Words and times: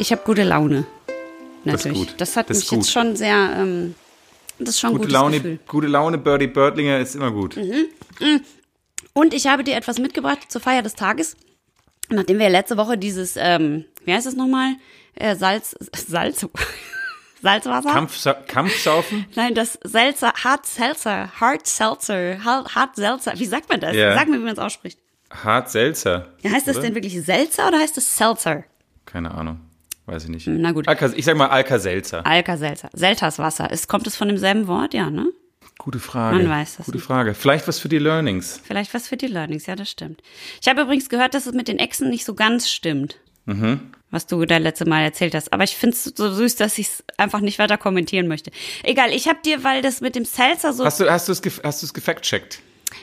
Ich 0.00 0.10
habe 0.12 0.22
gute 0.24 0.44
Laune. 0.44 0.86
Das 1.64 1.74
ist 1.80 1.84
Natürlich. 1.84 1.98
gut. 2.08 2.14
Das, 2.20 2.36
hat 2.36 2.48
Das 2.48 2.56
mich 2.58 2.68
gut. 2.68 2.78
jetzt 2.78 2.90
schon 2.90 3.16
sehr. 3.16 3.36
Ähm, 3.58 3.94
das 4.58 4.70
ist 4.70 4.80
schon 4.80 4.92
Gute 4.96 5.08
Laune, 5.08 5.36
Gefühl. 5.36 5.58
gute 5.68 5.86
Laune, 5.88 6.16
Birdie 6.16 6.46
Birdlinger 6.46 6.98
ist 7.00 7.14
immer 7.14 7.30
gut. 7.30 7.58
Und 9.12 9.34
ich 9.34 9.46
habe 9.46 9.62
dir 9.62 9.76
etwas 9.76 9.98
mitgebracht 9.98 10.50
zur 10.50 10.62
Feier 10.62 10.80
des 10.82 10.94
Tages. 10.94 11.36
Nachdem 12.08 12.38
wir 12.38 12.48
letzte 12.48 12.78
Woche 12.78 12.96
dieses, 12.96 13.34
ähm, 13.36 13.84
wie 14.06 14.14
heißt 14.14 14.26
es 14.26 14.34
nochmal? 14.36 14.72
Äh, 15.16 15.36
Salz, 15.36 15.76
Salz, 16.08 16.46
Salzwasser? 17.42 17.90
Kampfsa 17.92 18.32
Kampfsaufen? 18.32 19.26
Nein, 19.36 19.54
das 19.54 19.78
Seltzer, 19.84 20.32
Hard 20.32 20.64
Seltzer, 20.64 21.30
Hard 21.38 21.66
Seltzer, 21.66 22.42
Hard, 22.42 22.74
Hard 22.74 22.96
Seltzer. 22.96 23.32
Wie 23.38 23.44
sagt 23.46 23.68
man 23.68 23.80
das? 23.80 23.94
Ja. 23.94 24.14
Sag 24.14 24.28
mir, 24.28 24.38
wie 24.38 24.44
man 24.44 24.54
es 24.54 24.58
ausspricht. 24.58 24.98
Hart 25.30 25.70
Seltzer. 25.70 26.32
Ja, 26.40 26.52
heißt 26.52 26.66
das 26.66 26.76
oder? 26.78 26.86
denn 26.86 26.94
wirklich 26.94 27.22
Seltzer 27.22 27.68
oder 27.68 27.78
heißt 27.78 27.98
es 27.98 28.16
Seltzer? 28.16 28.64
Keine 29.06 29.30
Ahnung. 29.30 29.60
Weiß 30.10 30.24
ich 30.24 30.30
nicht. 30.30 30.46
Na 30.48 30.72
gut. 30.72 30.88
Alka, 30.88 31.10
ich 31.14 31.24
sag 31.24 31.36
mal 31.36 31.46
Alka-Seltzer. 31.48 32.26
Alka-Seltzer. 32.26 32.90
Selterswasser. 32.92 33.70
Ist, 33.70 33.88
kommt 33.88 34.06
es 34.08 34.16
von 34.16 34.26
demselben 34.26 34.66
Wort? 34.66 34.92
Ja, 34.92 35.08
ne? 35.08 35.26
Gute 35.78 36.00
Frage. 36.00 36.38
Man 36.38 36.48
weiß 36.48 36.78
das 36.78 36.86
Gute 36.86 36.98
nicht. 36.98 37.06
Frage. 37.06 37.32
Vielleicht 37.34 37.68
was 37.68 37.78
für 37.78 37.88
die 37.88 37.98
Learnings. 37.98 38.60
Vielleicht 38.64 38.92
was 38.92 39.06
für 39.08 39.16
die 39.16 39.28
Learnings, 39.28 39.66
ja, 39.66 39.76
das 39.76 39.88
stimmt. 39.88 40.20
Ich 40.60 40.68
habe 40.68 40.82
übrigens 40.82 41.08
gehört, 41.08 41.34
dass 41.34 41.46
es 41.46 41.54
mit 41.54 41.68
den 41.68 41.78
Echsen 41.78 42.10
nicht 42.10 42.24
so 42.24 42.34
ganz 42.34 42.68
stimmt. 42.68 43.18
Mhm. 43.46 43.92
Was 44.10 44.26
du 44.26 44.44
da 44.44 44.56
letzte 44.56 44.84
Mal 44.84 45.02
erzählt 45.02 45.34
hast. 45.36 45.52
Aber 45.52 45.62
ich 45.62 45.76
finde 45.76 45.94
es 45.94 46.04
so 46.04 46.32
süß, 46.32 46.56
dass 46.56 46.76
ich 46.78 46.88
es 46.88 47.04
einfach 47.16 47.40
nicht 47.40 47.60
weiter 47.60 47.78
kommentieren 47.78 48.26
möchte. 48.26 48.50
Egal, 48.82 49.12
ich 49.12 49.28
habe 49.28 49.38
dir, 49.44 49.62
weil 49.62 49.80
das 49.80 50.00
mit 50.00 50.16
dem 50.16 50.24
Seltzer 50.24 50.72
so. 50.72 50.84
Hast 50.84 50.98
du 50.98 51.08
hast 51.08 51.28
du 51.28 51.32
es 51.32 51.40
hast 51.62 51.82
du 51.82 51.86
es 51.86 51.94
gefact-checkt? 51.94 52.60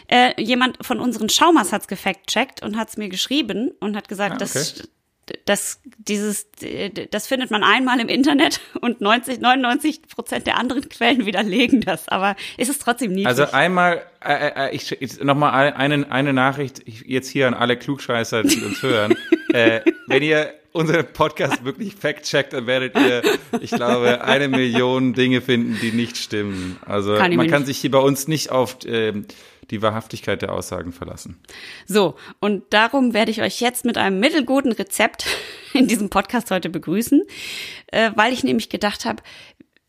Äh, 0.10 0.40
jemand 0.42 0.78
von 0.86 1.00
unseren 1.00 1.30
Schaumas 1.30 1.72
hat's 1.72 1.88
gefact-checkt 1.88 2.62
und 2.62 2.76
hat's 2.78 2.98
mir 2.98 3.08
geschrieben 3.08 3.72
und 3.80 3.96
hat 3.96 4.10
gesagt, 4.10 4.36
Ah, 4.36 4.38
dass 4.38 4.54
das 4.54 4.90
dieses 5.98 6.48
das 7.12 7.28
findet 7.28 7.52
man 7.52 7.64
einmal 7.64 8.00
im 8.00 8.08
Internet 8.08 8.62
und 8.82 9.02
90 9.02 9.40
99 9.40 10.02
Prozent 10.08 10.48
der 10.48 10.58
anderen 10.58 10.88
Quellen 10.90 11.26
widerlegen 11.26 11.82
das, 11.82 12.08
aber 12.08 12.36
ist 12.58 12.70
es 12.70 12.80
trotzdem 12.80 13.12
niedlich. 13.12 13.28
Also 13.28 13.52
einmal, 13.52 14.04
äh, 14.24 14.70
äh, 14.70 14.76
ich, 14.76 15.02
ich 15.02 15.24
nochmal 15.24 15.74
eine, 15.74 16.12
eine 16.12 16.34
Nachricht 16.34 16.82
ich- 16.86 17.02
jetzt 17.02 17.30
hier 17.30 17.48
an 17.48 17.54
alle 17.54 17.78
Klugscheißer, 17.78 18.44
die 18.44 18.62
uns 18.64 18.82
hören. 18.82 19.16
äh, 19.54 19.82
wenn 20.08 20.24
ihr 20.24 20.54
unseren 20.72 21.08
Podcast 21.08 21.66
wirklich 21.66 21.96
fact-checkt, 21.96 22.54
dann 22.54 22.68
werdet 22.68 22.96
ihr, 22.96 23.24
ich 23.62 23.72
glaube, 23.72 24.24
eine 24.24 24.48
Million 24.48 25.14
Dinge 25.14 25.42
finden, 25.42 25.78
die 25.82 25.92
nicht 25.92 26.18
stimmen. 26.18 26.78
Also 26.86 27.16
Kann 27.16 27.36
man 27.36 27.50
kann 27.50 27.66
sich 27.66 27.80
hier 27.80 27.92
bei 27.92 28.00
uns 28.00 28.28
nicht 28.28 28.52
auf 28.52 28.78
ähm, 28.86 29.26
die 29.72 29.82
Wahrhaftigkeit 29.82 30.42
der 30.42 30.54
Aussagen 30.54 30.92
verlassen. 30.92 31.38
So, 31.86 32.16
und 32.40 32.64
darum 32.72 33.14
werde 33.14 33.32
ich 33.32 33.42
euch 33.42 33.60
jetzt 33.60 33.86
mit 33.86 33.98
einem 33.98 34.20
mittelguten 34.20 34.72
Rezept 34.72 35.26
in 35.74 35.88
diesem 35.88 36.10
Podcast 36.10 36.52
heute 36.52 36.70
begrüßen, 36.70 37.24
äh, 37.88 38.12
weil 38.16 38.34
ich 38.34 38.44
nämlich 38.44 38.70
gedacht 38.70 39.06
habe, 39.06 39.24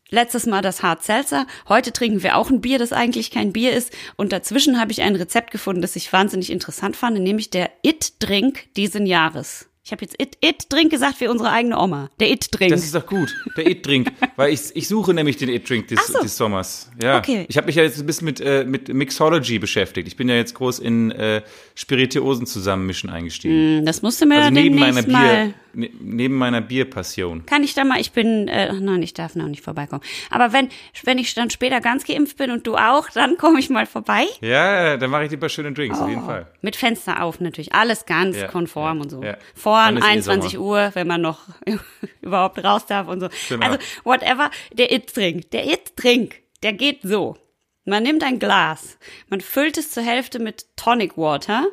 letztes 0.09 0.45
Mal 0.45 0.61
das 0.61 0.83
Hard 0.83 1.03
Seltzer, 1.03 1.45
heute 1.67 1.93
trinken 1.93 2.23
wir 2.23 2.37
auch 2.37 2.49
ein 2.49 2.61
Bier, 2.61 2.79
das 2.79 2.93
eigentlich 2.93 3.31
kein 3.31 3.53
Bier 3.53 3.73
ist 3.73 3.95
und 4.17 4.31
dazwischen 4.31 4.79
habe 4.79 4.91
ich 4.91 5.01
ein 5.01 5.15
Rezept 5.15 5.51
gefunden, 5.51 5.81
das 5.81 5.95
ich 5.95 6.11
wahnsinnig 6.11 6.51
interessant 6.51 6.95
fand, 6.95 7.19
nämlich 7.19 7.49
der 7.49 7.69
It-Drink 7.83 8.73
diesen 8.75 9.05
Jahres. 9.05 9.68
Ich 9.89 9.91
habe 9.91 10.05
jetzt 10.05 10.21
It- 10.21 10.37
It-Drink 10.39 10.91
gesagt 10.91 11.19
wie 11.19 11.27
unsere 11.27 11.49
eigene 11.49 11.75
Oma. 11.79 12.11
Der 12.19 12.29
It-Drink. 12.29 12.69
Das 12.69 12.83
ist 12.83 12.93
doch 12.93 13.07
gut, 13.07 13.35
der 13.57 13.67
It-Drink, 13.67 14.11
weil 14.35 14.53
ich, 14.53 14.61
ich 14.75 14.87
suche 14.87 15.15
nämlich 15.15 15.37
den 15.37 15.49
It-Drink 15.49 15.87
des, 15.87 15.97
Ach 15.99 16.07
so. 16.13 16.19
des 16.21 16.37
Sommers. 16.37 16.91
Ja. 17.01 17.17
Okay. 17.17 17.45
Ich 17.49 17.57
habe 17.57 17.65
mich 17.65 17.75
ja 17.75 17.81
jetzt 17.81 17.99
ein 17.99 18.05
bisschen 18.05 18.25
mit, 18.25 18.39
äh, 18.39 18.65
mit 18.65 18.93
Mixology 18.93 19.57
beschäftigt. 19.57 20.07
Ich 20.07 20.15
bin 20.15 20.29
ja 20.29 20.35
jetzt 20.35 20.53
groß 20.53 20.77
in 20.77 21.09
äh, 21.09 21.41
Spirituosen 21.73 22.45
zusammenmischen 22.45 23.09
eingestiegen. 23.09 23.83
das 23.83 24.03
musst 24.03 24.21
du 24.21 24.27
mir 24.27 24.35
Also 24.37 24.51
neben 24.51 24.77
demnächst 24.77 25.07
meiner 25.07 25.47
mal... 25.47 25.53
Ne, 25.73 25.89
neben 25.99 26.35
meiner 26.35 26.61
Bierpassion. 26.61 27.45
Kann 27.45 27.63
ich 27.63 27.73
da 27.75 27.83
mal, 27.83 27.99
ich 28.01 28.11
bin, 28.11 28.47
äh, 28.47 28.73
nein, 28.73 29.03
ich 29.03 29.13
darf 29.13 29.35
noch 29.35 29.47
nicht 29.47 29.63
vorbeikommen. 29.63 30.01
Aber 30.31 30.51
wenn, 30.51 30.69
wenn 31.03 31.17
ich 31.19 31.33
dann 31.35 31.49
später 31.49 31.79
ganz 31.81 32.05
geimpft 32.05 32.37
bin 32.37 32.49
und 32.51 32.65
du 32.65 32.75
auch, 32.75 33.09
dann 33.09 33.37
komme 33.37 33.59
ich 33.59 33.69
mal 33.69 33.85
vorbei. 33.85 34.25
Ja, 34.41 34.97
dann 34.97 35.09
mache 35.11 35.25
ich 35.25 35.31
lieber 35.31 35.47
schöne 35.49 35.71
Drinks, 35.73 35.99
auf 35.99 36.09
jeden 36.09 36.25
Fall. 36.25 36.47
Mit 36.61 36.75
Fenster 36.75 37.21
auf 37.23 37.39
natürlich. 37.39 37.73
Alles 37.73 38.05
ganz 38.05 38.37
Ja, 38.37 38.47
konform 38.47 38.97
ja, 38.97 39.03
und 39.03 39.09
so. 39.09 39.23
ja. 39.23 39.37
Vor 39.53 39.77
Dann 39.77 39.97
ist 39.97 40.03
eh 40.03 40.07
21 40.07 40.51
Sommer. 40.53 40.65
Uhr, 40.65 40.91
wenn 40.93 41.07
man 41.07 41.21
noch 41.21 41.41
überhaupt 42.21 42.63
raus 42.63 42.85
darf 42.85 43.07
und 43.07 43.19
so. 43.19 43.29
Genau. 43.49 43.65
Also, 43.67 43.77
whatever. 44.03 44.49
Der 44.73 44.91
It-Drink. 44.91 45.51
Der 45.51 45.65
It-Drink, 45.71 46.35
der 46.63 46.73
geht 46.73 46.99
so. 47.03 47.37
Man 47.85 48.03
nimmt 48.03 48.23
ein 48.23 48.37
Glas, 48.39 48.99
man 49.29 49.41
füllt 49.41 49.77
es 49.77 49.89
zur 49.91 50.03
Hälfte 50.03 50.37
mit 50.39 50.65
Tonic 50.75 51.17
Water. 51.17 51.65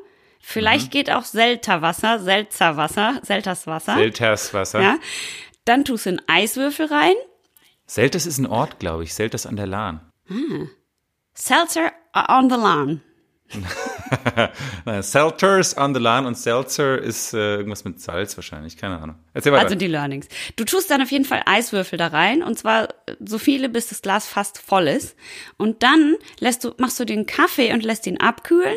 Mhm. 0.47 0.53
Vielleicht 0.53 0.91
geht 0.91 1.11
auch 1.11 1.25
Selterwasser, 1.25 2.21
Seltzerwasser, 2.21 3.21
Selterswasser. 3.23 3.95
Selterswasser. 3.97 4.81
ja. 4.81 4.99
Dann 5.65 5.85
tust 5.85 6.07
du 6.07 6.11
einen 6.11 6.23
Eiswürfel 6.29 6.87
rein. 6.87 7.15
Selters 7.87 8.27
ist 8.27 8.39
ein 8.39 8.47
Ort, 8.47 8.79
glaube 8.79 9.03
ich. 9.03 9.15
Selters 9.15 9.47
an 9.47 9.57
der 9.57 9.67
Lahn. 9.67 10.01
Seltzer 11.35 11.93
on 12.15 12.49
the 12.49 12.57
lawn. 12.57 13.03
Nein, 14.85 15.03
Selters 15.03 15.77
on 15.77 15.95
the 15.95 16.01
Lahn 16.01 16.27
und 16.27 16.37
Seltzer 16.37 17.01
ist 17.01 17.33
äh, 17.33 17.57
irgendwas 17.57 17.85
mit 17.85 18.01
Salz 18.01 18.37
wahrscheinlich. 18.37 18.77
Keine 18.77 18.99
Ahnung. 19.01 19.17
Erzähl 19.35 19.53
weiter. 19.53 19.65
Also 19.65 19.77
die 19.77 19.87
Learnings. 19.87 20.29
Du 20.57 20.65
tust 20.65 20.91
dann 20.91 21.03
auf 21.03 21.11
jeden 21.11 21.25
Fall 21.25 21.43
Eiswürfel 21.47 21.99
da 21.99 22.09
rein 22.09 22.43
und 22.43 22.59
zwar 22.59 22.89
so 23.25 23.39
viele, 23.39 23.69
bis 23.69 23.89
das 23.89 24.03
Glas 24.03 24.27
fast 24.27 24.59
voll 24.59 24.89
ist. 24.89 25.17
Und 25.59 25.83
dann 25.83 26.17
lässt 26.41 26.65
du, 26.65 26.75
machst 26.79 26.99
du 26.99 27.05
den 27.05 27.27
Kaffee 27.27 27.73
und 27.73 27.85
lässt 27.85 28.07
ihn 28.07 28.21
abkühlen 28.21 28.77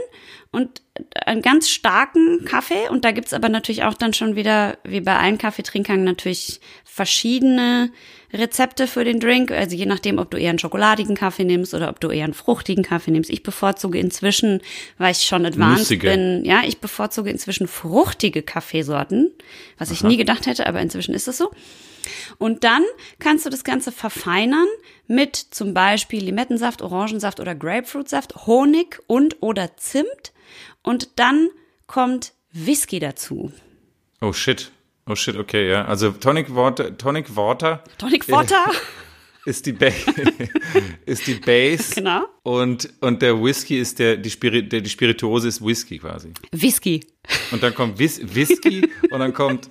und 0.52 0.82
einen 1.26 1.42
ganz 1.42 1.70
starken 1.70 2.44
Kaffee. 2.46 2.90
Und 2.90 3.06
da 3.06 3.12
gibt's 3.12 3.34
aber 3.34 3.50
natürlich 3.50 3.84
auch 3.84 3.94
dann 3.94 4.14
schon 4.14 4.36
wieder, 4.36 4.78
wie 4.84 5.02
bei 5.02 5.16
allen 5.16 5.38
Kaffeetrinkern, 5.38 6.04
natürlich 6.04 6.60
verschiedene 6.84 7.92
Rezepte 8.34 8.88
für 8.88 9.04
den 9.04 9.20
Drink. 9.20 9.52
Also 9.52 9.76
je 9.76 9.86
nachdem, 9.86 10.18
ob 10.18 10.32
du 10.32 10.38
eher 10.38 10.50
einen 10.50 10.60
schokoladigen 10.60 11.16
Kaffee 11.16 11.46
nimmst 11.46 11.74
oder 11.74 11.90
ob 11.90 12.00
du 12.00 12.10
eher 12.10 12.24
einen 12.24 12.34
fruchtigen 12.34 12.84
Kaffee 12.84 13.12
nimmst. 13.12 13.30
Ich 13.30 13.44
bevorzuge 13.44 14.00
inzwischen, 14.00 14.62
weil 14.98 15.12
ich 15.12 15.24
schon 15.24 15.46
advanced 15.46 15.80
Nussige. 15.80 16.10
bin, 16.10 16.46
ja, 16.46 16.62
ich 16.66 16.80
bevorzuge 16.80 17.30
inzwischen 17.30 17.68
fruchtige 17.68 18.42
Kaffeesorten, 18.42 19.32
was 19.78 19.92
ich 19.92 20.04
nie 20.04 20.18
gedacht 20.18 20.48
hätte, 20.48 20.68
aber 20.68 20.82
inzwischen 20.82 21.14
ist 21.14 21.28
es 21.28 21.38
so. 21.38 21.52
Und 22.38 22.64
dann 22.64 22.84
kannst 23.20 23.46
du 23.46 23.50
das 23.50 23.64
Ganze 23.64 23.92
verfeinern 23.92 24.68
mit 25.08 25.36
zum 25.36 25.74
Beispiel 25.74 26.24
Limettensaft, 26.24 26.82
Orangensaft 26.82 27.40
oder 27.40 27.56
Grapefruitsaft, 27.56 28.48
Honig 28.48 29.00
und 29.08 29.38
oder 29.42 29.76
Zimt. 29.78 30.34
Und 30.84 31.20
dann 31.20 31.50
kommt 31.88 32.34
Whisky 32.52 33.00
dazu. 33.00 33.52
Oh 34.22 34.34
shit. 34.34 34.72
Oh 35.08 35.16
shit, 35.16 35.36
okay, 35.36 35.70
ja. 35.70 35.86
Also 35.86 36.12
Tonic 36.12 36.54
Water, 36.54 36.96
Tonic 36.98 37.36
Water 37.36 37.84
Tonic 37.98 38.30
Water, 38.30 38.72
ist 39.46 39.66
die, 39.66 39.72
ba 39.72 39.88
ist 41.06 41.26
die 41.26 41.34
Base. 41.34 41.96
Genau. 41.96 42.28
Und, 42.44 42.94
und 43.02 43.22
der 43.22 43.42
Whisky 43.42 43.80
ist 43.80 43.98
der, 43.98 44.18
die, 44.18 44.30
Spirit, 44.30 44.72
der, 44.72 44.82
die 44.82 44.90
Spirituose 44.90 45.48
ist 45.48 45.66
Whisky 45.66 45.98
quasi. 45.98 46.34
Whisky. 46.52 47.08
Und 47.52 47.64
dann 47.64 47.74
kommt 47.74 47.98
Whis 47.98 48.22
Whisky 48.36 48.88
und 49.10 49.20
dann 49.20 49.34
kommt 49.34 49.70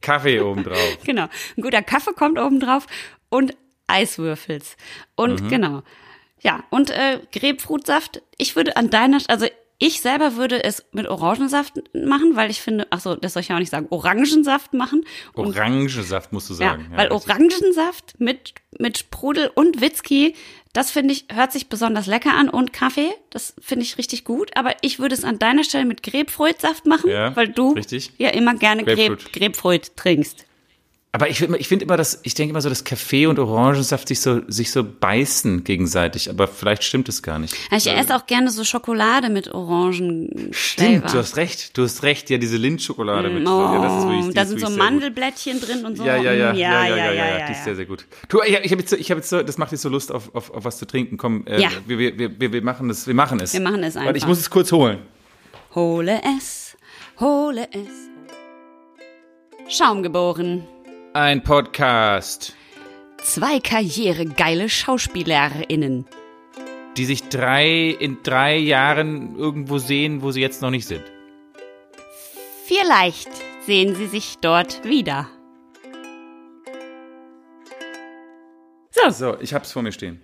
Kaffee 0.00 0.40
obendrauf. 0.40 0.98
Genau. 1.04 1.28
Ein 1.56 1.62
guter 1.62 1.82
Kaffee 1.82 2.12
kommt 2.12 2.38
oben 2.38 2.60
drauf 2.60 2.86
und 3.30 3.56
Eiswürfels. 3.88 4.76
Und 5.16 5.48
genau. 5.48 5.82
Ja, 6.40 6.62
und 6.70 6.90
äh, 6.90 7.20
Grapefruitsaft. 7.32 8.22
Ich 8.36 8.54
würde 8.54 8.76
an 8.76 8.90
deiner, 8.90 9.18
also 9.26 9.46
ich 9.80 10.00
selber 10.00 10.34
würde 10.36 10.64
es 10.64 10.84
mit 10.92 11.06
Orangensaft 11.06 11.74
machen, 11.94 12.34
weil 12.34 12.50
ich 12.50 12.60
finde, 12.60 12.86
ach 12.90 13.00
so, 13.00 13.14
das 13.14 13.32
soll 13.34 13.42
ich 13.42 13.48
ja 13.48 13.54
auch 13.54 13.60
nicht 13.60 13.70
sagen, 13.70 13.86
Orangensaft 13.90 14.74
machen. 14.74 15.04
Und 15.34 15.56
Orangensaft 15.56 16.32
musst 16.32 16.50
du 16.50 16.54
Ja, 16.54 16.70
sagen. 16.70 16.86
weil 16.94 17.12
richtig. 17.12 17.30
Orangensaft 17.30 18.14
mit, 18.18 18.54
mit 18.78 18.98
Sprudel 18.98 19.50
und 19.54 19.80
Whisky, 19.80 20.34
das 20.72 20.90
finde 20.90 21.14
ich, 21.14 21.26
hört 21.32 21.52
sich 21.52 21.68
besonders 21.68 22.06
lecker 22.06 22.34
an 22.34 22.48
und 22.48 22.72
Kaffee, 22.72 23.10
das 23.30 23.54
finde 23.60 23.84
ich 23.84 23.98
richtig 23.98 24.24
gut. 24.24 24.50
Aber 24.56 24.74
ich 24.82 24.98
würde 24.98 25.14
es 25.14 25.22
an 25.24 25.38
deiner 25.38 25.62
Stelle 25.64 25.84
mit 25.84 26.02
Grapefruitsaft 26.02 26.84
machen, 26.86 27.08
Ja, 27.10 27.34
weil 27.36 27.48
du 27.48 27.72
richtig. 27.72 28.12
ja 28.18 28.30
immer 28.30 28.54
gerne 28.54 28.82
Grapefruit. 28.84 29.18
Grape, 29.32 29.38
Grapefruit 29.38 29.96
trinkst. 29.96 30.44
Aber 31.10 31.30
ich, 31.30 31.40
ich 31.40 31.68
finde 31.68 31.86
immer, 31.86 31.96
dass, 31.96 32.20
ich 32.22 32.34
denke 32.34 32.50
immer 32.50 32.60
so, 32.60 32.68
dass 32.68 32.84
Kaffee 32.84 33.26
und 33.26 33.38
Orangensaft 33.38 34.08
sich 34.08 34.20
so, 34.20 34.42
sich 34.46 34.70
so 34.70 34.84
beißen 34.84 35.64
gegenseitig, 35.64 36.28
aber 36.28 36.46
vielleicht 36.46 36.84
stimmt 36.84 37.08
es 37.08 37.22
gar 37.22 37.38
nicht. 37.38 37.56
Ich 37.74 37.86
esse 37.90 38.14
auch 38.14 38.26
gerne 38.26 38.50
so 38.50 38.62
Schokolade 38.62 39.30
mit 39.30 39.52
Orangen. 39.54 40.50
Stimmt, 40.52 41.06
du 41.12 41.18
hast 41.18 41.38
recht, 41.38 41.78
du 41.78 41.84
hast 41.84 42.02
recht, 42.02 42.28
ja, 42.28 42.36
diese 42.36 42.58
Lindschokolade 42.58 43.30
mit. 43.30 43.48
Oh, 43.48 43.50
ja, 43.50 43.82
das 43.82 43.98
ist 44.00 44.04
wirklich, 44.08 44.26
die 44.28 44.34
da 44.34 44.44
sind 44.44 44.60
so. 44.60 44.68
Mandelblättchen 44.68 45.60
drin 45.62 45.86
und 45.86 45.96
so. 45.96 46.04
Ja, 46.04 46.16
ja, 46.16 46.32
ja, 46.34 46.52
Mm, 46.52 46.56
ja, 46.56 46.86
ja, 46.86 46.96
ja, 46.96 47.12
ja, 47.38 47.46
die 47.46 47.52
ist 47.52 47.64
sehr, 47.64 47.74
sehr 47.74 47.86
gut. 47.86 48.04
Du, 48.28 48.42
ich, 48.42 48.52
ich 48.62 48.70
habe 48.70 48.82
jetzt, 48.82 48.92
ich 48.92 49.10
habe 49.10 49.20
jetzt 49.20 49.30
so, 49.30 49.42
das 49.42 49.56
macht 49.56 49.72
jetzt 49.72 49.82
so 49.82 49.88
Lust 49.88 50.12
auf, 50.12 50.34
auf, 50.34 50.50
auf 50.50 50.64
was 50.66 50.76
zu 50.76 50.86
trinken. 50.86 51.16
Komm, 51.16 51.46
äh, 51.46 51.58
Ja. 51.62 51.70
wir, 51.86 51.98
wir, 51.98 52.38
wir, 52.38 52.52
wir 52.52 52.62
machen 52.62 52.90
es, 52.90 53.06
wir 53.06 53.14
machen 53.14 53.40
es. 53.40 53.54
Wir 53.54 53.60
machen 53.62 53.82
es 53.82 53.94
Warte, 53.94 54.10
ich 54.10 54.16
einfach. 54.16 54.28
muss 54.28 54.40
es 54.40 54.50
kurz 54.50 54.70
holen. 54.72 54.98
Hole 55.74 56.20
es, 56.36 56.76
hole 57.18 57.66
es. 57.72 57.88
Schaum 59.74 60.02
geboren. 60.02 60.66
Ein 61.14 61.42
Podcast. 61.42 62.54
Zwei 63.22 63.60
karrieregeile 63.60 64.68
SchauspielerInnen. 64.68 66.04
Die 66.96 67.04
sich 67.06 67.28
drei 67.30 67.96
in 67.98 68.22
drei 68.22 68.56
Jahren 68.56 69.36
irgendwo 69.36 69.78
sehen, 69.78 70.20
wo 70.22 70.32
sie 70.32 70.42
jetzt 70.42 70.60
noch 70.60 70.70
nicht 70.70 70.86
sind. 70.86 71.04
Vielleicht 72.66 73.30
sehen 73.64 73.94
sie 73.94 74.06
sich 74.06 74.36
dort 74.42 74.84
wieder. 74.84 75.28
So. 78.90 79.10
So, 79.10 79.40
ich 79.40 79.54
hab's 79.54 79.72
vor 79.72 79.82
mir 79.82 79.92
stehen. 79.92 80.20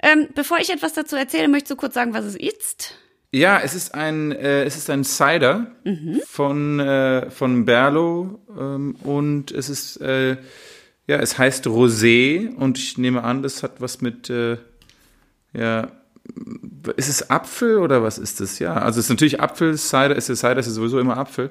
Ähm, 0.00 0.28
bevor 0.34 0.58
ich 0.58 0.70
etwas 0.70 0.92
dazu 0.92 1.16
erzähle, 1.16 1.48
möchtest 1.48 1.72
du 1.72 1.76
kurz 1.76 1.94
sagen, 1.94 2.14
was 2.14 2.24
es 2.24 2.36
ist? 2.36 2.94
Ja, 3.30 3.60
es 3.62 3.74
ist 3.74 3.94
ein, 3.94 4.32
äh, 4.32 4.64
es 4.64 4.76
ist 4.76 4.88
ein 4.88 5.04
Cider 5.04 5.66
von, 6.26 6.80
äh, 6.80 7.30
von 7.30 7.66
Berlo 7.66 8.40
ähm, 8.58 8.96
und 9.02 9.50
es 9.50 9.68
ist, 9.68 10.00
äh, 10.00 10.38
ja, 11.06 11.16
es 11.18 11.38
heißt 11.38 11.66
Rosé 11.66 12.54
und 12.54 12.78
ich 12.78 12.96
nehme 12.96 13.24
an, 13.24 13.42
das 13.42 13.62
hat 13.62 13.82
was 13.82 14.00
mit, 14.00 14.30
äh, 14.30 14.56
ja, 15.52 15.90
ist 16.96 17.08
es 17.08 17.30
Apfel 17.30 17.78
oder 17.78 18.02
was 18.02 18.16
ist 18.18 18.40
das? 18.40 18.58
Ja, 18.58 18.74
also 18.74 18.98
es 18.98 19.06
ist 19.06 19.10
natürlich 19.10 19.40
Apfel, 19.40 19.76
Cider, 19.76 20.16
ist 20.16 20.26
Cider 20.26 20.56
ist 20.58 20.66
ja 20.66 20.72
sowieso 20.72 20.98
immer 20.98 21.18
Apfel, 21.18 21.50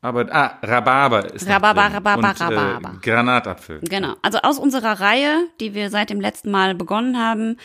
aber, 0.00 0.32
ah, 0.32 0.58
Rhabarber 0.62 1.34
ist 1.34 1.48
Rhabarber, 1.48 1.92
Rhabarber, 1.92 2.28
und, 2.28 2.40
Rhabarber. 2.40 2.92
Äh, 2.94 3.00
Granatapfel. 3.00 3.80
Genau. 3.80 4.14
Also 4.22 4.38
aus 4.38 4.56
unserer 4.56 5.00
Reihe, 5.00 5.48
die 5.58 5.74
wir 5.74 5.90
seit 5.90 6.10
dem 6.10 6.20
letzten 6.20 6.52
Mal 6.52 6.76
begonnen 6.76 7.18
haben, 7.18 7.56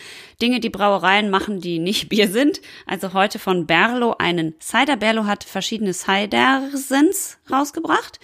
Dinge, 0.42 0.58
die 0.58 0.68
Brauereien 0.68 1.30
machen, 1.30 1.60
die 1.60 1.78
nicht 1.78 2.08
Bier 2.08 2.28
sind. 2.28 2.60
Also 2.86 3.12
heute 3.12 3.38
von 3.38 3.66
Berlo 3.66 4.16
einen 4.18 4.54
Cider. 4.60 4.96
Berlo 4.96 5.26
hat 5.26 5.44
verschiedene 5.44 5.94
Cidersens 5.94 7.38
rausgebracht. 7.52 8.18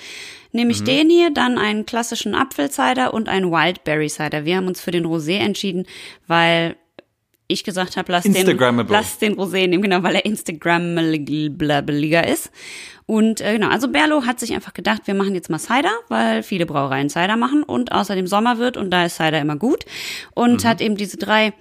Nämlich 0.53 0.83
den 0.83 1.09
hier, 1.09 1.31
dann 1.31 1.59
einen 1.59 1.87
klassischen 1.87 2.35
Apfelcider 2.35 3.15
und 3.15 3.29
einen 3.29 3.53
Wildberry 3.53 4.09
Cider. 4.09 4.45
Wir 4.45 4.57
haben 4.57 4.67
uns 4.67 4.81
für 4.81 4.91
den 4.91 5.07
Rosé 5.07 5.39
entschieden, 5.39 5.87
weil 6.27 6.77
ich 7.47 7.65
gesagt 7.65 7.97
habe, 7.97 8.12
lass 8.12 8.25
den, 8.25 8.35
Instagrammable. 8.35 8.93
lass 8.93 9.19
den 9.19 9.35
Rosé 9.35 9.67
nehmen, 9.67 9.83
genau, 9.83 10.03
weil 10.03 10.17
er 10.17 10.25
Instagrammabiliger 10.25 12.27
ist. 12.27 12.51
Und 13.11 13.41
äh, 13.41 13.55
genau, 13.55 13.71
also 13.71 13.89
Berlo 13.89 14.25
hat 14.25 14.39
sich 14.39 14.55
einfach 14.55 14.73
gedacht, 14.73 15.09
wir 15.09 15.15
machen 15.15 15.35
jetzt 15.35 15.51
mal 15.51 15.59
Cider, 15.59 15.91
weil 16.07 16.45
viele 16.45 16.65
Brauereien 16.65 17.11
Cider 17.11 17.37
machen 17.37 17.65
und 17.65 17.91
außerdem 17.91 18.29
Sommer 18.29 18.59
wird 18.59 18.77
und 18.77 18.93
da 18.93 19.05
ist 19.07 19.17
Cider 19.17 19.41
immer 19.41 19.57
gut. 19.57 19.85
Und 20.33 20.65
hat 20.65 20.81
eben 20.81 20.97
diese 20.97 21.17
drei 21.17 21.53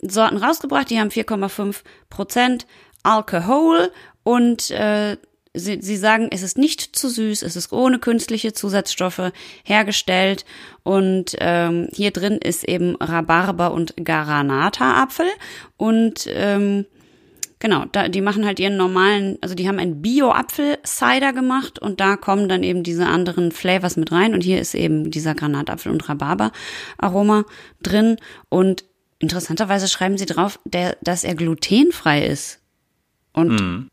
Sorten 0.00 0.36
rausgebracht, 0.36 0.90
die 0.90 1.00
haben 1.00 1.08
4,5 1.08 1.78
Prozent 2.08 2.68
Alkohol 3.02 3.90
und 4.22 4.70
äh, 4.70 5.16
Sie, 5.54 5.82
sie 5.82 5.98
sagen, 5.98 6.28
es 6.30 6.42
ist 6.42 6.56
nicht 6.56 6.96
zu 6.96 7.10
süß, 7.10 7.42
es 7.42 7.56
ist 7.56 7.74
ohne 7.74 7.98
künstliche 7.98 8.54
Zusatzstoffe 8.54 9.32
hergestellt 9.64 10.46
und 10.82 11.36
ähm, 11.40 11.88
hier 11.92 12.10
drin 12.10 12.38
ist 12.38 12.64
eben 12.64 12.96
Rhabarber 12.96 13.74
und 13.74 13.94
Granata-Apfel 14.02 15.26
und 15.76 16.26
ähm, 16.28 16.86
genau, 17.62 17.84
da, 17.92 18.08
die 18.08 18.20
machen 18.20 18.44
halt 18.44 18.58
ihren 18.58 18.76
normalen, 18.76 19.38
also 19.40 19.54
die 19.54 19.68
haben 19.68 19.78
einen 19.78 20.02
Bio-Apfel-Cider 20.02 21.32
gemacht 21.32 21.78
und 21.78 22.00
da 22.00 22.16
kommen 22.16 22.48
dann 22.48 22.64
eben 22.64 22.82
diese 22.82 23.06
anderen 23.06 23.52
Flavors 23.52 23.96
mit 23.96 24.10
rein 24.10 24.34
und 24.34 24.42
hier 24.42 24.60
ist 24.60 24.74
eben 24.74 25.12
dieser 25.12 25.36
Granatapfel 25.36 25.92
und 25.92 26.08
Rhabarber-Aroma 26.08 27.44
drin 27.80 28.16
und 28.48 28.84
interessanterweise 29.20 29.86
schreiben 29.86 30.18
sie 30.18 30.26
drauf, 30.26 30.58
der, 30.64 30.96
dass 31.02 31.22
er 31.22 31.36
glutenfrei 31.36 32.26
ist. 32.26 32.58
Und 33.32 33.88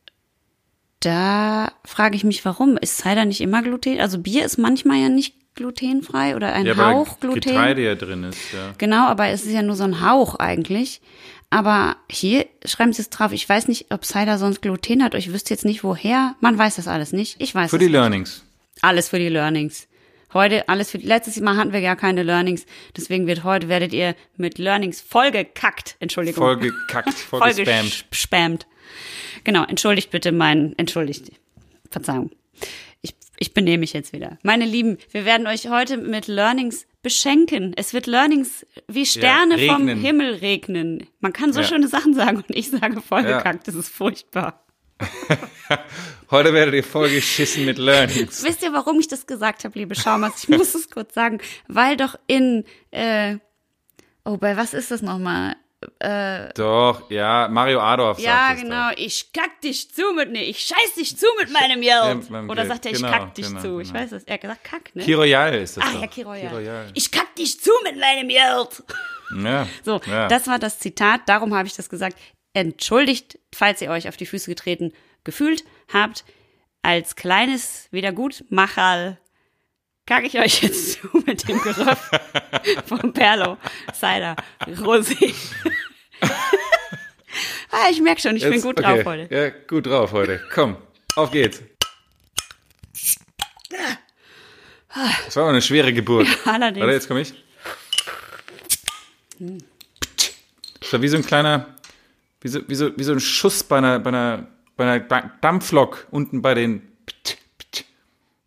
da 1.02 1.72
frage 1.86 2.16
ich 2.16 2.24
mich, 2.24 2.44
warum? 2.44 2.76
Ist 2.76 2.98
Cider 2.98 3.26
nicht 3.26 3.40
immer 3.40 3.62
Gluten? 3.62 4.00
Also 4.00 4.18
Bier 4.18 4.44
ist 4.44 4.58
manchmal 4.58 4.98
ja 4.98 5.10
nicht 5.10 5.36
glutenfrei 5.54 6.36
oder 6.36 6.54
ein 6.54 6.66
Ja, 6.66 6.76
weil 6.76 6.96
Hauch 6.96 7.20
Gluten. 7.20 7.42
Getreide 7.42 7.84
ja 7.84 7.96
drin 7.96 8.24
ist, 8.24 8.52
ja. 8.52 8.74
Genau, 8.80 9.06
aber 9.06 9.28
es 9.28 9.46
ist 9.46 9.54
ja 9.54 9.62
nur 9.62 9.76
so 9.76 9.84
ein 9.84 10.02
Hauch 10.02 10.36
eigentlich. 10.36 11.02
Aber 11.52 11.98
hier 12.12 12.46
schreiben 12.64 12.94
sie 12.94 13.02
es 13.02 13.10
drauf. 13.10 13.32
Ich 13.32 13.48
weiß 13.50 13.68
nicht, 13.68 13.88
ob 13.92 14.06
Cider 14.06 14.38
sonst 14.38 14.62
Gluten 14.62 15.04
hat. 15.04 15.16
Ich 15.16 15.34
wüsste 15.34 15.54
jetzt 15.54 15.66
nicht, 15.66 15.84
woher. 15.84 16.36
Man 16.42 16.58
weiß 16.58 16.76
das 16.76 16.88
alles 16.88 17.12
nicht. 17.12 17.38
Ich 17.42 17.56
weiß 17.56 17.72
Für 17.72 17.80
die 17.80 17.86
nicht. 17.86 17.94
Learnings. 17.94 18.44
Alles 18.82 19.10
für 19.10 19.20
die 19.20 19.30
Learnings. 19.30 19.88
Heute 20.32 20.70
alles 20.70 20.92
für 20.92 21.00
letztes 21.00 21.40
Mal 21.40 21.58
hatten 21.58 21.74
wir 21.74 21.82
gar 21.82 21.96
keine 21.96 22.22
Learnings, 22.22 22.66
deswegen 22.96 23.26
wird 23.26 23.44
heute 23.44 23.68
werdet 23.68 23.94
ihr 23.94 24.16
mit 24.38 24.60
Learnings 24.60 25.02
vollgekackt. 25.02 25.96
Entschuldigung. 26.00 26.44
Vollgekackt, 26.44 27.14
voll 27.14 27.40
vollgespammt. 27.54 28.06
gespammt. 28.12 28.68
Genau, 29.44 29.64
entschuldigt 29.64 30.12
bitte 30.12 30.32
meinen, 30.32 30.78
entschuldigt. 30.78 31.32
Verzeihung. 31.90 32.30
Ich, 33.02 33.16
ich 33.40 33.56
benehme 33.56 33.80
mich 33.80 33.94
jetzt 33.94 34.14
wieder. 34.14 34.38
Meine 34.44 34.66
Lieben, 34.66 35.00
wir 35.10 35.26
werden 35.26 35.48
euch 35.48 35.68
heute 35.68 35.98
mit 35.98 36.28
Learnings 36.28 36.86
beschenken. 37.02 37.74
Es 37.76 37.94
wird 37.94 38.08
Learnings 38.08 38.66
wie 38.88 39.06
Sterne 39.06 39.58
vom 39.58 39.78
regnen. 39.88 40.00
Himmel 40.00 40.34
regnen. 40.36 41.08
Man 41.20 41.34
kann 41.34 41.54
so 41.54 41.62
Ja. 41.62 41.68
schöne 41.68 41.88
Sachen 41.88 42.14
sagen 42.14 42.38
und 42.38 42.56
ich 42.56 42.70
sage 42.70 43.02
vollgekackt. 43.02 43.68
Das 43.68 43.76
ist 43.76 43.90
furchtbar. 43.90 44.66
Heute 46.32 46.54
werdet 46.54 46.74
ihr 46.74 46.84
vollgeschissen 46.84 47.66
mit 47.66 47.78
Learnings. 47.78 48.44
Wisst 48.44 48.62
ihr, 48.64 48.74
warum 48.74 49.00
ich 49.00 49.08
das 49.08 49.26
gesagt 49.28 49.64
habe, 49.64 49.80
liebe 49.80 49.96
Schaumas? 49.96 50.44
Ich 50.44 50.50
muss 50.50 50.76
es 50.76 50.90
kurz 50.90 51.14
sagen, 51.14 51.40
weil 51.68 51.96
doch 51.98 52.16
in, 52.28 52.66
äh, 52.92 53.38
oh, 54.26 54.38
bei 54.38 54.58
was 54.58 54.74
ist 54.74 54.92
das 54.92 55.02
nochmal? 55.02 55.56
Doch, 56.56 57.10
ja, 57.10 57.48
Mario 57.50 57.80
Adorf 57.80 58.20
Ja, 58.20 58.50
sagt 58.50 58.62
genau, 58.62 58.90
ich 58.98 59.32
kack 59.32 59.62
dich 59.62 59.94
zu 59.94 60.14
mit, 60.14 60.32
ne, 60.32 60.44
ich 60.44 60.60
scheiß 60.60 60.96
dich 60.98 61.18
zu 61.18 61.26
mit 61.40 61.52
meinem 61.52 61.82
Geld. 61.82 62.30
Ja, 62.30 62.42
Oder 62.48 62.66
sagt 62.66 62.86
er, 62.86 62.92
ich 62.92 62.98
Genau, 62.98 63.12
kack 63.12 63.34
dich 63.36 63.48
genau, 63.48 63.62
zu. 63.62 63.80
Ich 63.80 63.88
genau. 63.90 64.00
weiß 64.02 64.12
es, 64.14 64.24
er 64.26 64.34
hat 64.34 64.42
gesagt 64.42 64.64
kack, 64.64 64.96
ne? 64.96 65.04
Kiroyal 65.04 65.56
ist 65.56 65.78
das 65.78 65.84
Ach 65.88 65.94
doch. 65.94 66.02
ja, 66.02 66.08
Kiroyal. 66.08 66.50
Kiroyal. 66.50 66.92
Ich 66.96 67.12
kack 67.12 67.34
dich 67.36 67.60
zu 67.62 67.72
mit 67.84 67.98
meinem 67.98 68.28
Geld. 68.28 68.84
Ja, 69.44 69.68
So, 69.86 70.02
ja. 70.06 70.28
das 70.28 70.48
war 70.48 70.60
das 70.60 70.80
Zitat, 70.80 71.22
darum 71.28 71.54
habe 71.56 71.68
ich 71.68 71.76
das 71.76 71.90
gesagt. 71.90 72.18
Entschuldigt, 72.54 73.38
falls 73.54 73.82
ihr 73.82 73.92
euch 73.92 74.10
auf 74.10 74.18
die 74.18 74.26
Füße 74.26 74.50
getreten 74.50 74.92
gefühlt 75.24 75.64
habt. 75.94 76.26
Als 76.82 77.16
kleines 77.16 77.88
Wiedergutmacherl 77.92 79.18
kacke 80.10 80.26
ich 80.26 80.40
euch 80.40 80.64
jetzt 80.64 80.94
zu 80.94 81.08
mit 81.26 81.48
dem 81.48 81.62
Geröff 81.62 82.10
vom 82.88 83.14
Perlo 83.14 83.58
Cider 83.94 84.36
Rosé. 84.66 85.36
ah, 87.72 87.88
ich 87.92 88.02
merke 88.02 88.20
schon, 88.20 88.36
ich 88.36 88.42
bin 88.42 88.54
Jetzt- 88.54 88.64
gut 88.64 88.80
okay. 88.80 88.96
drauf 88.96 89.06
heute. 89.06 89.34
Ja, 89.34 89.50
gut 89.68 89.86
drauf 89.86 90.12
heute. 90.12 90.42
Komm, 90.52 90.78
auf 91.16 91.30
geht's. 91.32 91.62
Das 95.26 95.36
war 95.36 95.48
eine 95.48 95.62
schwere 95.62 95.94
Geburt. 95.94 96.28
allerdings. 96.46 96.82
Warte, 96.82 96.94
jetzt 96.94 97.08
komme 97.08 97.22
ich. 97.22 97.34
Das 100.80 100.94
war 100.94 101.02
wie 101.04 101.08
so 101.08 101.18
ein 101.18 101.26
kleiner, 101.26 101.76
wie 102.42 102.48
so, 102.48 102.68
wie 102.68 102.76
so, 102.76 102.98
wie 102.98 103.04
so 103.04 103.12
ein 103.12 103.20
Schuss 103.20 103.64
bei 103.64 103.78
einer, 103.78 104.00
bei 104.00 104.10
einer, 104.10 104.50
bei 104.76 104.92
einer 104.92 105.32
Dampflok 105.42 106.08
unten 106.10 106.42
bei 106.42 106.56
den. 106.56 106.82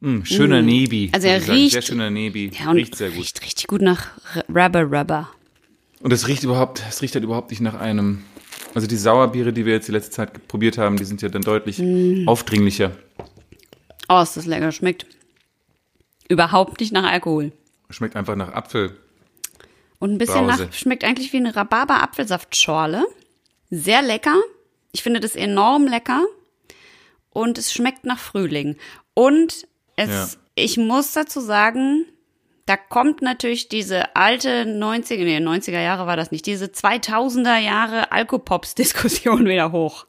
Mm, 0.04 0.24
schöner 0.24 0.62
Nebi. 0.62 1.10
Also 1.12 1.28
er 1.28 1.46
riecht- 1.46 1.72
Sehr 1.72 1.82
schöner 1.82 2.10
Nebi. 2.10 2.50
Ja, 2.58 2.70
und 2.70 2.76
riecht 2.76 2.96
sehr 2.96 3.10
gut. 3.10 3.18
riecht 3.18 3.42
richtig 3.44 3.66
gut 3.68 3.82
nach 3.82 4.08
Rubber 4.48 4.82
Rubber. 4.82 5.28
Und 6.00 6.12
es 6.12 6.26
riecht 6.26 6.42
überhaupt, 6.42 6.82
es 6.88 7.00
riecht 7.02 7.14
halt 7.14 7.22
überhaupt 7.24 7.50
nicht 7.50 7.60
nach 7.60 7.74
einem. 7.74 8.24
Also 8.74 8.88
die 8.88 8.96
Sauerbiere, 8.96 9.52
die 9.52 9.64
wir 9.64 9.74
jetzt 9.74 9.86
die 9.86 9.92
letzte 9.92 10.10
Zeit 10.10 10.48
probiert 10.48 10.76
haben, 10.76 10.96
die 10.96 11.04
sind 11.04 11.22
ja 11.22 11.28
dann 11.28 11.42
deutlich 11.42 11.78
Mm. 11.78 12.26
aufdringlicher. 12.26 12.96
Oh, 14.08 14.20
ist 14.20 14.36
das 14.36 14.46
lecker, 14.46 14.72
schmeckt 14.72 15.06
überhaupt 16.28 16.80
nicht 16.80 16.92
nach 16.92 17.04
Alkohol. 17.04 17.52
Schmeckt 17.90 18.16
einfach 18.16 18.34
nach 18.36 18.52
Apfel. 18.52 18.96
Und 20.00 20.12
ein 20.14 20.18
bisschen 20.18 20.46
Brause. 20.46 20.64
nach, 20.66 20.72
schmeckt 20.72 21.04
eigentlich 21.04 21.32
wie 21.32 21.36
eine 21.36 21.54
Rhabarber-Apfelsaftschorle. 21.54 23.04
Sehr 23.70 24.02
lecker. 24.02 24.34
Ich 24.90 25.02
finde 25.04 25.20
das 25.20 25.36
enorm 25.36 25.86
lecker. 25.86 26.24
Und 27.30 27.56
es 27.56 27.72
schmeckt 27.72 28.04
nach 28.04 28.18
Frühling. 28.18 28.76
Und 29.14 29.66
es, 30.02 30.34
Ja. 30.34 30.40
ich 30.54 30.76
muss 30.76 31.12
dazu 31.12 31.40
sagen, 31.40 32.06
da 32.66 32.76
kommt 32.76 33.22
natürlich 33.22 33.68
diese 33.68 34.14
alte 34.14 34.64
90er, 34.64 35.24
nee, 35.24 35.38
90er 35.38 35.80
Jahre 35.82 36.06
war 36.06 36.16
das 36.16 36.30
nicht, 36.30 36.46
diese 36.46 36.66
2000er 36.66 37.58
Jahre 37.58 38.12
Alkopops-Diskussion 38.12 39.44
wieder 39.46 39.72
hoch. 39.72 40.06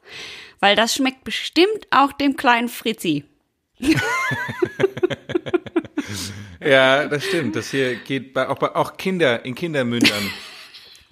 Weil 0.60 0.76
das 0.76 0.94
schmeckt 0.94 1.24
bestimmt 1.24 1.86
auch 1.90 2.12
dem 2.12 2.36
kleinen 2.36 2.68
Fritzi. 2.68 3.24
Ja, 6.64 7.06
das 7.06 7.24
stimmt. 7.26 7.56
Das 7.56 7.70
hier 7.70 7.96
geht 7.96 8.32
bei, 8.32 8.48
auch, 8.48 8.58
bei, 8.58 8.74
auch 8.74 8.96
Kinder, 8.96 9.44
in 9.44 9.54
Kindermündern 9.54 10.30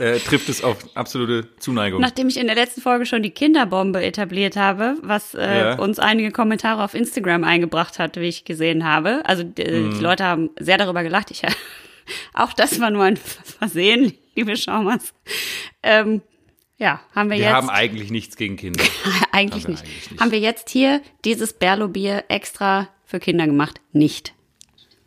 äh, 0.02 0.18
trifft 0.18 0.48
es 0.48 0.62
auf 0.64 0.76
absolute 0.96 1.48
Zuneigung. 1.58 2.00
Nachdem 2.00 2.28
ich 2.28 2.36
in 2.36 2.46
der 2.46 2.56
letzten 2.56 2.80
Folge 2.80 3.06
schon 3.06 3.22
die 3.22 3.30
Kinderbombe 3.30 4.02
etabliert 4.02 4.56
habe, 4.56 4.96
was 5.02 5.34
äh, 5.34 5.40
Ja. 5.58 5.78
uns 5.78 5.98
einige 5.98 6.30
Kommentare 6.32 6.82
auf 6.82 6.94
Instagram 6.94 7.44
eingebracht 7.44 7.98
hat, 7.98 8.16
wie 8.16 8.26
ich 8.28 8.44
gesehen 8.44 8.84
habe. 8.84 9.22
Also 9.24 9.44
äh, 9.58 9.80
Mhm. 9.80 9.94
die 9.98 10.00
Leute 10.02 10.24
haben 10.24 10.50
sehr 10.58 10.78
darüber 10.78 11.02
gelacht. 11.02 11.30
Ich, 11.30 11.42
auch 12.34 12.52
das 12.52 12.80
war 12.80 12.90
nur 12.90 13.04
ein 13.04 13.16
Versehen, 13.16 14.12
liebe 14.34 14.56
Schaumers. 14.56 15.14
Ähm, 15.82 16.20
ja, 16.78 17.00
haben 17.14 17.30
wir, 17.30 17.36
wir 17.36 17.44
jetzt 17.44 17.52
haben 17.54 17.70
eigentlich 17.70 18.10
nichts 18.10 18.36
gegen 18.36 18.56
Kinder. 18.56 18.82
eigentlich, 19.32 19.64
haben 19.64 19.74
wir 19.76 19.82
nicht. 19.82 19.84
eigentlich 19.84 20.10
nicht. 20.10 20.20
Haben 20.20 20.30
wir 20.32 20.40
jetzt 20.40 20.68
hier 20.70 21.00
dieses 21.24 21.52
Berlo-Bier 21.52 22.24
extra 22.28 22.88
für 23.04 23.20
Kinder 23.20 23.46
gemacht? 23.46 23.80
Nicht. 23.92 24.34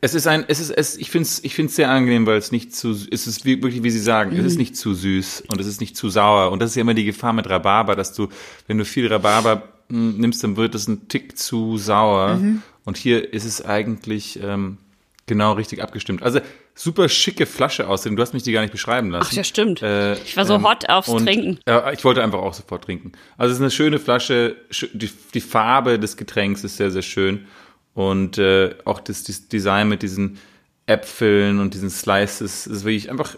Es 0.06 0.14
ist 0.14 0.28
ein, 0.28 0.46
es 0.48 0.60
ist, 0.60 0.70
es, 0.70 0.98
ich 0.98 1.10
finde 1.10 1.28
es 1.28 1.44
ich 1.44 1.56
find's 1.56 1.76
sehr 1.76 1.90
angenehm, 1.90 2.28
weil 2.28 2.38
es 2.38 2.52
nicht 2.52 2.76
zu, 2.76 2.92
es 2.92 3.26
ist 3.26 3.44
wirklich, 3.44 3.82
wie 3.82 3.90
Sie 3.90 4.00
sagen, 4.00 4.38
es 4.38 4.46
ist 4.46 4.58
nicht 4.60 4.78
zu 4.78 4.94
süß 4.94 5.46
und 5.48 5.60
es 5.60 5.66
ist 5.66 5.82
nicht 5.82 5.98
zu 5.98 6.10
sauer. 6.10 6.52
Und 6.52 6.62
das 6.62 6.70
ist 6.70 6.76
ja 6.76 6.82
immer 6.82 6.94
die 6.94 7.06
Gefahr 7.06 7.34
mit 7.34 7.50
Rhabarber, 7.50 7.96
dass 7.96 8.14
du, 8.14 8.30
wenn 8.68 8.78
du 8.78 8.86
viel 8.86 9.08
Rhabarber 9.12 9.64
mh, 9.90 10.14
nimmst, 10.18 10.44
dann 10.44 10.58
wird 10.58 10.76
es 10.76 10.88
ein 10.88 11.08
Tick 11.08 11.38
zu 11.40 11.78
sauer. 11.80 12.40
Und 12.86 12.98
hier 12.98 13.34
ist 13.34 13.46
es 13.46 13.66
eigentlich 13.66 14.40
ähm, 14.44 14.78
genau 15.26 15.54
richtig 15.54 15.82
abgestimmt. 15.82 16.22
Also 16.22 16.40
super 16.76 17.10
schicke 17.10 17.48
Flasche 17.48 17.88
aussehen. 17.88 18.16
Du 18.16 18.22
hast 18.22 18.34
mich 18.34 18.44
die 18.44 18.52
gar 18.52 18.62
nicht 18.62 18.72
beschreiben 18.74 19.10
lassen. 19.10 19.30
Ach 19.32 19.36
ja, 19.36 19.44
stimmt. 19.44 19.82
Äh, 19.82 20.16
ich 20.20 20.38
war 20.38 20.46
so 20.46 20.54
ähm, 20.56 20.64
hot 20.68 20.88
aufs 20.88 21.08
und, 21.08 21.26
Trinken. 21.26 21.58
Ja, 21.68 21.92
ich 21.92 22.04
wollte 22.04 22.22
einfach 22.22 22.40
auch 22.40 22.54
sofort 22.54 22.84
trinken. 22.84 23.14
Also 23.40 23.54
es 23.54 23.58
ist 23.58 23.62
eine 23.64 23.72
schöne 23.72 23.98
Flasche. 23.98 24.56
sch- 24.70 24.90
Die, 24.94 25.10
die 25.34 25.42
Farbe 25.42 25.98
des 25.98 26.16
Getränks 26.16 26.64
ist 26.64 26.78
sehr, 26.78 26.92
sehr 26.92 27.02
schön. 27.02 27.48
Und 27.96 28.38
äh, 28.38 28.76
auch 28.86 29.00
das, 29.00 29.24
das 29.24 29.48
Design 29.48 29.90
mit 29.90 30.04
diesen 30.04 30.38
Äpfeln 30.86 31.60
und 31.60 31.74
diesen 31.74 31.90
Slices 31.90 32.68
ist 32.68 32.84
wirklich 32.86 33.10
einfach, 33.10 33.36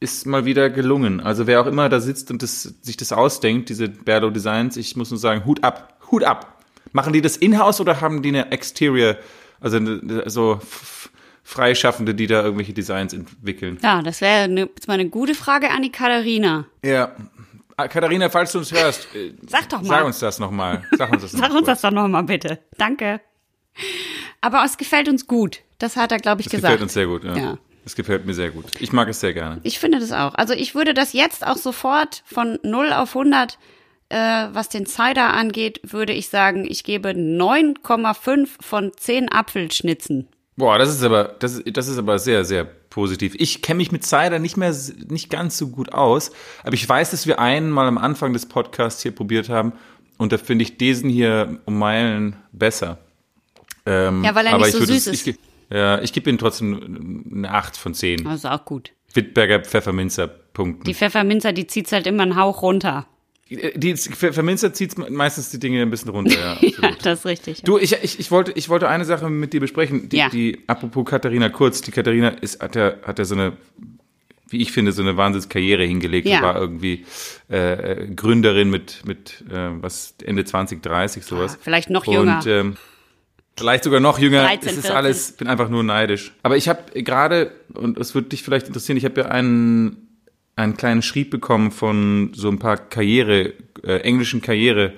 ist 0.00 0.26
mal 0.26 0.44
wieder 0.46 0.70
gelungen. 0.70 1.20
Also 1.20 1.46
wer 1.46 1.60
auch 1.60 1.66
immer 1.66 1.88
da 1.88 2.00
sitzt 2.00 2.30
und 2.32 2.42
das, 2.42 2.62
sich 2.80 2.96
das 2.96 3.12
ausdenkt, 3.12 3.68
diese 3.68 3.88
Berlo 3.88 4.30
Designs, 4.30 4.76
ich 4.76 4.96
muss 4.96 5.10
nur 5.10 5.18
sagen, 5.18 5.44
Hut 5.44 5.62
ab, 5.62 6.00
Hut 6.10 6.24
ab. 6.24 6.62
Machen 6.92 7.12
die 7.12 7.20
das 7.20 7.36
in-house 7.36 7.80
oder 7.80 8.00
haben 8.00 8.22
die 8.22 8.30
eine 8.30 8.50
Exterior, 8.50 9.16
also 9.60 9.76
eine- 9.76 10.28
so 10.28 10.60
Freischaffende, 11.44 12.14
die 12.14 12.26
da 12.26 12.42
irgendwelche 12.42 12.72
Designs 12.72 13.12
entwickeln? 13.12 13.78
Ja, 13.82 14.02
das 14.02 14.20
wäre 14.20 14.48
ne, 14.48 14.62
jetzt 14.62 14.88
mal 14.88 14.94
eine 14.94 15.08
gute 15.08 15.34
Frage 15.34 15.70
an 15.70 15.82
die 15.82 15.92
Katharina. 15.92 16.66
Ja. 16.84 17.14
Ah, 17.76 17.88
Katharina, 17.88 18.28
falls 18.30 18.52
du 18.52 18.58
uns 18.58 18.72
hörst, 18.72 19.14
äh, 19.14 19.32
Sag 19.46 19.68
doch 19.68 19.80
mal. 19.82 19.88
sag 19.88 20.04
uns 20.04 20.18
das 20.18 20.38
nochmal. 20.40 20.84
Sag 20.96 21.12
uns 21.12 21.22
das 21.22 21.32
Sag 21.32 21.50
noch 21.50 21.56
uns 21.58 21.66
das 21.66 21.80
doch 21.82 21.90
nochmal 21.90 22.24
bitte. 22.24 22.58
Danke. 22.76 23.20
Aber 24.40 24.62
es 24.64 24.76
gefällt 24.76 25.08
uns 25.08 25.26
gut. 25.26 25.60
Das 25.78 25.96
hat 25.96 26.12
er, 26.12 26.18
glaube 26.18 26.40
ich, 26.40 26.46
Das 26.46 26.52
gesagt. 26.52 26.72
gefällt 26.72 26.82
uns 26.82 26.92
sehr 26.92 27.06
gut. 27.06 27.24
Ja. 27.24 27.36
Ja. 27.36 27.58
Das 27.84 27.94
gefällt 27.96 28.26
mir 28.26 28.34
sehr 28.34 28.50
gut. 28.50 28.66
Ich 28.78 28.92
mag 28.92 29.08
es 29.08 29.20
sehr 29.20 29.32
gerne. 29.32 29.60
Ich 29.62 29.78
finde 29.78 29.98
das 29.98 30.12
auch. 30.12 30.34
Also 30.34 30.52
ich 30.52 30.74
würde 30.74 30.94
das 30.94 31.12
jetzt 31.12 31.46
auch 31.46 31.56
sofort 31.56 32.22
von 32.26 32.58
0 32.62 32.92
auf 32.92 33.16
100, 33.16 33.58
äh, 34.10 34.16
was 34.52 34.68
den 34.68 34.86
Cider 34.86 35.32
angeht, 35.32 35.80
würde 35.82 36.12
ich 36.12 36.28
sagen, 36.28 36.66
ich 36.68 36.84
gebe 36.84 37.10
9,5 37.10 38.48
von 38.60 38.92
10 38.94 39.32
Apfelschnitzen. 39.32 40.28
Boah, 40.56 40.78
das 40.78 40.90
ist 40.90 41.02
aber, 41.02 41.36
das 41.38 41.54
ist, 41.54 41.76
das 41.76 41.88
ist 41.88 41.96
aber 41.96 42.18
sehr, 42.18 42.44
sehr 42.44 42.64
positiv. 42.64 43.34
Ich 43.38 43.62
kenne 43.62 43.78
mich 43.78 43.92
mit 43.92 44.04
Cider 44.04 44.38
nicht 44.38 44.58
mehr, 44.58 44.74
nicht 45.08 45.30
ganz 45.30 45.56
so 45.56 45.68
gut 45.68 45.92
aus, 45.94 46.32
aber 46.62 46.74
ich 46.74 46.86
weiß, 46.86 47.12
dass 47.12 47.26
wir 47.26 47.38
einen 47.38 47.70
mal 47.70 47.86
am 47.86 47.96
Anfang 47.96 48.34
des 48.34 48.46
Podcasts 48.46 49.02
hier 49.02 49.12
probiert 49.12 49.48
haben 49.48 49.72
und 50.18 50.32
da 50.32 50.38
finde 50.38 50.64
ich 50.64 50.76
diesen 50.76 51.08
hier 51.08 51.60
um 51.64 51.78
Meilen 51.78 52.36
besser. 52.52 52.98
Ähm, 53.86 54.24
Ja, 54.24 54.34
weil 54.34 54.46
er 54.46 54.58
nicht 54.58 54.68
ich 54.68 54.72
so 54.72 54.78
süß 54.84 54.90
es- 54.90 55.06
ist. 55.06 55.26
Ich, 55.26 55.36
ja, 55.70 56.00
ich 56.00 56.12
gebe 56.12 56.28
ihm 56.30 56.38
trotzdem 56.38 57.24
eine 57.32 57.50
8 57.52 57.76
von 57.76 57.94
10. 57.94 58.26
Also 58.26 58.48
auch 58.48 58.64
gut. 58.64 58.90
Wittberger 59.14 59.60
Pfefferminzer 59.60 60.26
Punkten. 60.28 60.84
Die 60.84 60.94
Pfefferminzer, 60.94 61.52
die 61.52 61.66
zieht's 61.66 61.92
halt 61.92 62.06
immer 62.06 62.22
einen 62.24 62.36
Hauch 62.36 62.62
runter. 62.62 63.06
Die 63.48 63.96
Pfefferminzer 63.96 64.72
zieht 64.72 64.96
meistens 65.10 65.50
die 65.50 65.58
Dinge 65.58 65.82
ein 65.82 65.90
bisschen 65.90 66.10
runter, 66.10 66.38
ja. 66.38 66.56
Ja, 66.82 66.90
das 67.02 67.20
ist 67.20 67.26
richtig. 67.26 67.62
Du, 67.62 67.78
ich, 67.78 67.92
ich, 68.00 68.20
ich, 68.20 68.30
wollte, 68.30 68.52
ich 68.52 68.68
wollte 68.68 68.88
eine 68.88 69.04
Sache 69.04 69.28
mit 69.28 69.52
dir 69.52 69.58
besprechen. 69.60 70.08
Die, 70.08 70.18
Ja. 70.18 70.28
die 70.28 70.58
apropos 70.68 71.04
Katharina 71.04 71.48
Kurz, 71.48 71.80
die 71.80 71.90
Katharina 71.90 72.28
ist, 72.28 72.62
hat 72.62 72.76
ja, 72.76 72.94
hat 73.04 73.18
ja 73.18 73.24
so 73.24 73.34
eine, 73.34 73.54
wie 74.48 74.58
ich 74.62 74.70
finde, 74.70 74.92
so 74.92 75.02
eine 75.02 75.16
Wahnsinnskarriere 75.16 75.82
hingelegt. 75.84 76.28
Ja. 76.28 76.38
und 76.38 76.42
war 76.44 76.56
irgendwie 76.60 77.04
äh, 77.50 77.92
äh, 78.04 78.14
Gründerin 78.14 78.70
mit, 78.70 79.04
mit 79.04 79.42
äh, 79.50 79.70
was 79.82 80.14
Ende 80.24 80.44
20, 80.44 80.80
30, 80.80 81.24
sowas. 81.24 81.54
Ah, 81.56 81.58
vielleicht 81.60 81.90
noch 81.90 82.06
jünger. 82.06 82.36
Und 82.38 82.46
ähm, 82.46 82.76
vielleicht 83.60 83.84
sogar 83.84 84.00
noch 84.00 84.18
jünger. 84.18 84.42
13, 84.42 84.68
es 84.70 84.76
ist 84.76 84.80
14. 84.82 84.96
alles, 84.96 85.32
bin 85.32 85.48
einfach 85.48 85.68
nur 85.68 85.82
neidisch. 85.82 86.32
Aber 86.42 86.56
ich 86.56 86.68
habe 86.68 87.00
gerade, 87.02 87.52
und 87.74 87.98
es 87.98 88.14
wird 88.14 88.32
dich 88.32 88.42
vielleicht 88.42 88.66
interessieren, 88.66 88.96
ich 88.98 89.04
habe 89.04 89.20
ja 89.20 89.28
einen, 89.28 90.08
einen 90.56 90.76
kleinen 90.76 91.02
Schrieb 91.02 91.30
bekommen 91.30 91.70
von 91.70 92.32
so 92.34 92.48
ein 92.48 92.58
paar 92.58 92.76
Karriere, 92.76 93.52
äh, 93.84 93.98
englischen 94.00 94.42
Karriere. 94.42 94.92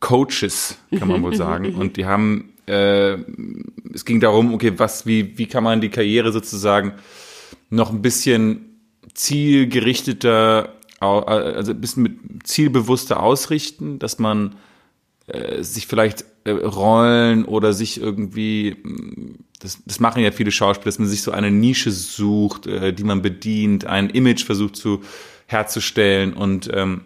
Coaches, 0.00 0.78
kann 0.98 1.08
man 1.08 1.22
wohl 1.22 1.34
sagen. 1.36 1.74
Und 1.78 1.96
die 1.98 2.06
haben, 2.06 2.54
äh, 2.66 3.16
es 3.92 4.04
ging 4.06 4.18
darum, 4.20 4.54
okay, 4.54 4.72
was, 4.76 5.04
wie, 5.06 5.36
wie 5.36 5.46
kann 5.46 5.62
man 5.62 5.80
die 5.82 5.90
Karriere 5.90 6.32
sozusagen 6.32 6.94
noch 7.68 7.90
ein 7.90 8.00
bisschen 8.00 8.78
zielgerichteter, 9.12 10.74
au- 11.00 11.20
also 11.20 11.72
ein 11.72 11.80
bisschen 11.80 12.02
mit 12.02 12.12
zielbewusster 12.44 13.22
ausrichten, 13.22 13.98
dass 13.98 14.18
man 14.18 14.56
äh, 15.32 15.62
sich 15.62 15.86
vielleicht 15.86 16.24
äh, 16.44 16.50
Rollen 16.50 17.44
oder 17.44 17.72
sich 17.72 18.00
irgendwie, 18.00 18.76
mh, 18.82 19.34
das, 19.60 19.82
das 19.84 20.00
machen 20.00 20.22
ja 20.22 20.30
viele 20.30 20.50
Schauspieler, 20.50 20.86
dass 20.86 20.98
man 20.98 21.08
sich 21.08 21.22
so 21.22 21.32
eine 21.32 21.50
Nische 21.50 21.90
sucht, 21.90 22.66
äh, 22.66 22.92
die 22.92 23.04
man 23.04 23.22
bedient, 23.22 23.86
ein 23.86 24.10
Image 24.10 24.44
versucht 24.44 24.76
zu 24.76 25.02
herzustellen 25.46 26.32
und 26.34 26.70
ähm, 26.72 27.02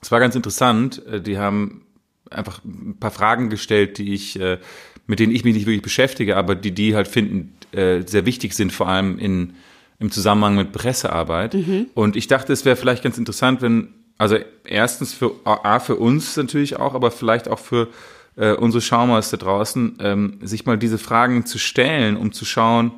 es 0.00 0.10
war 0.10 0.20
ganz 0.20 0.34
interessant. 0.34 1.04
Äh, 1.06 1.20
Die 1.20 1.38
haben 1.38 1.82
einfach 2.30 2.64
ein 2.64 2.96
paar 2.98 3.10
Fragen 3.10 3.50
gestellt, 3.50 3.98
die 3.98 4.14
ich, 4.14 4.38
äh, 4.38 4.58
mit 5.06 5.18
denen 5.18 5.32
ich 5.34 5.44
mich 5.44 5.54
nicht 5.54 5.66
wirklich 5.66 5.82
beschäftige, 5.82 6.36
aber 6.36 6.54
die 6.54 6.72
die 6.72 6.94
halt 6.94 7.08
finden 7.08 7.54
äh, 7.72 8.02
sehr 8.06 8.26
wichtig 8.26 8.54
sind, 8.54 8.72
vor 8.72 8.88
allem 8.88 9.18
in 9.18 9.54
im 9.98 10.10
Zusammenhang 10.10 10.56
mit 10.56 10.72
Pressearbeit. 10.72 11.54
Und 11.94 12.16
ich 12.16 12.26
dachte, 12.26 12.52
es 12.52 12.66
wäre 12.66 12.76
vielleicht 12.76 13.02
ganz 13.02 13.16
interessant, 13.16 13.62
wenn 13.62 13.94
also 14.18 14.38
erstens 14.64 15.12
für 15.12 15.32
A 15.44 15.78
für 15.78 15.96
uns 15.96 16.36
natürlich 16.36 16.76
auch, 16.76 16.94
aber 16.94 17.10
vielleicht 17.10 17.48
auch 17.48 17.58
für 17.58 17.88
äh, 18.36 18.52
unsere 18.52 18.80
Schaumers 18.80 19.30
da 19.30 19.36
draußen, 19.36 19.98
ähm, 20.00 20.38
sich 20.42 20.66
mal 20.66 20.78
diese 20.78 20.98
Fragen 20.98 21.46
zu 21.46 21.58
stellen, 21.58 22.16
um 22.16 22.32
zu 22.32 22.44
schauen 22.44 22.92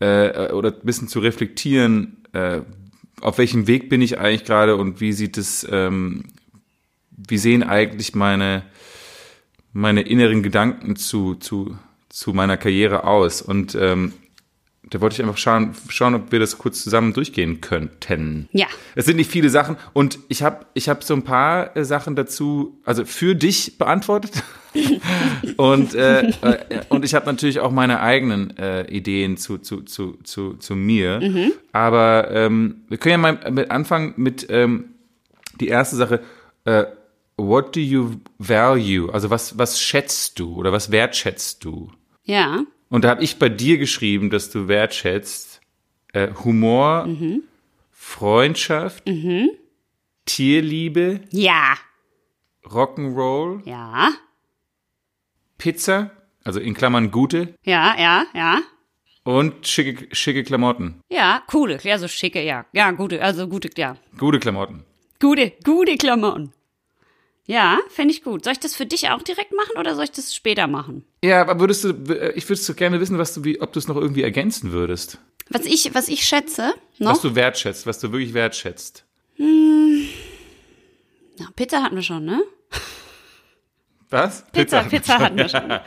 äh, 0.00 0.52
oder 0.52 0.70
ein 0.70 0.84
bisschen 0.84 1.08
zu 1.08 1.20
reflektieren, 1.20 2.24
äh, 2.32 2.60
auf 3.20 3.38
welchem 3.38 3.66
Weg 3.66 3.88
bin 3.88 4.02
ich 4.02 4.18
eigentlich 4.18 4.44
gerade 4.44 4.76
und 4.76 5.00
wie 5.00 5.12
sieht 5.12 5.36
es, 5.36 5.66
ähm, 5.70 6.24
wie 7.10 7.38
sehen 7.38 7.62
eigentlich 7.62 8.14
meine, 8.14 8.62
meine 9.72 10.02
inneren 10.02 10.42
Gedanken 10.42 10.96
zu, 10.96 11.34
zu, 11.34 11.76
zu 12.08 12.32
meiner 12.32 12.56
Karriere 12.56 13.04
aus? 13.04 13.42
Und 13.42 13.74
ähm, 13.74 14.14
da 14.90 15.00
wollte 15.00 15.14
ich 15.14 15.22
einfach 15.22 15.38
schauen, 15.38 15.74
schauen, 15.88 16.14
ob 16.14 16.32
wir 16.32 16.40
das 16.40 16.58
kurz 16.58 16.82
zusammen 16.82 17.12
durchgehen 17.12 17.60
könnten. 17.60 18.48
Ja. 18.52 18.66
Es 18.96 19.06
sind 19.06 19.16
nicht 19.16 19.30
viele 19.30 19.48
Sachen 19.48 19.76
und 19.92 20.18
ich 20.28 20.42
habe 20.42 20.66
ich 20.74 20.88
hab 20.88 21.04
so 21.04 21.14
ein 21.14 21.22
paar 21.22 21.76
äh, 21.76 21.84
Sachen 21.84 22.16
dazu, 22.16 22.80
also 22.84 23.04
für 23.04 23.34
dich 23.34 23.78
beantwortet. 23.78 24.42
und, 25.56 25.94
äh, 25.94 26.28
äh, 26.28 26.58
und 26.88 27.04
ich 27.04 27.14
habe 27.14 27.26
natürlich 27.26 27.60
auch 27.60 27.70
meine 27.70 28.00
eigenen 28.00 28.56
äh, 28.56 28.82
Ideen 28.88 29.36
zu, 29.36 29.58
zu, 29.58 29.82
zu, 29.82 30.18
zu, 30.24 30.54
zu 30.54 30.76
mir. 30.76 31.50
Aber 31.72 32.30
ähm, 32.30 32.82
wir 32.88 32.98
können 32.98 33.12
ja 33.12 33.18
mal 33.18 33.50
mit 33.50 33.70
anfangen 33.70 34.14
mit 34.16 34.46
ähm, 34.50 34.90
die 35.60 35.68
erste 35.68 35.96
Sache. 35.96 36.20
Äh, 36.64 36.84
what 37.36 37.74
do 37.74 37.80
you 37.80 38.16
value? 38.38 39.12
Also 39.12 39.30
was, 39.30 39.56
was 39.58 39.80
schätzt 39.80 40.38
du 40.38 40.56
oder 40.56 40.72
was 40.72 40.90
wertschätzt 40.90 41.64
du? 41.64 41.90
Ja. 42.24 42.64
Und 42.90 43.04
da 43.04 43.08
habe 43.10 43.22
ich 43.22 43.38
bei 43.38 43.48
dir 43.48 43.78
geschrieben, 43.78 44.28
dass 44.30 44.50
du 44.50 44.68
wertschätzt 44.68 45.60
äh, 46.12 46.28
Humor, 46.44 47.08
Freundschaft, 47.92 49.08
Tierliebe, 50.26 51.20
Ja. 51.30 51.74
Rock'n'Roll, 52.64 53.66
Ja. 53.66 54.10
Pizza, 55.58 56.10
also 56.44 56.58
in 56.60 56.74
Klammern 56.74 57.10
gute 57.10 57.54
Ja, 57.64 57.94
ja, 57.98 58.24
ja. 58.34 58.60
und 59.24 59.66
schicke, 59.66 60.14
schicke 60.14 60.42
Klamotten. 60.44 61.00
Ja, 61.10 61.42
coole, 61.46 61.78
ja, 61.82 61.98
so 61.98 62.08
schicke, 62.08 62.42
ja. 62.42 62.66
Ja, 62.72 62.90
gute, 62.92 63.22
also 63.22 63.46
gute, 63.48 63.70
ja. 63.76 63.96
Gute 64.18 64.38
Klamotten. 64.40 64.84
Gute, 65.20 65.52
gute 65.64 65.96
Klamotten. 65.96 66.52
Ja, 67.50 67.78
fände 67.88 68.14
ich 68.14 68.22
gut. 68.22 68.44
Soll 68.44 68.52
ich 68.52 68.60
das 68.60 68.76
für 68.76 68.86
dich 68.86 69.08
auch 69.10 69.22
direkt 69.22 69.52
machen 69.52 69.76
oder 69.76 69.96
soll 69.96 70.04
ich 70.04 70.12
das 70.12 70.32
später 70.34 70.68
machen? 70.68 71.04
Ja, 71.24 71.40
aber 71.40 71.58
würdest 71.58 71.82
du, 71.82 71.88
äh, 72.08 72.32
ich 72.36 72.48
würde 72.48 72.60
so 72.62 72.74
gerne 72.74 73.00
wissen, 73.00 73.18
was 73.18 73.34
du, 73.34 73.42
wie, 73.44 73.60
ob 73.60 73.72
du 73.72 73.80
es 73.80 73.88
noch 73.88 73.96
irgendwie 73.96 74.22
ergänzen 74.22 74.70
würdest. 74.70 75.18
Was 75.48 75.66
ich, 75.66 75.92
was 75.92 76.06
ich 76.08 76.22
schätze, 76.22 76.74
noch. 76.98 77.10
Was 77.10 77.22
du 77.22 77.34
wertschätzt, 77.34 77.86
was 77.86 77.98
du 77.98 78.12
wirklich 78.12 78.34
wertschätzt. 78.34 79.04
Na, 81.38 81.48
Pizza 81.56 81.82
hatten 81.82 81.96
wir 81.96 82.02
schon, 82.02 82.24
ne? 82.24 82.40
Was? 84.10 84.44
Pizza, 84.52 84.82
Pizza 84.84 85.18
hatten 85.18 85.36
wir 85.36 85.48
schon. 85.48 85.62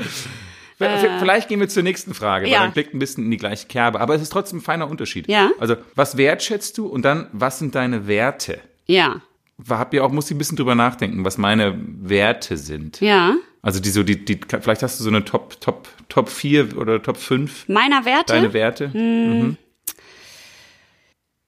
V- 0.79 1.20
Vielleicht 1.20 1.48
gehen 1.50 1.60
wir 1.62 1.70
zur 1.70 1.84
nächsten 1.84 2.13
Frage, 2.13 2.46
weil 2.46 2.51
Ja. 2.51 2.60
dann 2.63 2.74
klickt 2.74 2.93
ein 2.93 3.00
bisschen 3.00 3.24
in 3.25 3.32
die 3.32 3.38
gleiche 3.38 3.67
Kerbe. 3.67 4.01
Aber 4.01 4.15
es 4.15 4.22
ist 4.22 4.32
trotzdem 4.34 4.58
ein 4.60 4.62
feiner 4.62 4.89
Unterschied. 4.89 5.27
Ja. 5.29 5.51
Also, 5.60 5.75
was 5.96 6.17
wertschätzt 6.17 6.77
du 6.77 6.88
und 6.88 7.03
dann, 7.03 7.29
was 7.32 7.60
sind 7.60 7.75
deine 7.75 8.08
Werte? 8.08 8.60
Ja, 8.86 9.22
Hab 9.70 9.93
ihr 9.93 10.03
auch, 10.03 10.12
muss 10.12 10.25
ich 10.29 10.36
ein 10.36 10.38
bisschen 10.38 10.58
drüber 10.58 10.75
nachdenken, 10.75 11.24
was 11.25 11.38
meine 11.38 11.77
Werte 11.77 12.58
sind. 12.58 13.00
ja. 13.01 13.36
Also 13.65 13.79
die 13.79 13.91
so, 13.91 14.03
die, 14.03 14.25
die, 14.25 14.41
vielleicht 14.60 14.84
hast 14.84 15.00
du 15.00 15.05
so 15.05 15.10
eine 15.10 15.24
Top, 15.24 15.62
Top, 15.62 15.88
Top 16.10 16.27
4 16.27 16.77
oder 16.77 17.01
Top 17.01 17.15
5 17.15 17.70
Meiner 17.70 18.03
Werte? 18.03 18.34
deine 18.34 18.51
Werte. 18.51 18.91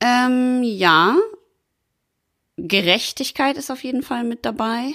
Ähm, 0.02 0.64
ja. 0.64 1.18
Gerechtigkeit 2.58 3.58
ist 3.58 3.70
auf 3.72 3.84
jeden 3.84 4.02
Fall 4.02 4.24
mit 4.24 4.46
dabei. 4.46 4.94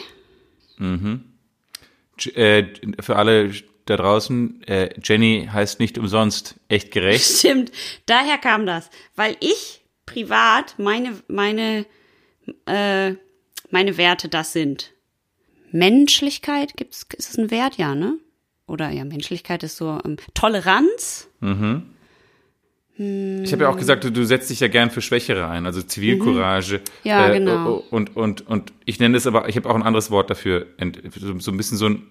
J- 0.78 2.36
Äh, 2.36 2.66
für 3.00 3.16
alle 3.16 3.52
da 3.84 3.96
draußen, 3.98 4.62
äh, 4.66 4.88
Jenny 5.02 5.48
heißt 5.52 5.78
nicht 5.80 5.98
umsonst 5.98 6.54
echt 6.68 6.90
gerecht. 6.90 7.24
Stimmt, 7.38 7.70
daher 8.06 8.38
kam 8.38 8.64
das. 8.64 8.88
Weil 9.16 9.36
ich 9.40 9.82
privat 10.06 10.74
meine, 10.78 11.18
meine, 11.28 11.84
äh, 12.66 13.14
meine 13.70 13.96
Werte 13.96 14.28
das 14.28 14.52
sind. 14.52 14.92
Menschlichkeit, 15.72 16.76
gibt's, 16.76 17.06
ist 17.16 17.30
es 17.30 17.38
ein 17.38 17.50
Wert, 17.50 17.76
ja, 17.76 17.94
ne? 17.94 18.18
Oder 18.66 18.90
ja, 18.90 19.04
Menschlichkeit 19.04 19.62
ist 19.62 19.76
so 19.76 20.00
ähm, 20.04 20.16
Toleranz. 20.34 21.28
Mhm. 21.40 21.82
Ich 22.96 23.50
habe 23.52 23.62
ja 23.62 23.70
auch 23.70 23.78
gesagt, 23.78 24.04
du, 24.04 24.12
du 24.12 24.24
setzt 24.24 24.50
dich 24.50 24.60
ja 24.60 24.68
gern 24.68 24.90
für 24.90 25.00
Schwächere 25.00 25.48
ein, 25.48 25.64
also 25.64 25.80
Zivilcourage. 25.80 26.74
Mhm. 26.74 26.82
Ja, 27.02 27.30
genau. 27.30 27.82
Und, 27.90 28.14
und, 28.14 28.46
und 28.46 28.74
ich 28.84 29.00
nenne 29.00 29.16
es 29.16 29.26
aber, 29.26 29.48
ich 29.48 29.56
habe 29.56 29.70
auch 29.70 29.74
ein 29.74 29.82
anderes 29.82 30.10
Wort 30.10 30.28
dafür, 30.28 30.66
so, 31.16 31.38
so 31.38 31.50
ein 31.50 31.56
bisschen 31.56 31.78
so 31.78 31.88
ein, 31.88 32.10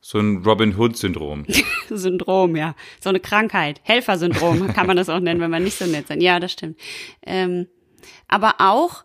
so 0.00 0.20
ein 0.20 0.44
Robin 0.44 0.76
Hood-Syndrom. 0.78 1.46
Syndrom, 1.90 2.54
ja. 2.54 2.76
So 3.00 3.08
eine 3.08 3.18
Krankheit. 3.18 3.80
Helfersyndrom 3.82 4.68
kann 4.72 4.86
man 4.86 4.96
das 4.96 5.08
auch 5.08 5.18
nennen, 5.18 5.40
wenn 5.40 5.50
man 5.50 5.64
nicht 5.64 5.76
so 5.76 5.86
nett 5.86 6.06
sein. 6.06 6.20
Ja, 6.20 6.38
das 6.38 6.52
stimmt. 6.52 6.78
Ähm, 7.26 7.66
aber 8.28 8.54
auch, 8.58 9.02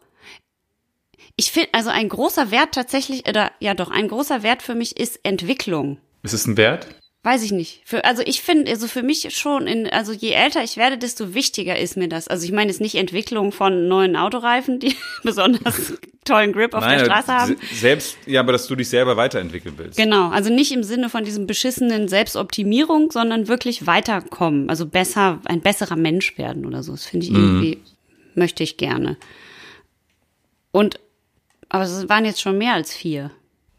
ich 1.35 1.51
finde, 1.51 1.69
also 1.73 1.89
ein 1.89 2.09
großer 2.09 2.51
Wert 2.51 2.73
tatsächlich, 2.73 3.27
oder 3.27 3.51
ja 3.59 3.73
doch, 3.73 3.91
ein 3.91 4.07
großer 4.07 4.43
Wert 4.43 4.61
für 4.61 4.75
mich 4.75 4.97
ist 4.97 5.19
Entwicklung. 5.23 5.97
Ist 6.23 6.33
es 6.33 6.47
ein 6.47 6.57
Wert? 6.57 6.87
Weiß 7.23 7.41
ich 7.41 7.51
nicht. 7.51 7.81
Für, 7.85 8.05
also 8.05 8.21
ich 8.23 8.43
finde, 8.43 8.69
also 8.69 8.87
für 8.87 9.01
mich 9.01 9.35
schon, 9.35 9.65
in, 9.65 9.87
also 9.89 10.13
je 10.13 10.29
älter 10.29 10.63
ich 10.63 10.77
werde, 10.77 10.99
desto 10.99 11.33
wichtiger 11.33 11.75
ist 11.77 11.97
mir 11.97 12.07
das. 12.07 12.27
Also 12.27 12.45
ich 12.45 12.51
meine 12.51 12.69
jetzt 12.69 12.81
nicht 12.81 12.93
Entwicklung 12.93 13.51
von 13.51 13.87
neuen 13.87 14.15
Autoreifen, 14.15 14.79
die 14.79 14.95
besonders 15.23 15.93
tollen 16.23 16.53
Grip 16.53 16.75
auf 16.75 16.81
Nein, 16.81 16.99
der 16.99 17.05
Straße 17.05 17.33
haben. 17.33 17.55
Selbst, 17.73 18.17
ja, 18.27 18.41
aber 18.41 18.51
dass 18.51 18.67
du 18.67 18.75
dich 18.75 18.89
selber 18.89 19.17
weiterentwickeln 19.17 19.73
willst. 19.77 19.97
Genau, 19.97 20.29
also 20.29 20.53
nicht 20.53 20.71
im 20.71 20.83
Sinne 20.83 21.09
von 21.09 21.25
diesem 21.25 21.47
beschissenen 21.47 22.07
Selbstoptimierung, 22.07 23.09
sondern 23.11 23.47
wirklich 23.47 23.87
weiterkommen. 23.87 24.69
Also 24.69 24.85
besser, 24.85 25.41
ein 25.45 25.61
besserer 25.61 25.95
Mensch 25.95 26.37
werden 26.37 26.63
oder 26.63 26.83
so. 26.83 26.91
Das 26.91 27.05
finde 27.05 27.25
ich 27.25 27.31
Mhm. 27.31 27.37
irgendwie, 27.37 27.77
möchte 28.35 28.61
ich 28.61 28.77
gerne. 28.77 29.17
Und, 30.71 30.99
aber 31.75 31.83
es 31.83 32.09
waren 32.09 32.25
jetzt 32.25 32.41
schon 32.41 32.57
mehr 32.57 32.73
als 32.73 32.93
vier. 32.93 33.31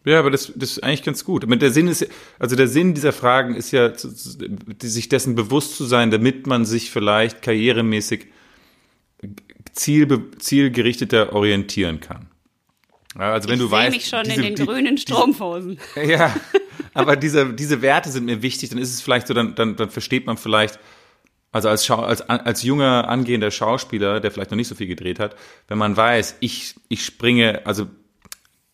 Ja, 0.04 0.20
aber 0.20 0.30
das, 0.30 0.52
das 0.54 0.72
ist 0.72 0.84
eigentlich 0.84 1.02
ganz 1.02 1.24
gut. 1.24 1.42
Aber 1.42 1.56
der 1.56 1.70
Sinn 1.72 1.88
ist, 1.88 2.06
also 2.38 2.54
der 2.54 2.68
Sinn 2.68 2.94
dieser 2.94 3.12
Fragen 3.12 3.54
ist 3.56 3.72
ja, 3.72 3.92
sich 4.80 5.08
dessen 5.08 5.34
bewusst 5.34 5.76
zu 5.76 5.84
sein, 5.84 6.10
damit 6.12 6.46
man 6.46 6.64
sich 6.64 6.90
vielleicht 6.92 7.42
karrieremäßig 7.42 8.26
zielbe, 9.72 10.30
zielgerichteter 10.38 11.32
orientieren 11.32 12.00
kann. 12.00 12.28
Also 13.16 13.48
wenn 13.48 13.54
ich 13.56 13.60
du 13.62 13.66
sehe 13.68 13.72
weißt, 13.78 13.96
mich 13.96 14.06
schon 14.08 14.24
diese- 14.24 14.36
in 14.36 14.42
den 14.42 14.54
die- 14.56 14.64
grünen 14.64 14.98
Strumpfhosen. 14.98 15.78
Ja, 16.06 16.34
aber 16.94 17.16
diese, 17.16 17.52
diese 17.54 17.80
Werte 17.82 18.10
sind 18.10 18.26
mir 18.26 18.42
wichtig, 18.42 18.68
dann 18.70 18.78
ist 18.78 18.92
es 18.92 19.00
vielleicht 19.00 19.26
so, 19.26 19.34
dann, 19.34 19.54
dann, 19.54 19.76
dann 19.76 19.90
versteht 19.90 20.26
man 20.26 20.36
vielleicht, 20.36 20.78
also 21.52 21.68
als, 21.68 21.86
Schau, 21.86 22.00
als, 22.02 22.20
als 22.22 22.62
junger 22.62 23.08
angehender 23.08 23.50
Schauspieler, 23.50 24.20
der 24.20 24.30
vielleicht 24.30 24.50
noch 24.50 24.56
nicht 24.56 24.68
so 24.68 24.74
viel 24.74 24.86
gedreht 24.88 25.18
hat, 25.18 25.36
wenn 25.68 25.78
man 25.78 25.96
weiß, 25.96 26.36
ich, 26.40 26.74
ich 26.88 27.04
springe, 27.04 27.64
also 27.66 27.86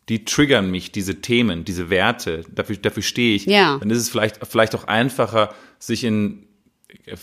die 0.09 0.25
triggern 0.25 0.71
mich, 0.71 0.91
diese 0.91 1.21
Themen, 1.21 1.65
diese 1.65 1.89
Werte, 1.91 2.45
dafür, 2.53 2.77
dafür 2.77 3.03
stehe 3.05 3.37
ich, 3.37 3.47
Ja. 3.47 3.79
dann 3.79 3.89
ist 3.91 3.99
es 3.99 4.09
vielleicht, 4.09 4.45
vielleicht 4.47 4.75
auch 4.75 4.85
einfacher, 4.85 5.55
sich 5.79 6.03
in 6.03 6.45
äh, 7.07 7.17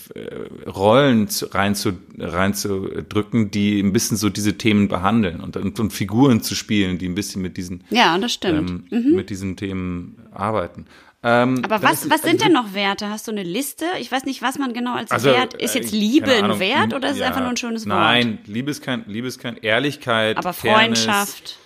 Rollen 0.68 1.28
zu, 1.28 1.46
rein 1.54 1.74
zu, 1.74 1.92
reinzudrücken, 2.18 3.50
die 3.50 3.80
ein 3.80 3.92
bisschen 3.92 4.16
so 4.16 4.30
diese 4.30 4.56
Themen 4.58 4.88
behandeln 4.88 5.40
und, 5.40 5.56
und, 5.56 5.78
und 5.78 5.92
Figuren 5.92 6.40
zu 6.42 6.54
spielen, 6.54 6.98
die 6.98 7.06
ein 7.08 7.14
bisschen 7.14 7.42
mit 7.42 7.56
diesen 7.56 7.84
Ja, 7.90 8.16
das 8.18 8.32
stimmt. 8.32 8.90
ähm, 8.92 9.14
mit 9.14 9.30
diesen 9.30 9.56
Themen 9.56 10.16
arbeiten. 10.32 10.86
Ähm, 11.22 11.62
Aber 11.64 11.82
was, 11.82 12.04
ist- 12.04 12.10
was 12.10 12.22
sind 12.22 12.34
also, 12.40 12.44
denn 12.44 12.52
noch 12.52 12.72
Werte? 12.72 13.10
Hast 13.10 13.28
du 13.28 13.32
eine 13.32 13.42
Liste? 13.42 13.84
Ich 14.00 14.10
weiß 14.10 14.24
nicht, 14.24 14.40
was 14.40 14.58
man 14.58 14.72
genau 14.72 14.94
als 14.94 15.10
also, 15.10 15.30
Wert. 15.30 15.54
Ist 15.54 15.74
äh, 15.74 15.80
jetzt 15.80 15.92
Liebe 15.92 16.32
ein 16.32 16.58
Wert 16.58 16.94
oder 16.94 17.08
ist 17.08 17.14
es 17.14 17.20
ja, 17.20 17.26
einfach 17.26 17.40
nur 17.40 17.50
ein 17.50 17.56
schönes 17.58 17.86
Wort? 17.86 17.98
Nein, 17.98 18.38
Liebe 18.46 18.70
ist 18.70 18.82
kein, 18.82 19.04
Liebe 19.06 19.28
ist 19.28 19.38
kein 19.38 19.58
Ehrlichkeit, 19.58 20.38
Aber 20.38 20.54
Fairness, 20.54 21.04
Freundschaft, 21.04 21.58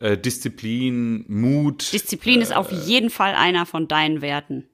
äh, 0.00 0.16
Disziplin, 0.16 1.24
Mut. 1.28 1.92
Disziplin 1.92 2.40
ist 2.40 2.54
auf 2.56 2.72
jeden 2.72 3.10
Fall 3.10 3.34
einer 3.34 3.66
von 3.66 3.88
deinen 3.88 4.22
Werten. 4.22 4.64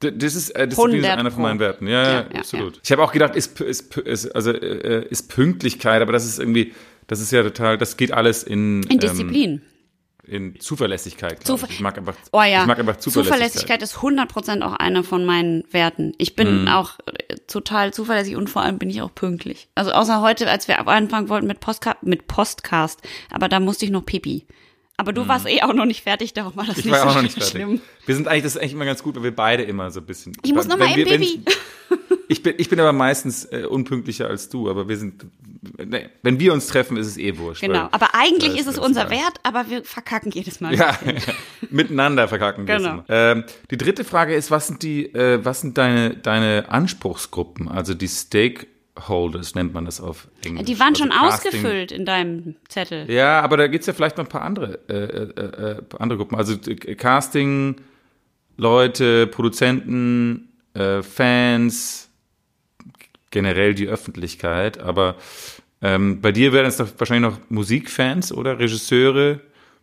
Das 0.00 0.34
ist, 0.34 0.50
äh, 0.50 0.66
Disziplin 0.68 1.00
ist 1.00 1.04
100 1.04 1.18
einer 1.18 1.30
von 1.30 1.42
meinen. 1.42 1.58
Werten. 1.58 1.86
Ja, 1.88 2.02
ja, 2.02 2.10
Ja, 2.10 2.26
ja, 2.32 2.38
absolut. 2.38 2.80
Ich 2.82 2.92
habe 2.92 3.02
auch 3.02 3.12
gedacht, 3.12 3.34
ist, 3.36 3.60
ist, 3.60 3.96
ist, 3.98 4.28
also, 4.34 4.52
äh, 4.52 5.06
ist 5.10 5.28
Pünktlichkeit, 5.28 6.00
aber 6.00 6.12
das 6.12 6.24
ist 6.24 6.38
irgendwie, 6.38 6.72
das 7.06 7.20
ist 7.20 7.32
ja 7.32 7.42
total, 7.42 7.76
das 7.76 7.96
geht 7.96 8.12
alles 8.12 8.44
in, 8.44 8.82
In 8.84 8.98
Disziplin. 8.98 9.50
Ähm, 9.50 9.62
in 10.28 10.58
Zuverlässigkeit. 10.60 11.42
Zuver- 11.44 11.66
ich. 11.68 11.76
ich 11.76 11.80
mag 11.80 11.96
einfach, 11.98 12.14
Oh 12.32 12.42
ja. 12.42 12.60
ich 12.62 12.66
mag 12.66 12.78
einfach 12.78 12.96
Zuverlässigkeit. 12.96 13.80
Zuverlässigkeit 13.80 13.82
ist 13.82 13.96
100% 13.96 14.62
auch 14.62 14.74
einer 14.74 15.02
von 15.04 15.24
meinen 15.24 15.64
Werten. 15.72 16.12
Ich 16.18 16.36
bin 16.36 16.62
Mhm. 16.62 16.68
auch 16.68 16.98
äh, 17.06 17.36
total 17.46 17.92
zuverlässig 17.92 18.36
und 18.36 18.48
vor 18.50 18.62
allem 18.62 18.78
bin 18.78 18.90
ich 18.90 19.02
auch 19.02 19.14
pünktlich. 19.14 19.68
Also 19.74 19.92
außer 19.92 20.20
heute, 20.20 20.48
als 20.50 20.68
wir 20.68 20.86
anfangen 20.86 21.28
wollten 21.28 21.46
mit, 21.46 21.60
Postka 21.60 21.96
mit 22.02 22.26
Postcast, 22.28 23.00
aber 23.30 23.48
da 23.48 23.60
musste 23.60 23.84
ich 23.84 23.90
noch 23.90 24.04
pipi. 24.04 24.46
Aber 25.00 25.12
du 25.12 25.28
warst 25.28 25.46
eh 25.46 25.62
auch 25.62 25.72
noch 25.74 25.84
nicht 25.84 26.02
fertig, 26.02 26.32
darum 26.34 26.56
war 26.56 26.64
das. 26.66 26.76
Ich 26.78 26.84
nicht 26.84 26.92
war 26.92 27.02
so 27.02 27.08
auch 27.10 27.14
noch 27.14 27.22
nicht 27.22 27.34
schlimm. 27.40 27.78
fertig. 27.78 27.86
Wir 28.06 28.14
sind 28.16 28.26
eigentlich, 28.26 28.42
das 28.42 28.56
ist 28.56 28.60
eigentlich 28.60 28.72
immer 28.72 28.84
ganz 28.84 29.00
gut, 29.02 29.14
weil 29.14 29.22
wir 29.22 29.34
beide 29.36 29.62
immer 29.62 29.92
so 29.92 30.00
ein 30.00 30.06
bisschen. 30.06 30.32
Ich 30.42 30.52
muss 30.52 30.66
noch 30.66 30.76
mal 30.76 30.88
Wenn 30.90 30.98
eben 30.98 31.10
wir- 31.10 31.18
Baby. 31.18 31.44
Ich 32.30 32.42
bin, 32.42 32.54
ich 32.58 32.68
bin 32.68 32.78
aber 32.78 32.92
meistens 32.92 33.46
äh, 33.46 33.64
unpünktlicher 33.68 34.28
als 34.28 34.48
du, 34.50 34.68
aber 34.68 34.86
wir 34.88 34.98
sind, 34.98 35.24
ne, 35.82 36.10
wenn 36.22 36.38
wir 36.38 36.52
uns 36.52 36.66
treffen, 36.66 36.96
ist 36.98 37.06
es 37.06 37.16
eh 37.16 37.38
wurscht. 37.38 37.62
Genau, 37.62 37.84
weil- 37.84 37.88
aber 37.92 38.08
eigentlich 38.14 38.58
ist 38.58 38.66
es 38.66 38.78
unser 38.78 39.08
Wert, 39.10 39.38
aber 39.44 39.70
wir 39.70 39.82
verkacken 39.84 40.30
jedes 40.32 40.60
Mal. 40.60 40.74
Ja, 40.74 40.98
miteinander 41.70 42.28
verkacken 42.28 42.68
wir 42.68 42.76
es 42.76 42.82
Genau. 42.82 43.02
Ähm, 43.08 43.44
die 43.70 43.78
dritte 43.78 44.04
Frage 44.04 44.34
ist, 44.34 44.50
was 44.50 44.66
sind 44.66 44.82
die, 44.82 45.06
äh, 45.14 45.42
was 45.44 45.62
sind 45.62 45.78
deine, 45.78 46.16
deine 46.18 46.66
Anspruchsgruppen, 46.68 47.66
also 47.68 47.94
die 47.94 48.08
Stakeholders 48.08 49.54
nennt 49.54 49.72
man 49.72 49.86
das 49.86 50.00
auf 50.00 50.28
Englisch. 50.44 50.66
Die 50.66 50.78
waren 50.78 50.88
also 50.94 51.04
schon 51.04 51.10
Casting- 51.10 51.48
ausgefüllt 51.50 51.92
in 51.92 52.04
deinem 52.04 52.56
Zettel. 52.68 53.10
Ja, 53.10 53.40
aber 53.40 53.56
da 53.56 53.66
gibt's 53.68 53.86
ja 53.86 53.94
vielleicht 53.94 54.18
noch 54.18 54.24
ein 54.26 54.28
paar 54.30 54.42
andere, 54.42 54.78
äh, 54.88 54.94
äh, 54.94 55.76
äh, 55.78 55.82
andere 55.98 56.18
Gruppen. 56.18 56.36
Also 56.36 56.54
äh, 56.66 56.94
Casting, 56.94 57.76
Leute, 58.56 59.26
Produzenten, 59.28 60.48
äh, 60.74 61.02
Fans, 61.02 62.07
generell 63.30 63.74
die 63.74 63.88
Öffentlichkeit. 63.88 64.78
Aber 64.78 65.16
ähm, 65.82 66.20
bei 66.20 66.32
dir 66.32 66.52
wären 66.52 66.66
es 66.66 66.76
doch 66.76 66.88
wahrscheinlich 66.98 67.30
noch 67.30 67.38
Musikfans 67.50 68.32
oder 68.32 68.58
Regisseure. 68.58 69.40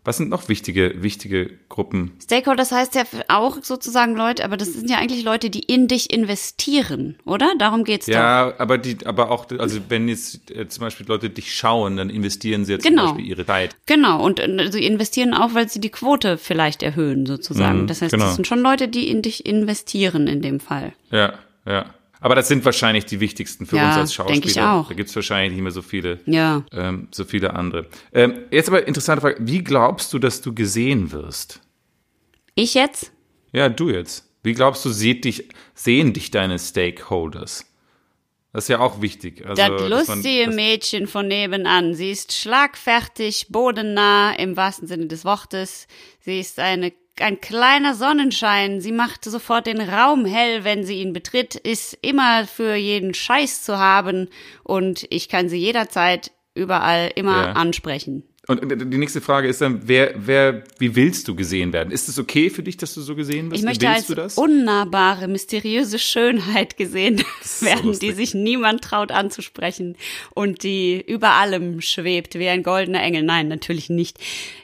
Was 0.08 0.18
sind 0.18 0.30
noch 0.30 0.50
wichtige, 0.50 1.02
wichtige 1.02 1.50
Gruppen? 1.68 2.12
Stakeholders 2.22 2.72
heißt 2.72 2.94
ja 2.94 3.06
auch 3.28 3.58
sozusagen 3.64 4.16
Leute, 4.16 4.46
aber 4.46 4.56
das 4.56 4.72
sind 4.72 4.88
ja 4.88 4.98
eigentlich 4.98 5.24
Leute, 5.24 5.50
die 5.50 5.62
in 5.62 5.88
dich 5.88 6.14
investieren, 6.14 7.16
oder? 7.26 7.52
Darum 7.58 7.84
geht's 7.84 8.06
doch. 8.06 8.14
Ja, 8.14 8.54
aber 8.60 8.78
die, 8.78 8.98
aber 9.04 9.32
auch, 9.32 9.48
also 9.58 9.80
wenn 9.90 10.08
jetzt 10.08 10.52
äh, 10.52 10.68
zum 10.68 10.82
Beispiel 10.82 11.08
Leute 11.08 11.32
dich 11.32 11.56
schauen, 11.56 11.98
dann 11.98 12.12
investieren 12.12 12.66
sie 12.66 12.74
jetzt 12.74 12.84
Genau. 12.86 13.08
zum 13.08 13.12
Beispiel 13.16 13.32
ihre 13.32 13.48
Zeit. 13.48 13.76
Genau, 13.88 14.24
und 14.24 14.40
äh, 14.40 14.72
sie 14.72 14.86
investieren 14.86 15.34
auch, 15.34 15.56
weil 15.56 15.70
sie 15.70 15.82
die 15.82 15.90
Quote 15.90 16.38
vielleicht 16.38 16.84
erhöhen, 16.84 17.26
sozusagen. 17.26 17.82
Mhm, 17.82 17.88
das 17.88 18.04
heißt, 18.04 18.14
genau. 18.14 18.26
das 18.26 18.36
sind 18.36 18.46
schon 18.46 18.60
Leute, 18.60 18.88
die 18.88 19.10
in 19.10 19.24
dich 19.24 19.44
investieren 19.48 20.28
in 20.28 20.44
dem 20.44 20.60
Fall. 20.60 20.94
Ja, 21.10 21.34
ja. 21.66 21.86
Aber 22.26 22.34
das 22.34 22.48
sind 22.48 22.66
wahrscheinlich 22.66 23.06
die 23.06 23.20
wichtigsten 23.20 23.68
für 23.68 23.76
Ja, 23.78 23.90
uns 23.90 23.98
als 23.98 24.10
denk 24.16 24.30
Schauspieler. 24.30 24.46
ich 24.48 24.60
auch. 24.60 24.88
Da 24.88 24.96
gibt's 24.96 25.16
wahrscheinlich 25.16 25.54
nicht 25.54 25.62
mehr 25.62 25.72
so 25.72 25.84
viele, 25.84 26.22
Ja. 26.26 26.66
ähm, 26.72 27.08
so 27.12 27.24
viele 27.24 27.54
andere. 27.54 27.86
Ähm, 28.14 28.46
jetzt 28.50 28.68
aber 28.68 28.88
interessante 28.88 29.22
Frage. 29.22 29.38
Wie 29.42 29.64
glaubst 29.64 30.12
du, 30.12 30.18
dass 30.18 30.42
du 30.42 30.52
gesehen 30.56 31.12
wirst? 31.12 31.62
Ich 32.56 32.74
jetzt? 32.74 33.12
Ja, 33.54 33.70
du 33.70 33.92
jetzt. 33.92 34.28
Wie 34.42 34.54
glaubst 34.54 34.84
du, 34.86 34.90
sieht 34.90 35.24
dich, 35.24 35.50
sehen 35.76 36.14
dich 36.14 36.32
deine 36.32 36.58
Stakeholders? 36.58 37.72
Das 38.54 38.64
ist 38.64 38.70
ja 38.70 38.80
auch 38.80 39.02
wichtig. 39.02 39.46
Also, 39.46 39.62
Das 39.62 39.70
man- 39.82 39.90
lustige 39.92 40.46
dass- 40.48 40.56
Mädchen 40.56 41.06
von 41.06 41.28
nebenan. 41.28 41.94
Sie 41.94 42.10
ist 42.10 42.34
schlagfertig, 42.34 43.48
bodennah 43.50 44.34
im 44.34 44.58
wahrsten 44.58 44.88
Sinne 44.88 45.06
des 45.06 45.26
Wortes. 45.26 45.88
Sie 46.22 46.40
ist 46.40 46.58
eine, 46.58 46.92
ein 47.22 47.40
kleiner 47.42 47.94
Sonnenschein. 47.96 48.82
Sie 48.82 48.92
macht 48.92 49.24
sofort 49.26 49.68
den 49.68 49.82
Raum 49.82 50.26
hell, 50.26 50.64
wenn 50.64 50.84
sie 50.84 51.02
ihn 51.02 51.14
betritt, 51.14 51.56
ist 51.56 51.98
immer 52.02 52.46
für 52.46 52.76
jeden 52.76 53.14
Scheiß 53.14 53.64
zu 53.64 53.78
haben 53.78 54.30
und 54.64 55.06
ich 55.10 55.30
kann 55.30 55.50
sie 55.50 55.58
jederzeit 55.58 56.32
überall 56.54 57.12
immer 57.16 57.38
Ja. 57.48 57.52
ansprechen. 57.54 58.24
Und 58.48 58.62
die 58.70 58.98
nächste 58.98 59.22
Frage 59.22 59.48
ist 59.48 59.62
dann, 59.62 59.82
wer, 59.86 60.14
wer, 60.18 60.64
wie 60.78 60.96
willst 60.96 61.28
du 61.28 61.34
gesehen 61.36 61.74
werden? 61.74 61.92
Ist 61.92 62.08
es 62.10 62.20
okay 62.20 62.50
für 62.52 62.62
dich, 62.62 62.78
dass 62.78 62.94
du 62.94 63.02
so 63.02 63.16
gesehen 63.16 63.50
wirst? 63.50 63.60
Ich 63.60 63.66
möchte 63.66 63.88
willst 63.88 64.20
als 64.20 64.38
unnahbare, 64.38 65.28
mysteriöse 65.28 65.98
Schönheit 65.98 66.78
gesehen 66.78 67.24
so 67.44 67.66
werden, 67.66 67.82
die 67.84 67.88
lustig. 68.10 68.16
sich 68.16 68.34
niemand 68.36 68.84
traut 68.84 69.12
anzusprechen 69.12 69.96
und 70.36 70.62
die 70.62 71.02
über 71.08 71.32
allem 71.32 71.82
schwebt 71.82 72.36
wie 72.38 72.48
ein 72.48 72.62
goldener 72.62 73.02
Engel. 73.02 73.24
Nein, 73.24 73.48
natürlich 73.48 73.90
nicht. 73.90 74.18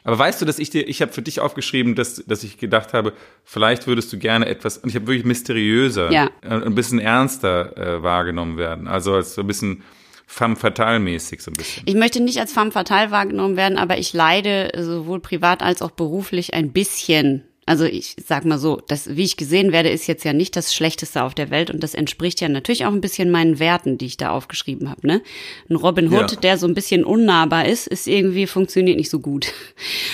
Aber 0.04 0.20
weißt 0.20 0.40
du, 0.42 0.46
dass 0.46 0.60
ich 0.60 0.70
dir, 0.70 0.88
ich 0.88 1.02
habe 1.02 1.12
für 1.12 1.22
dich 1.24 1.40
aufgeschrieben, 1.40 1.96
dass, 1.96 2.24
dass 2.26 2.44
ich 2.44 2.58
gedacht 2.60 2.94
habe, 2.94 3.14
vielleicht 3.44 3.88
würdest 3.88 4.14
du 4.14 4.20
gerne 4.20 4.46
etwas, 4.46 4.78
und 4.78 4.90
ich 4.90 4.96
habe 4.96 5.08
wirklich 5.08 5.26
mysteriöser, 5.26 6.12
Ja. 6.12 6.30
äh, 6.42 6.50
ein 6.50 6.76
bisschen 6.76 7.00
ernster 7.00 7.76
äh, 7.78 8.04
wahrgenommen 8.04 8.58
werden. 8.58 8.88
Also 8.88 9.14
als 9.16 9.34
so 9.34 9.42
ein 9.42 9.48
bisschen 9.48 9.84
femme 10.32 10.56
fatale 10.56 11.00
mäßig 11.00 11.42
so 11.42 11.52
ein 11.52 11.56
bisschen. 11.56 11.84
Ich 11.86 11.96
möchte 11.96 12.22
nicht 12.22 12.40
als 12.40 12.54
femme 12.54 12.72
fatale 12.72 13.12
wahrgenommen 13.12 13.58
werden, 13.58 13.78
aber 13.78 13.98
ich 13.98 14.14
leide 14.14 14.72
sowohl 14.78 15.20
privat 15.20 15.62
als 15.62 15.82
auch 15.82 15.92
beruflich 15.92 16.54
ein 16.54 16.72
bisschen. 16.72 17.44
Also 17.66 17.84
ich 17.86 18.16
sag 18.26 18.44
mal 18.46 18.58
so, 18.58 18.82
das, 18.88 19.16
wie 19.16 19.24
ich 19.24 19.38
gesehen 19.38 19.72
werde, 19.72 19.90
ist 19.90 20.08
jetzt 20.08 20.24
ja 20.24 20.34
nicht 20.34 20.56
das 20.56 20.74
Schlechteste 20.74 21.24
auf 21.24 21.36
der 21.36 21.50
Welt 21.52 21.70
und 21.70 21.84
das 21.84 21.94
entspricht 21.94 22.42
ja 22.42 22.50
natürlich 22.50 22.86
auch 22.86 22.92
ein 22.92 23.02
bisschen 23.02 23.30
meinen 23.30 23.60
Werten, 23.60 23.98
die 23.98 24.06
ich 24.08 24.18
da 24.18 24.32
aufgeschrieben 24.32 24.90
habe. 24.90 25.06
Ne? 25.06 25.22
Ein 25.70 25.76
Robin 25.76 26.12
Hood, 26.12 26.32
Ja. 26.32 26.40
der 26.40 26.58
so 26.58 26.66
ein 26.66 26.74
bisschen 26.74 27.04
unnahbar 27.04 27.66
ist, 27.68 27.88
ist 27.88 28.08
irgendwie 28.08 28.48
funktioniert 28.48 28.98
nicht 28.98 29.10
so 29.10 29.20
gut. 29.20 29.48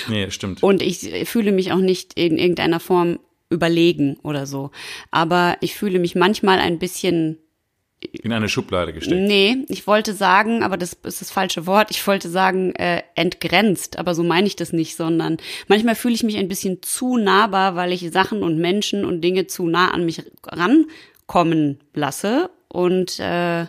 Nee, 0.10 0.30
stimmt. 0.32 0.62
Und 0.64 0.82
ich 0.82 1.00
fühle 1.26 1.52
mich 1.52 1.72
auch 1.72 1.78
nicht 1.78 2.14
in 2.20 2.38
irgendeiner 2.38 2.80
Form 2.80 3.20
überlegen 3.50 4.18
oder 4.24 4.46
so. 4.46 4.72
Aber 5.12 5.58
ich 5.62 5.76
fühle 5.76 6.00
mich 6.00 6.16
manchmal 6.16 6.60
ein 6.60 6.80
bisschen 6.80 7.38
in 8.14 8.34
eine 8.34 8.50
Schublade 8.50 8.94
gesteckt. 8.94 9.20
Nee, 9.20 9.66
ich 9.70 9.88
wollte 9.88 10.14
sagen, 10.14 10.64
aber 10.64 10.78
das 10.78 10.94
ist 10.94 11.22
das 11.22 11.32
falsche 11.32 11.66
Wort. 11.66 11.92
Ich 11.92 12.06
wollte 12.06 12.30
sagen, 12.30 12.74
äh, 12.76 13.04
entgrenzt, 13.16 13.98
aber 14.00 14.16
so 14.16 14.24
meine 14.24 14.48
ich 14.48 14.56
das 14.56 14.74
nicht, 14.74 14.96
sondern 14.96 15.38
manchmal 15.68 15.96
fühle 15.96 16.16
ich 16.16 16.24
mich 16.24 16.38
ein 16.38 16.48
bisschen 16.48 16.82
zu 16.82 17.18
nahbar, 17.18 17.76
weil 17.76 17.92
ich 17.92 18.10
Sachen 18.12 18.44
und 18.44 18.58
Menschen 18.58 19.06
und 19.06 19.22
Dinge 19.22 19.48
zu 19.48 19.68
nah 19.68 19.92
an 19.92 20.06
mich 20.06 20.24
rankommen 20.46 21.80
lasse 21.94 22.50
und 22.68 23.20
äh, 23.20 23.66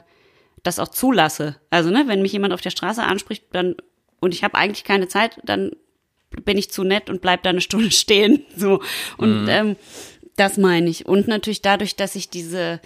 das 0.62 0.78
auch 0.78 0.88
zulasse. 0.88 1.56
Also, 1.70 1.90
ne, 1.90 2.04
wenn 2.06 2.22
mich 2.22 2.32
jemand 2.32 2.52
auf 2.52 2.60
der 2.60 2.70
Straße 2.70 3.02
anspricht, 3.02 3.44
dann 3.52 3.76
und 4.20 4.34
ich 4.34 4.42
habe 4.44 4.56
eigentlich 4.56 4.84
keine 4.84 5.08
Zeit, 5.08 5.38
dann 5.44 5.72
bin 6.44 6.58
ich 6.58 6.70
zu 6.70 6.84
nett 6.84 7.10
und 7.10 7.20
bleib 7.20 7.42
da 7.42 7.50
eine 7.50 7.60
Stunde 7.60 7.90
stehen. 7.92 8.44
So. 8.56 8.80
Und 9.16 9.42
mhm. 9.42 9.48
ähm, 9.48 9.76
das 10.36 10.56
meine 10.56 10.88
ich. 10.88 11.06
Und 11.06 11.28
natürlich 11.28 11.62
dadurch, 11.62 11.96
dass 11.96 12.14
ich 12.14 12.30
diese 12.30 12.80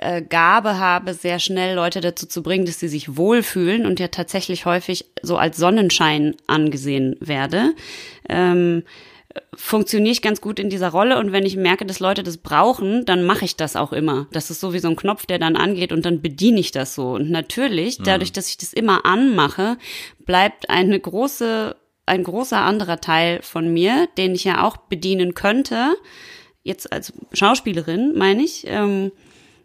äh, 0.00 0.22
Gabe 0.22 0.78
habe, 0.78 1.14
sehr 1.14 1.38
schnell 1.38 1.74
Leute 1.74 2.00
dazu 2.00 2.26
zu 2.26 2.42
bringen, 2.42 2.64
dass 2.64 2.80
sie 2.80 2.88
sich 2.88 3.16
wohlfühlen 3.16 3.86
und 3.86 4.00
ja 4.00 4.08
tatsächlich 4.08 4.64
häufig 4.64 5.06
so 5.22 5.36
als 5.36 5.56
Sonnenschein 5.56 6.34
angesehen 6.46 7.16
werde, 7.20 7.74
ähm, 8.28 8.82
funktioniere 9.54 10.12
ich 10.12 10.22
ganz 10.22 10.40
gut 10.40 10.58
in 10.58 10.70
dieser 10.70 10.88
Rolle 10.88 11.18
und 11.18 11.32
wenn 11.32 11.46
ich 11.46 11.56
merke, 11.56 11.86
dass 11.86 12.00
Leute 12.00 12.22
das 12.22 12.38
brauchen, 12.38 13.04
dann 13.04 13.24
mache 13.24 13.44
ich 13.44 13.56
das 13.56 13.76
auch 13.76 13.92
immer. 13.92 14.26
Das 14.32 14.50
ist 14.50 14.60
so 14.60 14.72
wie 14.72 14.78
so 14.78 14.88
ein 14.88 14.96
Knopf, 14.96 15.26
der 15.26 15.38
dann 15.38 15.56
angeht 15.56 15.92
und 15.92 16.04
dann 16.04 16.20
bediene 16.20 16.58
ich 16.58 16.72
das 16.72 16.94
so. 16.94 17.12
Und 17.12 17.30
natürlich, 17.30 17.98
mhm. 17.98 18.04
dadurch, 18.04 18.32
dass 18.32 18.48
ich 18.48 18.58
das 18.58 18.72
immer 18.72 19.04
anmache, 19.04 19.76
bleibt 20.24 20.68
eine 20.68 20.98
große, 20.98 21.76
ein 22.06 22.24
großer 22.24 22.58
anderer 22.58 23.00
Teil 23.00 23.40
von 23.42 23.72
mir, 23.72 24.08
den 24.18 24.34
ich 24.34 24.44
ja 24.44 24.64
auch 24.64 24.76
bedienen 24.76 25.34
könnte, 25.34 25.94
jetzt 26.62 26.92
als 26.92 27.12
Schauspielerin, 27.32 28.14
meine 28.16 28.42
ich, 28.42 28.64
ähm, 28.66 29.12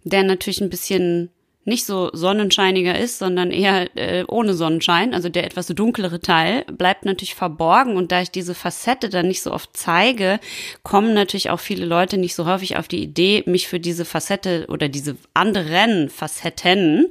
der 0.06 0.24
natürlich 0.24 0.62
ein 0.62 0.70
bisschen 0.70 1.30
nicht 1.66 1.86
so 1.86 2.12
sonnenscheiniger 2.14 2.98
ist, 2.98 3.18
sondern 3.18 3.50
eher 3.50 3.96
äh, 3.98 4.24
ohne 4.28 4.54
Sonnenschein, 4.54 5.16
also 5.16 5.30
der 5.30 5.46
etwas 5.46 5.66
dunklere 5.68 6.20
Teil, 6.20 6.64
bleibt 6.66 7.06
natürlich 7.06 7.34
verborgen. 7.34 7.98
Und 7.98 8.12
da 8.12 8.22
ich 8.22 8.30
diese 8.30 8.54
Facette 8.54 9.10
dann 9.10 9.28
nicht 9.28 9.42
so 9.42 9.52
oft 9.52 9.76
zeige, 9.76 10.40
kommen 10.84 11.16
natürlich 11.16 11.50
auch 11.50 11.60
viele 11.60 11.86
Leute 11.86 12.20
nicht 12.20 12.36
so 12.36 12.46
häufig 12.46 12.78
auf 12.78 12.88
die 12.88 13.02
Idee, 13.02 13.44
mich 13.48 13.68
für 13.68 13.80
diese 13.80 14.06
Facette 14.06 14.68
oder 14.70 14.90
diese 14.90 15.18
anderen 15.34 16.10
Facetten 16.10 17.08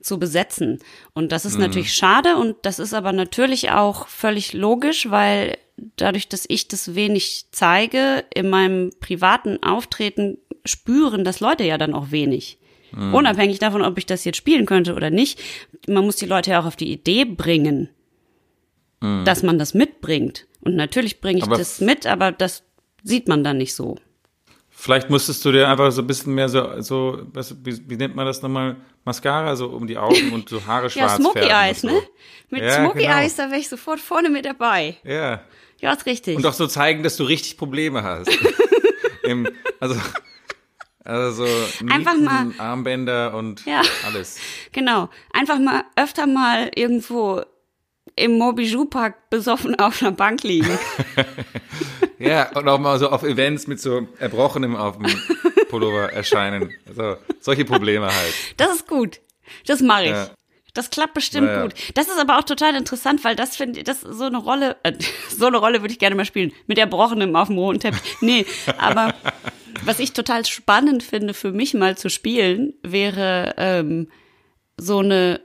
zu 0.00 0.20
besetzen. 0.20 0.78
Und 1.12 1.32
das 1.32 1.44
ist 1.44 1.54
mhm. 1.54 1.62
natürlich 1.62 1.92
schade 1.92 2.36
und 2.36 2.54
das 2.62 2.78
ist 2.78 2.94
aber 2.94 3.12
natürlich 3.12 3.72
auch 3.72 4.06
völlig 4.06 4.52
logisch, 4.52 5.10
weil 5.10 5.58
dadurch, 5.96 6.28
dass 6.28 6.44
ich 6.48 6.68
das 6.68 6.94
wenig 6.94 7.46
zeige, 7.50 8.24
in 8.32 8.48
meinem 8.48 8.92
privaten 9.00 9.60
Auftreten 9.64 10.38
spüren 10.64 11.24
das 11.24 11.40
Leute 11.40 11.64
ja 11.64 11.76
dann 11.76 11.92
auch 11.92 12.12
wenig. 12.12 12.58
Mhm. 12.92 13.14
Unabhängig 13.14 13.58
davon, 13.58 13.82
ob 13.82 13.98
ich 13.98 14.06
das 14.06 14.24
jetzt 14.24 14.36
spielen 14.36 14.66
könnte 14.66 14.94
oder 14.94 15.10
nicht. 15.10 15.40
Man 15.88 16.04
muss 16.04 16.16
die 16.16 16.26
Leute 16.26 16.50
ja 16.50 16.60
auch 16.60 16.66
auf 16.66 16.76
die 16.76 16.92
Idee 16.92 17.24
bringen, 17.24 17.88
mhm. 19.00 19.24
dass 19.24 19.42
man 19.42 19.58
das 19.58 19.74
mitbringt. 19.74 20.46
Und 20.60 20.76
natürlich 20.76 21.20
bringe 21.20 21.38
ich 21.38 21.44
aber 21.44 21.56
das 21.56 21.80
mit, 21.80 22.06
aber 22.06 22.32
das 22.32 22.64
sieht 23.02 23.28
man 23.28 23.44
dann 23.44 23.58
nicht 23.58 23.74
so. 23.74 23.96
Vielleicht 24.78 25.08
musstest 25.08 25.42
du 25.44 25.52
dir 25.52 25.68
einfach 25.68 25.90
so 25.90 26.02
ein 26.02 26.06
bisschen 26.06 26.34
mehr 26.34 26.50
so, 26.50 26.82
so 26.82 27.22
wie, 27.62 27.88
wie 27.88 27.96
nennt 27.96 28.14
man 28.14 28.26
das 28.26 28.42
nochmal? 28.42 28.76
Mascara, 29.06 29.56
so 29.56 29.68
um 29.68 29.86
die 29.86 29.96
Augen 29.96 30.32
und 30.32 30.48
so 30.48 30.66
Haare 30.66 30.90
schwarz 30.90 31.12
Ja, 31.12 31.16
Smoky 31.16 31.48
Eyes, 31.48 31.80
so. 31.80 31.88
ne? 31.88 32.02
Mit 32.50 32.62
ja, 32.62 32.72
Smoky 32.72 32.98
genau. 32.98 33.16
Eyes, 33.16 33.36
da 33.36 33.48
wäre 33.50 33.60
ich 33.60 33.68
sofort 33.68 34.00
vorne 34.00 34.28
mit 34.28 34.44
dabei. 34.44 34.96
Ja. 35.04 35.42
Ja, 35.80 35.92
ist 35.92 36.06
richtig. 36.06 36.36
Und 36.36 36.44
auch 36.44 36.52
so 36.52 36.66
zeigen, 36.66 37.02
dass 37.02 37.16
du 37.16 37.24
richtig 37.24 37.56
Probleme 37.56 38.02
hast. 38.02 38.28
Im, 39.22 39.48
also, 39.80 39.94
also 41.06 41.44
Nieten, 41.44 41.92
einfach 41.92 42.16
mal 42.16 42.50
Armbänder 42.58 43.34
und 43.34 43.64
ja, 43.64 43.82
alles. 44.04 44.38
Genau. 44.72 45.08
Einfach 45.32 45.58
mal 45.58 45.84
öfter 45.96 46.26
mal 46.26 46.70
irgendwo 46.74 47.42
im 48.16 48.38
Mobijou 48.38 48.86
Park 48.86 49.30
besoffen 49.30 49.74
auf 49.78 50.02
einer 50.02 50.12
Bank 50.12 50.42
liegen. 50.42 50.78
ja, 52.18 52.50
und 52.56 52.68
auch 52.68 52.78
mal 52.78 52.98
so 52.98 53.08
auf 53.10 53.22
Events 53.22 53.66
mit 53.66 53.80
so 53.80 54.08
Erbrochenem 54.18 54.76
auf 54.76 54.98
dem 54.98 55.06
Pullover 55.68 56.12
erscheinen. 56.12 56.72
Also 56.88 57.16
solche 57.40 57.64
Probleme 57.64 58.06
halt. 58.06 58.34
Das 58.56 58.74
ist 58.74 58.88
gut. 58.88 59.20
Das 59.66 59.80
mache 59.80 60.04
ich. 60.04 60.10
Ja. 60.10 60.30
Das 60.74 60.90
klappt 60.90 61.14
bestimmt 61.14 61.46
naja. 61.46 61.62
gut. 61.62 61.74
Das 61.94 62.06
ist 62.06 62.18
aber 62.18 62.38
auch 62.38 62.44
total 62.44 62.74
interessant, 62.74 63.24
weil 63.24 63.34
das 63.34 63.56
finde 63.56 63.82
das 63.82 64.02
so 64.02 64.24
eine 64.24 64.36
Rolle, 64.36 64.76
äh, 64.82 64.92
so 65.30 65.46
eine 65.46 65.56
Rolle 65.56 65.80
würde 65.80 65.92
ich 65.92 65.98
gerne 65.98 66.16
mal 66.16 66.26
spielen. 66.26 66.52
Mit 66.66 66.76
Erbrochenem 66.76 67.34
auf 67.34 67.48
dem 67.48 67.56
roten 67.56 67.80
Teppich. 67.80 68.16
Nee, 68.20 68.44
aber 68.76 69.14
was 69.86 69.98
ich 69.98 70.12
total 70.12 70.44
spannend 70.44 71.02
finde 71.02 71.34
für 71.34 71.52
mich 71.52 71.74
mal 71.74 71.96
zu 71.96 72.10
spielen, 72.10 72.74
wäre 72.82 73.54
ähm, 73.56 74.08
so 74.76 74.98
eine 74.98 75.40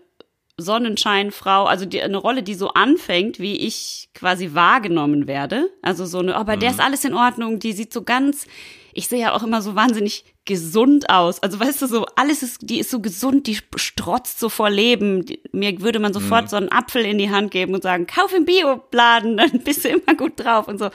Sonnenscheinfrau, 0.58 1.66
also 1.66 1.86
die, 1.86 2.02
eine 2.02 2.18
Rolle, 2.18 2.44
die 2.44 2.54
so 2.54 2.70
anfängt, 2.70 3.40
wie 3.40 3.56
ich 3.56 4.10
quasi 4.14 4.54
wahrgenommen 4.54 5.28
werde. 5.28 5.70
Also 5.82 6.06
so 6.06 6.20
eine, 6.20 6.36
aber 6.36 6.54
oh, 6.54 6.56
mhm. 6.56 6.60
der 6.60 6.72
ist 6.72 6.80
alles 6.80 7.06
in 7.06 7.14
Ordnung, 7.14 7.60
die 7.60 7.74
sieht 7.74 7.94
so 7.94 8.04
ganz, 8.04 8.48
ich 8.94 9.08
sehe 9.08 9.20
ja 9.20 9.34
auch 9.34 9.44
immer 9.44 9.62
so 9.62 9.76
wahnsinnig 9.76 10.26
gesund 10.46 11.10
aus. 11.10 11.42
Also 11.42 11.60
weißt 11.60 11.82
du, 11.82 11.88
so 11.88 12.06
alles 12.16 12.44
ist, 12.44 12.70
die 12.70 12.80
ist 12.80 12.90
so 12.90 13.00
gesund, 13.00 13.48
die 13.48 13.58
strotzt 13.76 14.40
so 14.40 14.50
vor 14.50 14.70
Leben. 14.70 15.26
Die, 15.26 15.42
mir 15.52 15.82
würde 15.82 16.00
man 16.00 16.14
sofort 16.14 16.46
mhm. 16.46 16.48
so 16.48 16.56
einen 16.58 16.72
Apfel 16.72 17.06
in 17.06 17.18
die 17.18 17.30
Hand 17.30 17.52
geben 17.52 17.74
und 17.74 17.84
sagen, 17.84 18.08
kauf 18.08 18.34
im 18.34 18.46
Bioladen, 18.46 19.38
dann 19.38 19.60
bist 19.64 19.86
du 19.86 19.90
immer 19.90 20.16
gut 20.16 20.40
drauf 20.44 20.68
und 20.68 20.80
so. 20.80 20.90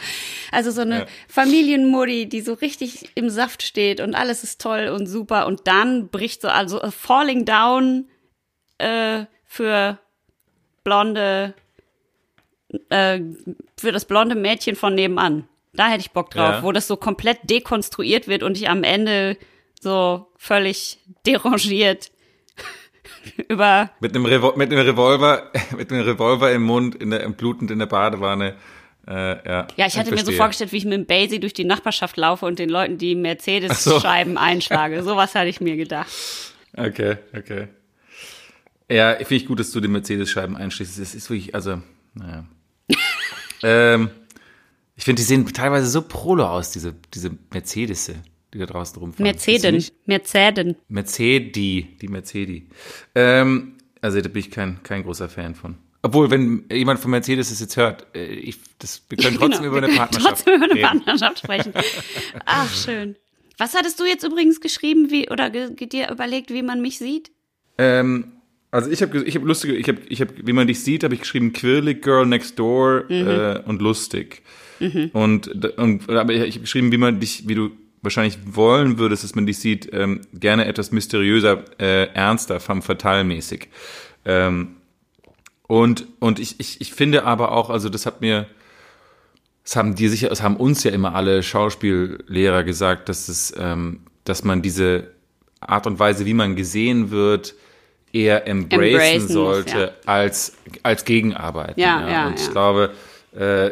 Also 0.50 0.70
so 0.70 0.82
eine 0.82 1.00
ja. 1.00 1.06
Familienmutti, 1.28 2.28
die 2.28 2.40
so 2.40 2.54
richtig 2.54 3.10
im 3.14 3.30
Saft 3.30 3.62
steht 3.62 4.00
und 4.00 4.14
alles 4.14 4.42
ist 4.42 4.60
toll 4.60 4.88
und 4.88 5.06
super 5.06 5.46
und 5.46 5.66
dann 5.66 6.08
bricht 6.08 6.42
so 6.42 6.48
also 6.48 6.80
Falling 6.90 7.44
Down 7.44 8.08
äh, 8.78 9.24
für 9.44 9.98
blonde 10.84 11.54
äh, 12.90 13.20
für 13.78 13.92
das 13.92 14.04
blonde 14.04 14.34
Mädchen 14.34 14.76
von 14.76 14.94
nebenan. 14.94 15.48
Da 15.76 15.88
hätte 15.88 16.00
ich 16.00 16.10
Bock 16.10 16.30
drauf, 16.30 16.56
ja. 16.56 16.62
wo 16.62 16.72
das 16.72 16.86
so 16.86 16.96
komplett 16.96 17.38
dekonstruiert 17.44 18.28
wird 18.28 18.42
und 18.42 18.56
ich 18.56 18.68
am 18.68 18.82
Ende 18.82 19.36
so 19.80 20.26
völlig 20.36 20.98
derangiert 21.26 22.10
über 23.48 23.90
mit 24.00 24.14
einem, 24.14 24.26
Revo 24.26 24.54
mit 24.56 24.72
einem 24.72 24.84
Revolver 24.84 25.50
mit 25.76 25.92
einem 25.92 26.02
Revolver 26.02 26.50
im 26.52 26.62
Mund 26.62 26.94
in 26.94 27.10
der 27.10 27.28
blutend 27.28 27.70
in 27.70 27.78
der 27.78 27.86
Badewanne 27.86 28.54
äh, 29.06 29.48
ja, 29.48 29.68
ja, 29.76 29.86
ich 29.86 29.96
hatte 29.96 30.10
ich 30.10 30.16
mir 30.16 30.24
so 30.24 30.32
vorgestellt, 30.32 30.72
wie 30.72 30.78
ich 30.78 30.84
mit 30.84 30.94
dem 30.94 31.06
Basie 31.06 31.38
durch 31.38 31.54
die 31.54 31.64
Nachbarschaft 31.64 32.16
laufe 32.16 32.44
und 32.44 32.58
den 32.58 32.68
Leuten 32.68 32.98
die 32.98 33.14
Mercedes-Scheiben 33.14 34.34
so. 34.34 34.40
einschlage. 34.40 35.02
Sowas 35.04 35.36
hatte 35.36 35.48
ich 35.48 35.60
mir 35.60 35.76
gedacht. 35.76 36.10
Okay, 36.76 37.18
okay. 37.32 37.68
Ja, 38.90 39.14
finde 39.14 39.34
ich 39.36 39.46
gut, 39.46 39.60
dass 39.60 39.70
du 39.70 39.80
die 39.80 39.86
Mercedes-Scheiben 39.86 40.56
einschließt. 40.56 40.98
Das 40.98 41.14
ist 41.14 41.30
wirklich, 41.30 41.54
also, 41.54 41.80
naja. 42.14 42.46
ähm, 43.62 44.10
ich 44.96 45.04
finde, 45.04 45.20
die 45.20 45.26
sehen 45.26 45.46
teilweise 45.52 45.88
so 45.88 46.02
prolo 46.02 46.46
aus, 46.46 46.70
diese, 46.70 46.94
diese 47.12 47.30
Mercedes, 47.52 48.10
die 48.52 48.58
da 48.58 48.66
draußen 48.66 48.98
rumfahren. 48.98 49.24
Mercedes. 49.24 49.92
Mercedes. 50.06 50.74
Mercedes, 50.88 51.52
die 51.52 52.08
Mercedes. 52.08 52.62
Ähm, 53.14 53.76
also 54.00 54.20
da 54.20 54.28
bin 54.28 54.40
ich 54.40 54.50
kein, 54.50 54.82
kein 54.82 55.02
großer 55.02 55.28
Fan 55.28 55.54
von. 55.54 55.76
Obwohl, 56.02 56.30
wenn 56.30 56.64
jemand 56.70 57.00
von 57.00 57.10
Mercedes 57.10 57.50
es 57.50 57.60
jetzt 57.60 57.76
hört, 57.76 58.06
äh, 58.14 58.26
ich, 58.26 58.58
das, 58.78 59.02
wir 59.08 59.18
können 59.18 59.36
trotzdem 59.38 59.64
genau, 59.64 59.76
über 59.76 59.86
eine 59.86 59.94
Partnerschaft 59.94 60.44
trotzdem 60.44 60.54
über 60.62 60.70
eine. 60.70 60.80
Partnerschaft 60.80 61.38
sprechen. 61.40 61.72
Ach, 62.46 62.72
schön. 62.72 63.16
Was 63.58 63.74
hattest 63.74 63.98
du 64.00 64.04
jetzt 64.04 64.22
übrigens 64.22 64.60
geschrieben, 64.60 65.10
wie, 65.10 65.28
oder 65.30 65.50
dir 65.50 66.10
überlegt, 66.10 66.50
wie 66.50 66.62
man 66.62 66.80
mich 66.80 66.98
sieht? 66.98 67.30
Ähm, 67.78 68.35
also 68.76 68.90
ich 68.90 69.00
habe 69.00 69.22
ich 69.22 69.34
hab 69.34 69.42
lustige, 69.42 69.74
ich 69.74 69.88
habe, 69.88 69.98
ich 70.06 70.20
hab, 70.20 70.28
wie 70.36 70.52
man 70.52 70.66
dich 70.66 70.84
sieht, 70.84 71.02
habe 71.02 71.14
ich 71.14 71.20
geschrieben 71.20 71.54
Quirlig 71.54 72.02
Girl 72.02 72.26
Next 72.26 72.58
Door 72.58 73.04
mhm. 73.08 73.26
äh, 73.26 73.62
und 73.64 73.80
lustig. 73.80 74.42
Mhm. 74.80 75.10
Und, 75.14 75.48
und 75.78 76.10
aber 76.10 76.34
ich 76.34 76.40
habe 76.40 76.60
geschrieben, 76.60 76.92
wie 76.92 76.98
man 76.98 77.18
dich, 77.18 77.48
wie 77.48 77.54
du 77.54 77.70
wahrscheinlich 78.02 78.38
wollen 78.44 78.98
würdest, 78.98 79.24
dass 79.24 79.34
man 79.34 79.46
dich 79.46 79.58
sieht, 79.58 79.88
ähm, 79.94 80.20
gerne 80.34 80.66
etwas 80.66 80.92
mysteriöser, 80.92 81.64
äh, 81.80 82.08
ernster, 82.12 82.60
femme 82.60 82.82
fatale 82.82 83.24
mäßig. 83.24 83.68
Ähm, 84.26 84.76
und 85.66 86.06
und 86.18 86.38
ich, 86.38 86.60
ich, 86.60 86.82
ich 86.82 86.92
finde 86.92 87.24
aber 87.24 87.52
auch, 87.52 87.70
also 87.70 87.88
das 87.88 88.04
hat 88.04 88.20
mir, 88.20 88.46
das 89.64 89.76
haben 89.76 89.94
dir 89.94 90.10
sicher, 90.10 90.28
das 90.28 90.42
haben 90.42 90.56
uns 90.56 90.84
ja 90.84 90.90
immer 90.90 91.14
alle 91.14 91.42
Schauspiellehrer 91.42 92.62
gesagt, 92.62 93.08
dass 93.08 93.30
es, 93.30 93.54
ähm, 93.58 94.00
dass 94.24 94.44
man 94.44 94.60
diese 94.60 95.12
Art 95.60 95.86
und 95.86 95.98
Weise, 95.98 96.26
wie 96.26 96.34
man 96.34 96.56
gesehen 96.56 97.10
wird, 97.10 97.54
eher 98.16 98.46
embracen, 98.46 98.82
embracen 98.82 99.28
sollte 99.28 99.78
ja. 99.78 99.90
als 100.06 100.54
als 100.82 101.04
Gegenarbeiten. 101.04 101.80
Ja, 101.80 102.00
ja. 102.00 102.10
ja 102.10 102.26
und 102.28 102.40
ich 102.40 102.50
glaube, 102.50 102.92
äh, 103.36 103.70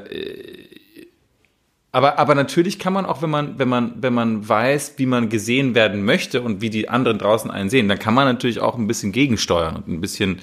aber, 1.94 2.18
aber 2.18 2.34
natürlich 2.34 2.80
kann 2.80 2.92
man 2.92 3.06
auch, 3.06 3.22
wenn 3.22 3.30
man, 3.30 3.56
wenn 3.60 3.68
man, 3.68 3.92
wenn 4.02 4.12
man 4.12 4.48
weiß, 4.48 4.94
wie 4.96 5.06
man 5.06 5.28
gesehen 5.28 5.76
werden 5.76 6.04
möchte 6.04 6.42
und 6.42 6.60
wie 6.60 6.68
die 6.68 6.88
anderen 6.88 7.18
draußen 7.18 7.52
einen 7.52 7.70
sehen, 7.70 7.88
dann 7.88 8.00
kann 8.00 8.14
man 8.14 8.26
natürlich 8.26 8.58
auch 8.58 8.76
ein 8.76 8.88
bisschen 8.88 9.12
gegensteuern 9.12 9.76
und 9.76 9.86
ein 9.86 10.00
bisschen 10.00 10.40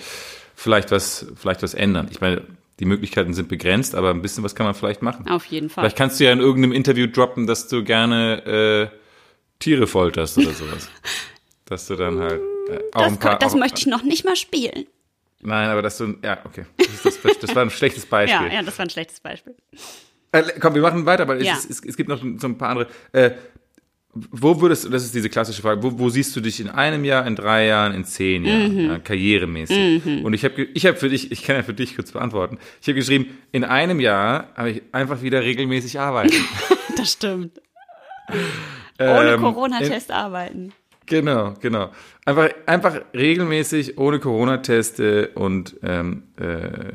vielleicht 0.56 0.92
was, 0.92 1.26
vielleicht 1.36 1.62
was 1.62 1.74
ändern. 1.74 2.08
Ich 2.10 2.22
meine, 2.22 2.44
die 2.80 2.86
Möglichkeiten 2.86 3.34
sind 3.34 3.50
begrenzt, 3.50 3.96
aber 3.96 4.12
ein 4.12 4.22
bisschen 4.22 4.46
was 4.46 4.56
kann 4.56 4.66
man 4.66 4.76
vielleicht 4.76 5.02
machen. 5.02 5.28
Auf 5.28 5.44
jeden 5.46 5.70
Fall. 5.70 5.84
Vielleicht 5.84 5.98
kannst 5.98 6.22
du 6.22 6.24
ja 6.24 6.32
in 6.32 6.40
irgendeinem 6.40 6.72
Interview 6.72 7.08
droppen, 7.08 7.48
dass 7.48 7.68
du 7.68 7.84
gerne 7.84 8.90
äh, 8.92 8.98
Tiere 9.60 9.88
folterst 9.88 10.38
oder 10.38 10.52
sowas. 10.52 10.90
dass 11.66 11.86
du 11.88 11.98
dann 11.98 12.20
halt 12.20 12.40
Das, 12.94 13.04
ein 13.14 13.20
paar, 13.20 13.40
das 13.40 13.54
auch, 13.54 13.58
möchte 13.58 13.80
ich 13.80 13.88
noch 13.88 14.04
nicht 14.04 14.26
mal 14.26 14.36
spielen. 14.36 14.86
Nein, 15.44 15.70
aber 15.70 15.82
das 15.82 15.98
so, 15.98 16.14
ja, 16.24 16.38
okay. 16.46 16.66
Das, 16.78 17.20
das, 17.22 17.40
das 17.40 17.56
war 17.56 17.64
ein 17.64 17.70
schlechtes 17.72 18.06
Beispiel. 18.08 18.48
Ja, 18.48 18.54
ja, 18.54 18.62
das 18.64 18.78
war 18.78 18.86
ein 18.86 18.90
schlechtes 18.90 19.20
Beispiel. 19.20 19.56
Äh, 20.32 20.44
komm, 20.60 20.76
wir 20.76 20.82
machen 20.82 21.06
weiter, 21.06 21.28
weil 21.28 21.44
Ja. 21.44 21.54
es, 21.54 21.66
es, 21.70 21.84
es 21.84 21.98
gibt 21.98 22.10
noch 22.10 22.20
so 22.38 22.48
ein 22.48 22.58
paar 22.58 22.70
andere. 22.70 22.88
Äh, 23.12 23.32
wo 24.14 24.60
würdest 24.60 24.84
du, 24.84 24.90
das 24.90 25.06
ist 25.06 25.16
diese 25.16 25.30
klassische 25.30 25.62
Frage, 25.62 25.82
wo, 25.82 25.98
wo 25.98 26.10
siehst 26.10 26.36
du 26.36 26.42
dich 26.42 26.60
in 26.60 26.68
einem 26.70 27.06
Jahr, 27.06 27.26
in 27.26 27.36
drei 27.38 27.66
Jahren, 27.68 27.94
in 27.94 28.04
zehn 28.04 28.44
Jahren, 28.46 28.74
Mhm. 28.76 28.90
ja, 28.92 29.00
karrieremäßig? 29.00 30.24
Und 30.24 30.34
ich 30.34 30.44
habe 30.44 30.64
ich 30.64 30.86
hab 30.86 30.98
für 31.00 31.08
dich, 31.08 31.32
ich 31.32 31.44
kann 31.44 31.56
ja 31.56 31.64
für 31.64 31.74
dich 31.74 31.96
kurz 31.96 32.12
beantworten, 32.12 32.60
ich 32.82 32.88
habe 32.90 32.96
geschrieben, 32.96 33.38
in 33.54 33.64
einem 33.64 34.02
Jahr 34.02 34.50
habe 34.56 34.70
ich 34.72 34.82
einfach 34.92 35.22
wieder 35.22 35.42
regelmäßig 35.44 36.00
arbeiten. 36.00 36.34
Das 36.98 37.14
stimmt. 37.14 37.62
Ohne 39.00 39.32
Ähm, 39.34 39.42
Corona-Test 39.42 40.12
arbeiten. 40.12 40.74
Genau, 41.12 41.54
genau. 41.60 41.92
Einfach, 42.26 42.50
einfach 42.66 43.02
regelmäßig 43.14 43.98
ohne 43.98 44.20
Corona-Teste 44.20 45.32
und 45.36 45.76
ähm, 45.84 46.24
äh, 46.38 46.94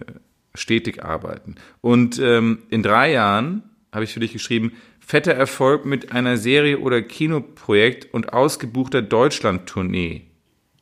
stetig 0.55 1.05
arbeiten. 1.05 1.57
Und 1.83 2.18
ähm, 2.18 2.62
in 2.70 2.83
drei 2.83 3.12
Jahren 3.12 3.62
habe 3.92 4.05
ich 4.05 4.14
für 4.14 4.20
dich 4.20 4.33
geschrieben, 4.33 4.72
fetter 5.00 5.35
Erfolg 5.35 5.85
mit 5.85 6.12
einer 6.12 6.38
Serie 6.38 6.79
oder 6.79 7.02
Kinoprojekt 7.02 8.12
und 8.14 8.33
ausgebuchter 8.33 9.02
Deutschland-Tournee. 9.02 10.22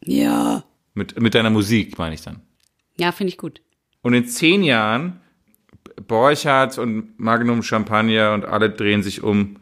Ja. 0.05 0.62
Mit, 0.94 1.20
mit 1.20 1.35
deiner 1.35 1.51
Musik, 1.51 1.99
meine 1.99 2.14
ich 2.14 2.23
dann. 2.23 2.40
Ja, 2.97 3.11
finde 3.11 3.31
ich 3.31 3.38
gut. 3.38 3.62
Und 4.03 4.14
in 4.14 4.27
zehn 4.29 4.62
Jahren 4.62 5.20
Borchardt 6.07 6.79
und 6.79 7.18
Magnum 7.18 7.64
Champagner 7.64 8.33
und 8.33 8.44
alle 8.44 8.70
drehen 8.70 9.03
sich 9.03 9.25
um 9.25 9.57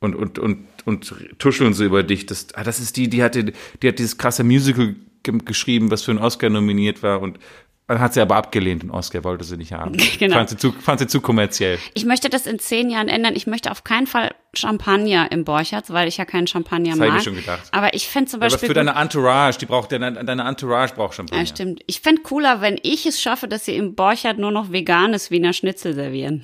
und, 0.00 0.14
und, 0.14 0.38
und, 0.38 0.66
und 0.86 1.14
tuscheln 1.38 1.74
so 1.74 1.84
über 1.84 2.02
dich. 2.02 2.26
Das, 2.26 2.48
ah, 2.54 2.64
das 2.64 2.78
ist 2.80 2.96
die, 2.96 3.08
die 3.08 3.22
hatte, 3.22 3.52
die 3.82 3.88
hat 3.88 3.98
dieses 3.98 4.18
krasse 4.18 4.44
Musical 4.44 4.94
ge 5.22 5.38
geschrieben, 5.44 5.90
was 5.90 6.02
für 6.02 6.10
einen 6.12 6.20
Oscar 6.20 6.48
nominiert 6.50 7.02
war 7.02 7.20
und 7.20 7.38
dann 7.86 8.00
hat 8.00 8.12
sie 8.12 8.20
aber 8.20 8.36
abgelehnt, 8.36 8.82
den 8.82 8.90
Oscar 8.90 9.24
wollte 9.24 9.44
sie 9.44 9.56
nicht 9.56 9.72
haben. 9.72 9.96
Genau. 10.18 10.34
Fand 10.36 10.50
sie 10.50 10.56
zu, 10.58 10.72
fand 10.72 11.00
sie 11.00 11.06
zu 11.06 11.22
kommerziell. 11.22 11.78
Ich 11.94 12.04
möchte 12.04 12.28
das 12.28 12.46
in 12.46 12.58
zehn 12.58 12.90
Jahren 12.90 13.08
ändern. 13.08 13.34
Ich 13.34 13.46
möchte 13.46 13.70
auf 13.70 13.82
keinen 13.82 14.06
Fall 14.06 14.34
Champagner 14.52 15.32
im 15.32 15.44
Borchardt, 15.44 15.88
weil 15.90 16.06
ich 16.06 16.18
ja 16.18 16.26
keinen 16.26 16.46
Champagner 16.46 16.90
Das 16.90 17.00
habe 17.00 17.06
ich 17.06 17.10
mag. 17.12 17.18
mir 17.20 17.24
schon 17.24 17.34
gedacht. 17.36 17.68
Aber 17.72 17.94
ich 17.94 18.06
fände 18.06 18.30
zum 18.30 18.42
Aber 18.42 18.50
Beispiel. 18.50 18.66
für 18.68 18.74
gut- 18.74 18.76
deine 18.86 19.00
Entourage, 19.00 19.56
die 19.58 19.64
braucht, 19.64 19.90
deine, 19.90 20.12
deine 20.22 20.42
Entourage 20.46 20.94
braucht 20.94 21.14
Champagner. 21.14 21.40
ja, 21.40 21.46
stimmt. 21.46 21.80
Ich 21.86 22.00
fände 22.02 22.20
cooler, 22.22 22.60
wenn 22.60 22.78
ich 22.82 23.06
es 23.06 23.22
schaffe, 23.22 23.48
dass 23.48 23.64
sie 23.64 23.74
im 23.76 23.94
Borchardt 23.94 24.38
nur 24.38 24.50
noch 24.50 24.70
veganes 24.70 25.30
Wiener 25.30 25.54
Schnitzel 25.54 25.94
servieren. 25.94 26.42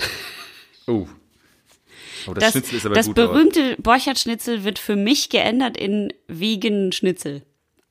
Oh. 0.86 1.06
Oh, 2.26 2.34
das, 2.34 2.44
Das, 2.44 2.52
Schnitzel 2.52 2.76
ist 2.76 2.86
aber 2.86 2.94
das 2.94 3.06
gut 3.06 3.14
berühmte 3.14 3.76
Borchardt-Schnitzel 3.80 4.64
wird 4.64 4.78
für 4.78 4.96
mich 4.96 5.28
geändert 5.28 5.76
in 5.76 6.12
vegan 6.28 6.92
Schnitzel. 6.92 7.42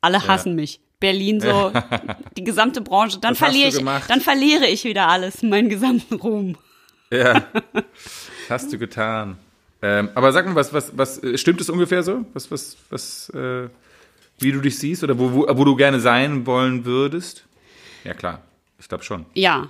Alle 0.02 0.28
hassen 0.28 0.56
mich. 0.56 0.80
Berlin 1.00 1.42
so, 1.42 1.72
die 2.38 2.44
gesamte 2.44 2.82
Branche. 2.82 3.20
Dann 3.20 3.36
verliere 3.36 3.70
ich, 3.70 3.78
gemacht? 3.78 4.10
dann 4.10 4.22
verliere 4.22 4.68
ich 4.68 4.86
wieder 4.86 5.10
alles, 5.10 5.44
meinen 5.44 5.70
gesamten 5.70 6.16
Ruhm. 6.16 6.58
Ja, 7.12 7.46
das 7.74 7.84
hast 8.50 8.74
du 8.74 8.78
getan. 8.78 9.38
Ähm, 9.82 10.10
aber 10.16 10.32
sag 10.32 10.46
mal, 10.46 10.56
was, 10.56 10.72
was, 10.72 10.98
was, 10.98 11.22
äh, 11.22 11.38
stimmt 11.38 11.60
es 11.60 11.70
ungefähr 11.70 12.04
so? 12.04 12.26
Was, 12.34 12.50
was, 12.50 12.78
was, 12.90 13.30
äh, 13.32 13.68
wie 14.40 14.52
du 14.54 14.62
dich 14.62 14.80
siehst 14.80 15.04
oder 15.04 15.20
wo, 15.20 15.34
wo, 15.34 15.46
wo 15.50 15.66
du 15.66 15.76
gerne 15.76 16.00
sein 16.00 16.46
wollen 16.46 16.86
würdest? 16.86 17.44
Ja, 18.06 18.14
klar. 18.14 18.42
Ich 18.80 18.88
glaube 18.88 19.04
schon. 19.04 19.26
Ja. 19.34 19.70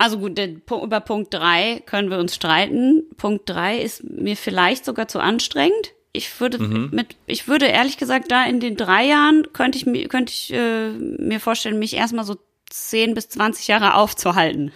Also 0.00 0.16
gut, 0.18 0.38
über 0.38 1.00
Punkt 1.00 1.34
drei 1.34 1.82
können 1.84 2.08
wir 2.08 2.18
uns 2.18 2.34
streiten. 2.34 3.02
Punkt 3.18 3.46
drei 3.46 3.76
ist 3.76 4.02
mir 4.02 4.34
vielleicht 4.34 4.86
sogar 4.86 5.08
zu 5.08 5.20
anstrengend. 5.20 5.92
Ich 6.12 6.40
würde 6.40 6.58
Mhm. 6.58 6.88
mit, 6.90 7.16
ich 7.26 7.48
würde 7.48 7.66
ehrlich 7.66 7.98
gesagt 7.98 8.32
da 8.32 8.44
in 8.46 8.60
den 8.60 8.76
drei 8.76 9.04
Jahren 9.04 9.52
könnte 9.52 9.76
ich 9.76 9.84
mir, 9.84 10.08
könnte 10.08 10.32
ich 10.32 10.54
äh, 10.54 10.88
mir 10.88 11.38
vorstellen, 11.38 11.78
mich 11.78 11.94
erstmal 11.94 12.24
so 12.24 12.38
10 12.70 13.12
bis 13.12 13.28
20 13.28 13.68
Jahre 13.68 13.92
aufzuhalten. 13.94 14.72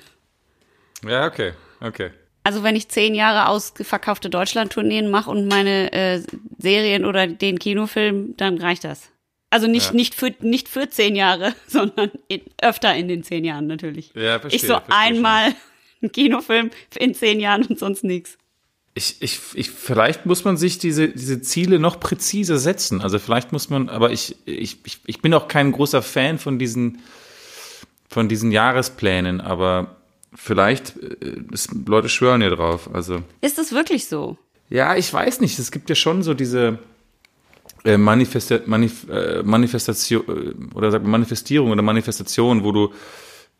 Ja, 1.08 1.26
okay, 1.26 1.54
okay. 1.80 2.10
Also 2.42 2.62
wenn 2.62 2.76
ich 2.76 2.88
zehn 2.90 3.14
Jahre 3.14 3.48
ausverkaufte 3.48 4.28
Deutschland-Tourneen 4.28 5.10
mache 5.10 5.30
und 5.30 5.48
meine 5.48 5.90
äh, 5.94 6.22
Serien 6.58 7.06
oder 7.06 7.26
den 7.26 7.58
Kinofilm, 7.58 8.36
dann 8.36 8.58
reicht 8.58 8.84
das. 8.84 9.10
Also 9.54 9.68
nicht, 9.68 9.90
Ja. 9.90 9.92
nicht, 9.92 10.16
für, 10.16 10.34
nicht 10.40 10.68
für 10.68 10.90
zehn 10.90 11.14
Jahre, 11.14 11.54
sondern 11.68 12.10
in, 12.26 12.40
öfter 12.60 12.92
in 12.96 13.06
den 13.06 13.22
zehn 13.22 13.44
Jahren 13.44 13.68
natürlich. 13.68 14.10
Ja, 14.16 14.40
verstehe, 14.40 14.56
ich 14.56 14.62
so 14.66 14.74
verstehe 14.74 14.96
einmal 14.96 15.54
einen 16.02 16.10
Kinofilm 16.10 16.70
in 16.98 17.14
zehn 17.14 17.38
Jahren 17.38 17.62
und 17.66 17.78
sonst 17.78 18.02
nichts. 18.02 18.36
Ich, 18.94 19.18
ich, 19.20 19.38
ich, 19.54 19.70
vielleicht 19.70 20.26
muss 20.26 20.42
man 20.42 20.56
sich 20.56 20.80
diese, 20.80 21.06
diese 21.08 21.40
Ziele 21.40 21.78
noch 21.78 22.00
präziser 22.00 22.58
setzen. 22.58 23.00
Also 23.00 23.20
vielleicht 23.20 23.52
muss 23.52 23.70
man, 23.70 23.88
aber 23.88 24.10
ich, 24.10 24.34
ich, 24.44 24.78
ich, 24.84 24.98
ich 25.06 25.22
bin 25.22 25.32
auch 25.34 25.46
kein 25.46 25.70
großer 25.70 26.02
Fan 26.02 26.40
von 26.40 26.58
diesen, 26.58 26.98
von 28.08 28.28
diesen 28.28 28.50
Jahresplänen, 28.50 29.40
aber 29.40 29.98
vielleicht, 30.34 30.96
äh, 30.96 31.36
es, 31.52 31.68
Leute 31.86 32.08
schwören 32.08 32.42
ja 32.42 32.50
drauf. 32.50 32.90
Also. 32.92 33.22
Ist 33.40 33.58
das 33.58 33.70
wirklich 33.70 34.06
so? 34.06 34.36
Ja, 34.68 34.96
ich 34.96 35.12
weiß 35.12 35.40
nicht. 35.40 35.60
Es 35.60 35.70
gibt 35.70 35.88
ja 35.90 35.94
schon 35.94 36.24
so 36.24 36.34
diese 36.34 36.80
äh, 37.84 37.96
Manifesta 37.98 38.60
Manif 38.66 39.06
äh, 39.08 39.42
Manifestation 39.42 40.22
äh, 40.28 40.74
oder 40.74 40.90
sagt 40.90 41.04
man 41.04 41.12
Manifestierung 41.12 41.70
oder 41.70 41.82
Manifestation, 41.82 42.64
wo 42.64 42.72
du 42.72 42.92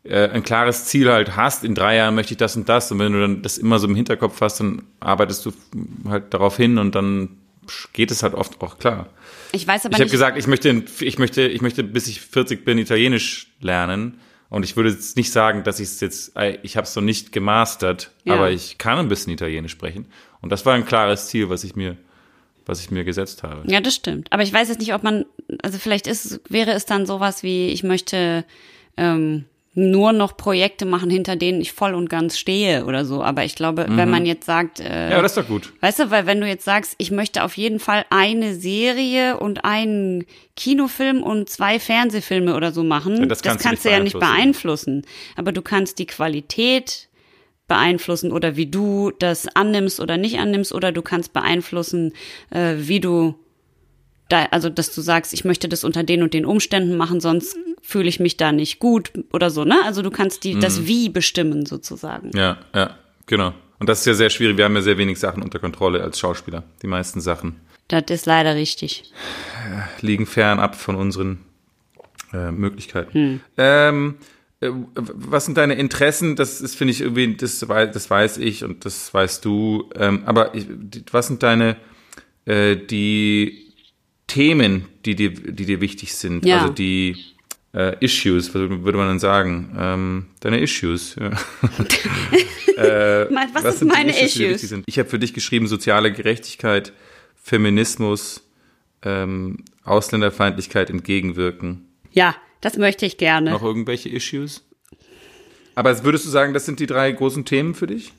äh, 0.03 0.29
ein 0.29 0.43
klares 0.43 0.85
Ziel 0.85 1.11
halt 1.11 1.35
hast. 1.35 1.63
In 1.63 1.75
drei 1.75 1.95
Jahren 1.97 2.15
möchte 2.15 2.33
ich 2.33 2.37
das 2.37 2.55
und 2.55 2.67
das. 2.69 2.91
Und 2.91 2.99
wenn 2.99 3.13
du 3.13 3.21
dann 3.21 3.41
das 3.41 3.57
immer 3.57 3.79
so 3.79 3.87
im 3.87 3.95
Hinterkopf 3.95 4.41
hast, 4.41 4.59
dann 4.59 4.83
arbeitest 4.99 5.45
du 5.45 5.51
halt 6.07 6.33
darauf 6.33 6.57
hin 6.57 6.77
und 6.77 6.95
dann 6.95 7.29
geht 7.93 8.11
es 8.11 8.21
halt 8.21 8.33
oft 8.35 8.61
auch 8.61 8.77
klar. 8.77 9.07
Ich 9.51 9.67
weiß 9.67 9.85
aber 9.85 9.95
Ich 9.95 10.01
habe 10.01 10.11
gesagt, 10.11 10.37
ich 10.37 10.47
möchte, 10.47 10.83
ich 10.99 11.17
möchte, 11.17 11.47
ich 11.47 11.61
möchte, 11.61 11.83
bis 11.83 12.07
ich 12.07 12.21
40 12.21 12.65
bin, 12.65 12.77
Italienisch 12.77 13.47
lernen. 13.61 14.19
Und 14.49 14.63
ich 14.63 14.75
würde 14.75 14.89
jetzt 14.91 15.17
nicht 15.17 15.31
sagen, 15.31 15.63
dass 15.63 15.79
ich 15.79 15.87
es 15.87 15.99
jetzt, 16.01 16.37
äh, 16.37 16.59
ich 16.61 16.77
habe 16.77 16.85
es 16.85 16.95
noch 16.95 17.01
nicht 17.01 17.31
gemastert, 17.31 18.11
Ja. 18.23 18.35
aber 18.35 18.51
ich 18.51 18.77
kann 18.77 18.99
ein 18.99 19.07
bisschen 19.07 19.33
Italienisch 19.33 19.71
sprechen. 19.71 20.05
Und 20.41 20.51
das 20.51 20.65
war 20.67 20.75
ein 20.75 20.85
klares 20.85 21.27
Ziel, 21.27 21.49
was 21.49 21.63
ich 21.63 21.75
mir, 21.75 21.97
was 22.65 22.81
ich 22.81 22.91
mir 22.91 23.03
gesetzt 23.03 23.43
habe. 23.43 23.63
ja, 23.71 23.79
das 23.79 23.95
stimmt. 23.95 24.31
Aber 24.31 24.43
ich 24.43 24.51
weiß 24.53 24.69
jetzt 24.69 24.79
nicht, 24.79 24.93
ob 24.93 25.03
man, 25.03 25.25
also 25.61 25.77
vielleicht 25.77 26.07
ist, 26.07 26.41
wäre 26.49 26.71
es 26.71 26.85
dann 26.85 27.05
sowas 27.05 27.43
wie, 27.43 27.67
ich 27.69 27.83
möchte 27.83 28.43
ähm, 28.97 29.45
nur 29.77 30.13
noch 30.13 30.37
Projekte 30.37 30.85
machen, 30.85 31.09
hinter 31.09 31.35
denen 31.35 31.59
ich 31.59 31.73
voll 31.73 31.93
und 31.95 32.09
ganz 32.09 32.37
stehe 32.37 32.85
oder 32.85 33.03
so. 33.03 33.21
Aber 33.21 33.43
ich 33.43 33.55
glaube, 33.55 33.85
wenn 33.89 34.09
man 34.09 34.25
jetzt 34.25 34.45
sagt, 34.45 34.79
äh, 34.79 34.83
Mhm. 35.07 35.11
Ja, 35.11 35.21
das 35.21 35.33
ist 35.35 35.37
doch 35.43 35.47
gut. 35.49 35.73
Weißt 35.81 35.99
du, 35.99 36.11
weil 36.11 36.25
wenn 36.25 36.39
du 36.39 36.47
jetzt 36.47 36.63
sagst, 36.63 36.95
ich 36.97 37.11
möchte 37.11 37.43
auf 37.43 37.57
jeden 37.57 37.79
Fall 37.81 38.05
eine 38.09 38.55
Serie 38.55 39.37
und 39.37 39.65
einen 39.65 40.23
Kinofilm 40.55 41.21
und 41.23 41.49
zwei 41.49 41.77
Fernsehfilme 41.79 42.55
oder 42.55 42.71
so 42.71 42.83
machen, 42.85 43.17
Ja, 43.17 43.25
das 43.25 43.41
das 43.41 43.51
kannst 43.51 43.65
du 43.65 43.69
kannst 43.69 43.85
du 43.85 43.91
ja 43.91 43.99
nicht 43.99 44.17
beeinflussen. 44.17 45.05
Aber 45.35 45.51
du 45.51 45.61
kannst 45.61 45.99
die 45.99 46.05
Qualität 46.07 47.09
beeinflussen 47.67 48.31
oder 48.31 48.55
wie 48.55 48.67
du 48.67 49.11
das 49.17 49.47
annimmst 49.55 49.99
oder 49.99 50.17
nicht 50.17 50.37
annimmst 50.39 50.73
oder 50.73 50.91
du 50.91 51.01
kannst 51.01 51.33
beeinflussen, 51.33 52.13
äh, 52.51 52.75
wie 52.77 52.99
du 52.99 53.35
da, 54.29 54.45
also 54.51 54.69
dass 54.69 54.93
du 54.93 55.01
sagst, 55.01 55.33
ich 55.33 55.45
möchte 55.45 55.67
das 55.69 55.83
unter 55.83 56.03
den 56.03 56.23
und 56.23 56.33
den 56.33 56.45
Umständen 56.45 56.97
machen, 56.97 57.19
sonst 57.21 57.57
fühle 57.81 58.09
ich 58.09 58.19
mich 58.19 58.37
da 58.37 58.51
nicht 58.51 58.79
gut 58.79 59.11
oder 59.31 59.49
so, 59.51 59.63
ne? 59.65 59.75
Also 59.83 60.01
du 60.01 60.09
kannst 60.09 60.43
die, 60.43 60.55
Mhm. 60.55 60.59
das 60.61 60.87
Wie 60.87 61.09
bestimmen 61.09 61.65
sozusagen. 61.67 62.31
Ja, 62.35 62.57
ja, 62.73 62.97
genau. 63.27 63.53
Und 63.77 63.89
das 63.89 63.99
ist 63.99 64.05
ja 64.07 64.13
sehr 64.15 64.29
schwierig. 64.29 64.57
Wir 64.57 64.65
haben 64.65 64.75
ja 64.75 64.81
sehr 64.81 64.97
wenig 64.97 65.19
Sachen 65.19 65.43
unter 65.43 65.59
Kontrolle 65.59 66.01
als 66.01 66.17
Schauspieler. 66.19 66.63
Die 66.81 66.87
meisten 66.87 67.21
Sachen 67.21 67.59
Das 67.87 68.03
ist 68.09 68.25
leider 68.25 68.55
richtig. 68.55 69.03
liegen 70.01 70.25
fernab 70.25 70.75
von 70.75 70.95
unseren 70.95 71.39
äh, 72.33 72.51
Möglichkeiten. 72.51 73.41
Ähm, 73.57 74.15
äh, 74.19 74.34
was 74.73 75.45
sind 75.45 75.57
deine 75.57 75.75
Interessen? 75.75 76.35
Das 76.35 76.61
ist, 76.61 76.75
finde 76.75 76.91
ich, 76.91 77.01
irgendwie, 77.01 77.35
das, 77.35 77.67
wei- 77.67 77.85
das 77.87 78.09
weiß 78.09 78.37
ich 78.37 78.63
und 78.63 78.85
das 78.85 79.13
weißt 79.13 79.43
du. 79.45 79.89
Ähm, 79.95 80.23
aber 80.25 80.55
ich, 80.55 80.65
die- 80.69 81.03
was 81.11 81.27
sind 81.27 81.43
deine 81.43 81.77
äh, 82.45 82.75
die 82.75 83.73
Themen, 84.27 84.85
die 85.05 85.15
dir, 85.15 85.31
die 85.31 85.65
dir 85.65 85.81
wichtig 85.81 86.13
sind? 86.15 86.45
Ja. 86.45 86.61
Also 86.61 86.73
die 86.73 87.15
äh, 87.73 87.95
Issues, 88.03 88.49
was 88.49 88.61
würde 88.69 88.97
man 88.97 89.07
dann 89.07 89.19
sagen? 89.19 89.75
Ähm, 89.77 90.25
deine 90.39 90.59
Issues. 90.61 91.15
Ja. 91.19 91.31
Was, 92.77 93.63
Was 93.63 93.63
ist 93.75 93.79
sind 93.79 93.91
die 93.91 93.95
meine 93.97 94.11
die 94.11 94.17
dir 94.19 94.25
Issues? 94.25 94.39
wichtig 94.49 94.69
sind? 94.69 94.83
Ich 94.87 94.99
habe 94.99 95.09
für 95.09 95.19
dich 95.19 95.33
geschrieben 95.33 95.67
soziale 95.67 96.11
Gerechtigkeit, 96.11 96.93
Feminismus, 97.41 98.43
ähm, 99.01 99.63
Ausländerfeindlichkeit 99.83 100.89
entgegenwirken. 100.89 101.85
Ja, 102.11 102.35
das 102.65 102.77
möchte 102.77 103.05
ich 103.05 103.17
gerne. 103.17 103.51
Noch 103.51 103.63
irgendwelche 103.63 104.09
Issues? 104.09 104.63
Aber 105.75 106.03
würdest 106.03 106.25
du 106.25 106.29
sagen, 106.29 106.53
das 106.53 106.65
sind 106.65 106.79
die 106.79 106.87
drei 106.87 107.11
großen 107.11 107.45
Themen 107.45 107.75
für 107.75 107.87
dich? 107.87 108.11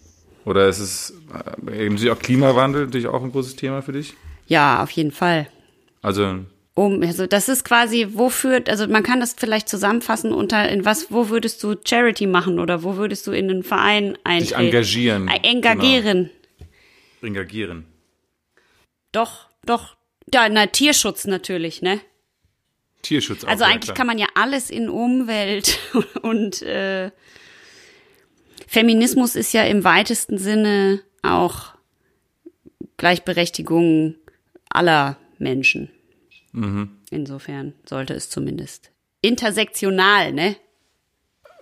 Oder 0.44 0.68
ist 0.68 0.78
es 0.78 1.14
äh, 1.68 1.84
eben 1.86 1.96
auch 2.10 2.18
Klimawandel 2.18 2.84
natürlich 2.84 3.08
auch 3.08 3.22
ein 3.22 3.32
großes 3.32 3.56
Thema 3.56 3.82
für 3.82 3.92
dich? 3.92 4.14
Ja, 4.46 4.82
auf 4.82 4.90
jeden 4.92 5.10
Fall. 5.12 5.48
Also 6.02 6.44
Um, 6.78 7.02
also 7.02 7.26
das 7.26 7.48
ist 7.48 7.64
quasi, 7.64 8.06
wofür, 8.12 8.62
also 8.68 8.86
man 8.86 9.02
kann 9.02 9.18
das 9.18 9.34
vielleicht 9.36 9.66
zusammenfassen 9.66 10.30
unter, 10.30 10.68
in 10.68 10.84
was, 10.84 11.10
wo 11.10 11.30
würdest 11.30 11.62
du 11.64 11.74
Charity 11.82 12.26
machen 12.26 12.58
oder 12.60 12.82
wo 12.82 12.96
würdest 12.96 13.26
du 13.26 13.32
in 13.32 13.50
einen 13.50 13.62
Verein 13.62 14.18
eintreten? 14.24 14.60
engagieren, 14.60 15.28
Äh, 15.28 15.40
engagieren. 15.42 16.30
engagieren. 17.22 17.86
Doch, 19.12 19.48
doch. 19.64 19.96
Ja, 20.32 20.48
na, 20.50 20.66
Tierschutz 20.66 21.26
natürlich, 21.26 21.80
ne? 21.80 21.98
Tierschutz. 23.06 23.44
Also 23.44 23.64
eigentlich 23.64 23.94
kann 23.94 24.06
man 24.06 24.18
ja 24.18 24.26
alles 24.34 24.70
in 24.70 24.88
Umwelt 24.88 25.78
und 26.22 26.62
äh, 26.62 27.10
Feminismus 28.66 29.36
ist 29.36 29.52
ja 29.52 29.64
im 29.64 29.84
weitesten 29.84 30.38
Sinne 30.38 31.00
auch 31.22 31.74
Gleichberechtigung 32.96 34.16
aller 34.68 35.16
Menschen. 35.38 35.90
Mhm. 36.52 36.90
Insofern 37.10 37.74
sollte 37.84 38.14
es 38.14 38.30
zumindest 38.30 38.90
intersektional, 39.20 40.32
ne? 40.32 40.56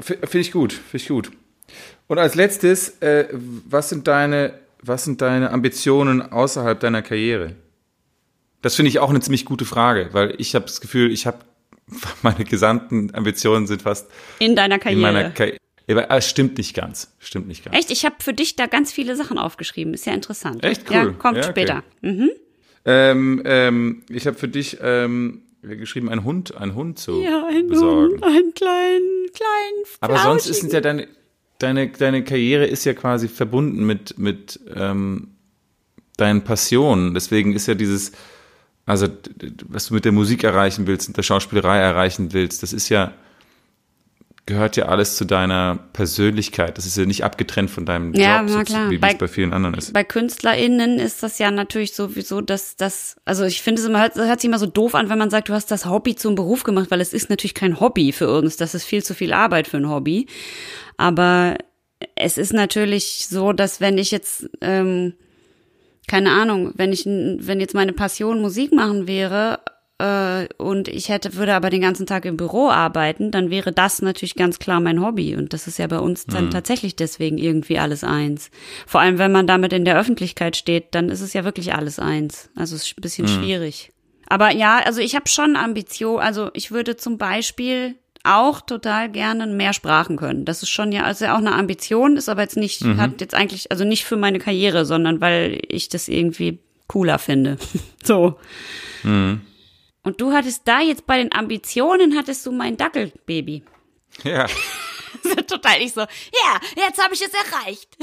Finde 0.01 0.39
ich 0.39 0.53
gut, 0.53 0.73
finde 0.73 0.97
ich 0.97 1.09
gut. 1.09 1.31
Und 2.07 2.19
als 2.19 2.35
letztes, 2.35 3.01
äh, 3.01 3.29
was 3.33 3.89
sind 3.89 4.07
deine, 4.07 4.59
was 4.83 5.05
sind 5.05 5.21
deine 5.21 5.51
Ambitionen 5.51 6.21
außerhalb 6.21 6.79
deiner 6.79 7.03
Karriere? 7.03 7.55
Das 8.65 8.77
finde 8.77 8.89
ich 8.89 8.99
auch 8.99 9.11
eine 9.11 9.21
ziemlich 9.21 9.45
gute 9.45 9.67
Frage, 9.67 10.09
weil 10.13 10.35
ich 10.39 10.55
habe 10.55 10.65
das 10.65 10.81
Gefühl, 10.81 11.13
ich 11.13 11.27
habe 11.27 11.39
meine 12.23 12.45
gesamten 12.45 13.15
Ambitionen 13.15 13.67
sind 13.67 13.83
fast 13.83 14.11
In 14.39 14.57
deiner 14.57 14.77
in 14.77 14.81
Karriere. 14.81 15.01
meiner 15.03 15.31
Karriere. 15.31 15.59
Aber 15.87 16.11
es 16.11 16.31
stimmt 16.31 16.57
nicht 16.57 16.73
ganz, 16.75 17.15
stimmt 17.19 17.47
nicht 17.47 17.63
ganz. 17.63 17.77
Echt? 17.77 17.91
Ich 17.91 18.07
habe 18.07 18.15
für 18.21 18.33
dich 18.33 18.57
da 18.57 18.67
ganz 18.67 18.91
viele 18.91 19.17
Sachen 19.17 19.37
aufgeschrieben. 19.37 19.93
Ist 19.93 20.07
ja 20.07 20.15
interessant. 20.15 20.65
Echt? 20.65 20.91
Ja, 20.91 21.05
Cool. 21.05 21.13
kommt 21.13 21.37
Ja, 21.37 21.43
okay. 21.43 21.51
später. 21.51 21.85
Mhm. 22.01 22.31
Ähm, 22.87 23.43
ähm, 23.45 24.03
ich 24.09 24.27
habe 24.27 24.39
für 24.39 24.49
dich 24.49 24.79
ähm, 24.81 25.43
geschrieben, 25.61 26.09
einen 26.09 26.25
Hund, 26.25 26.57
einen 26.57 26.75
Hund 26.75 26.99
zu 26.99 27.21
Ja, 27.23 27.47
ein 27.47 27.67
besorgen. 27.69 28.13
Hund, 28.15 28.25
einen 28.25 28.55
kleinen, 28.55 29.27
kleinen, 29.35 29.85
Aber 30.01 30.17
sonst 30.21 30.47
ist 30.47 30.73
ja 30.73 30.81
deine, 30.81 31.07
deine, 31.59 31.89
deine 31.91 32.25
Karriere 32.25 32.65
ist 32.67 32.87
ja 32.87 32.95
quasi 32.95 33.29
verbunden 33.29 33.85
mit, 33.85 34.19
mit 34.19 34.59
ähm, 34.75 35.35
deinen 36.17 36.45
Passionen. 36.45 37.13
Deswegen 37.13 37.53
ist 37.55 37.67
ja 37.67 37.75
dieses, 37.75 38.13
also 38.87 39.09
was 39.69 39.87
du 39.89 39.95
mit 39.95 40.05
der 40.05 40.13
Musik 40.13 40.45
erreichen 40.45 40.87
willst, 40.87 41.09
mit 41.09 41.17
der 41.17 41.23
Schauspielerei 41.23 41.79
erreichen 41.79 42.33
willst, 42.33 42.63
das 42.63 42.73
ist 42.73 42.89
ja, 42.91 43.13
gehört 44.47 44.77
ja 44.77 44.87
alles 44.87 45.17
zu 45.17 45.25
deiner 45.25 45.79
Persönlichkeit. 45.95 46.77
Das 46.77 46.85
ist 46.85 46.99
ja 46.99 47.07
nicht 47.07 47.25
abgetrennt 47.25 47.71
von 47.71 47.87
deinem 47.87 48.13
Job, 48.13 48.21
Ja, 48.23 48.43
na 48.43 48.49
so, 48.49 48.61
klar. 48.61 48.91
wie 48.91 48.99
Bei- 48.99 49.13
es 49.13 49.19
bei 49.19 49.27
vielen 49.29 49.55
anderen 49.55 49.75
ist. 49.75 49.95
Bei 49.95 50.05
KünstlerInnen 50.05 50.99
ist 50.99 51.23
das 51.23 51.39
ja 51.39 51.51
natürlich 51.51 51.95
sowieso, 51.95 52.43
dass 52.43 52.77
das, 52.77 53.17
also 53.25 53.45
ich 53.45 53.63
finde 53.63 53.81
es 53.81 53.89
immer, 53.89 54.03
hört, 54.03 54.17
hört 54.17 54.41
sich 54.41 54.49
immer 54.49 54.59
so 54.59 54.67
doof 54.67 54.95
an, 54.95 55.09
wenn 55.09 55.17
man 55.19 55.31
sagt, 55.31 55.49
du 55.49 55.55
hast 55.55 55.71
das 55.71 55.87
Hobby 55.87 56.15
zum 56.15 56.35
Beruf 56.35 56.63
gemacht, 56.63 56.91
weil 56.91 57.01
es 57.01 57.15
ist 57.15 57.31
natürlich 57.31 57.55
kein 57.55 57.81
Hobby 57.81 58.13
für 58.13 58.29
uns. 58.37 58.59
Das 58.59 58.75
ist 58.75 58.85
viel 58.85 59.03
zu 59.03 59.15
viel 59.15 59.33
Arbeit 59.33 59.67
für 59.67 59.79
ein 59.79 59.89
Hobby. 59.89 60.27
Aber 60.99 61.57
es 62.15 62.37
ist 62.37 62.53
natürlich 62.53 63.27
so, 63.31 63.55
dass 63.55 63.81
wenn 63.81 63.97
ich 63.97 64.11
jetzt, 64.11 64.47
ähm, 64.61 65.15
keine 66.07 66.31
Ahnung, 66.31 66.73
wenn 66.77 66.93
ich, 66.93 67.07
wenn 67.07 67.61
jetzt 67.61 67.75
meine 67.75 67.93
Passion 67.93 68.41
Musik 68.41 68.73
machen 68.73 69.07
wäre, 69.07 69.61
äh, 69.99 70.49
und 70.59 70.89
ich 70.89 71.09
hätte, 71.09 71.35
würde 71.35 71.55
aber 71.55 71.71
den 71.71 71.81
ganzen 71.81 72.07
Tag 72.07 72.25
im 72.25 72.37
Büro 72.37 72.69
arbeiten, 72.69 73.31
dann 73.31 73.51
wäre 73.51 73.73
das 73.73 74.03
natürlich 74.03 74.35
ganz 74.35 74.59
klar 74.59 74.81
mein 74.81 75.01
Hobby. 75.01 75.37
Und 75.37 75.53
das 75.53 75.67
ist 75.67 75.79
ja 75.79 75.87
bei 75.87 75.99
uns 75.99 76.27
dann 76.27 76.51
tatsächlich 76.51 76.97
deswegen 76.97 77.39
irgendwie 77.39 77.79
alles 77.79 78.03
eins. 78.03 78.51
Vor 78.87 79.01
allem, 79.01 79.19
wenn 79.19 79.33
man 79.33 79.47
damit 79.47 79.73
in 79.73 79.85
der 79.85 79.99
Öffentlichkeit 79.99 80.57
steht, 80.57 80.95
dann 80.95 81.09
ist 81.09 81.21
es 81.21 81.33
ja 81.33 81.45
wirklich 81.45 81.75
alles 81.75 81.99
eins. 81.99 82.51
Also 82.57 82.75
es 82.75 82.87
ist 82.87 82.99
ein 82.99 83.03
bisschen 83.03 83.29
schwierig. 83.29 83.93
Aber 84.27 84.51
ja, 84.51 84.79
also 84.79 85.01
ich 85.01 85.15
habe 85.15 85.29
schon 85.29 85.55
Ambition. 85.55 86.19
Also 86.19 86.51
ich 86.55 86.71
würde 86.71 86.97
zum 86.97 87.19
Beispiel 87.19 87.97
auch 88.25 88.61
total 88.61 89.11
gerne 89.11 89.47
mehr 89.47 89.73
Sprachen 89.73 90.17
können. 90.17 90.45
Das 90.45 90.63
ist 90.63 90.71
schon 90.71 90.93
ja, 90.93 91.03
also 91.05 91.27
auch 91.27 91.39
eine 91.39 91.55
Ambition, 91.55 92.17
ist 92.17 92.29
aber 92.29 92.43
jetzt 92.43 92.57
nicht, 92.57 92.83
hat 92.83 93.21
jetzt 93.21 93.35
eigentlich, 93.35 93.71
also 93.71 93.85
nicht 93.85 94.05
für 94.05 94.17
meine 94.17 94.39
Karriere, 94.39 94.85
sondern 94.87 95.21
weil 95.21 95.61
ich 95.69 95.89
das 95.91 96.09
irgendwie 96.09 96.59
cooler 96.89 97.19
finde. 97.19 97.59
so. 98.03 98.39
Und 100.05 100.21
du 100.21 100.33
hattest 100.33 100.63
da 100.67 100.81
jetzt 100.81 101.07
bei 101.07 101.19
den 101.19 101.33
Ambitionen, 101.35 102.17
hattest 102.17 102.47
du 102.47 102.53
mein 102.53 102.77
Dackelbaby. 102.77 103.63
Ja. 104.23 104.47
Total 105.47 105.79
nicht 105.79 105.95
so, 105.95 106.01
ja, 106.01 106.61
jetzt 106.77 107.03
habe 107.03 107.15
ich 107.15 107.23
es 107.23 107.33
erreicht. 107.33 107.97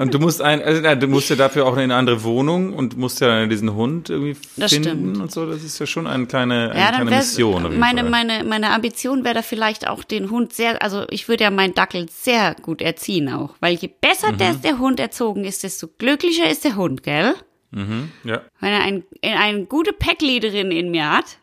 Und 0.00 0.12
du 0.14 0.18
musst 0.18 0.42
ein, 0.42 0.62
also, 0.62 0.80
na, 0.82 0.94
du 0.94 1.06
musst 1.06 1.30
ja 1.30 1.36
dafür 1.36 1.66
auch 1.66 1.74
in 1.74 1.82
eine 1.84 1.94
andere 1.96 2.22
Wohnung 2.24 2.72
und 2.74 2.96
musst 2.96 3.20
ja 3.20 3.46
diesen 3.46 3.74
Hund 3.74 4.10
irgendwie 4.10 4.36
Das 4.56 4.72
finden 4.72 4.88
stimmt. 4.88 5.16
und 5.20 5.30
so. 5.32 5.46
Das 5.46 5.62
ist 5.62 5.78
ja 5.78 5.86
schon 5.86 6.06
eine 6.06 6.26
kleine, 6.26 6.70
eine 6.70 6.80
Ja, 6.80 6.90
dann 6.92 7.02
kleine 7.06 7.16
Mission. 7.16 7.78
meine, 7.78 8.00
Fall. 8.02 8.10
meine, 8.10 8.44
meine 8.44 8.70
Ambition 8.70 9.24
wäre 9.24 9.34
da 9.34 9.42
vielleicht 9.42 9.86
auch 9.88 10.04
den 10.04 10.30
Hund 10.30 10.52
sehr, 10.52 10.82
also 10.82 11.04
ich 11.10 11.28
würde 11.28 11.44
ja 11.44 11.50
meinen 11.50 11.74
Dackel 11.74 12.06
sehr 12.10 12.54
gut 12.62 12.82
erziehen 12.82 13.28
auch, 13.32 13.54
weil 13.60 13.74
je 13.74 13.90
besser 14.00 14.32
Mhm. 14.32 14.38
der, 14.38 14.54
der 14.54 14.78
Hund 14.78 15.00
erzogen 15.00 15.44
ist, 15.44 15.62
desto 15.62 15.88
glücklicher 15.98 16.48
ist 16.50 16.64
der 16.64 16.76
Hund, 16.76 17.02
gell? 17.02 17.34
ja. 18.24 18.40
Wenn 18.60 18.72
er 18.72 18.82
ein, 18.82 19.04
eine 19.22 19.64
gute 19.64 19.92
Packleaderin 19.92 20.70
in 20.70 20.90
mir 20.92 21.10
hat, 21.10 21.38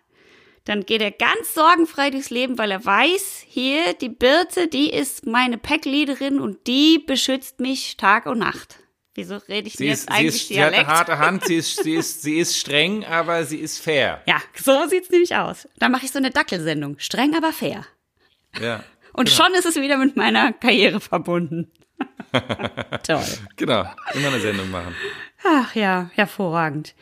dann 0.66 0.86
geht 0.86 1.02
er 1.02 1.12
ganz 1.12 1.54
sorgenfrei 1.54 2.12
durchs 2.12 2.30
Leben, 2.30 2.58
weil 2.58 2.72
er 2.72 2.86
weiß, 2.86 3.44
hier, 3.48 3.94
die 3.94 4.10
Birte, 4.10 4.68
die 4.68 4.92
ist 4.92 5.26
meine 5.26 5.58
Packleaderin 5.58 6.40
und 6.40 6.68
die 6.68 7.00
beschützt 7.00 7.60
mich 7.60 7.98
Tag 7.98 8.26
und 8.28 8.40
Nacht. 8.40 8.78
Wieso 9.14 9.38
rede 9.38 9.68
ich 9.68 9.74
Sie 9.74 9.86
denn 9.86 9.94
ist, 9.94 10.02
jetzt 10.04 10.10
sie, 10.10 10.20
eigentlich 10.20 10.36
ist, 10.36 10.48
sie 10.48 10.60
hat 10.60 10.68
eine 10.68 10.84
Dialekt? 10.84 10.90
harte 10.90 11.18
Hand, 11.20 11.46
sie 11.46 11.56
ist, 11.56 11.84
sie, 11.84 11.96
ist, 11.96 12.22
sie 12.22 12.38
ist 12.38 12.58
streng, 12.58 13.04
aber 13.06 13.44
sie 13.44 13.58
ist 13.58 13.80
fair. 13.80 14.22
Ja, 14.28 14.42
so 14.56 14.88
sieht's 14.88 15.10
nämlich 15.10 15.36
aus. 15.36 15.68
Dann 15.78 15.92
mache 15.92 16.06
ich 16.06 16.12
so 16.12 16.20
eine 16.20 16.30
Dackelsendung. 16.30 16.98
Streng, 17.00 17.36
aber 17.36 17.52
fair. 17.52 17.86
Ja. 18.62 18.84
Und 19.14 19.30
schon 19.30 19.54
ist 19.54 19.66
es 19.66 19.76
wieder 19.76 19.98
mit 19.98 20.16
meiner 20.16 20.54
Karriere 20.54 21.02
verbunden. 21.02 21.70
Toll. 23.04 23.26
Genau. 23.58 23.86
Immer 24.14 24.28
eine 24.30 24.40
Sendung 24.40 24.72
machen. 24.72 24.96
Ach 25.44 25.76
ja, 25.76 26.10
hervorragend. 26.14 26.96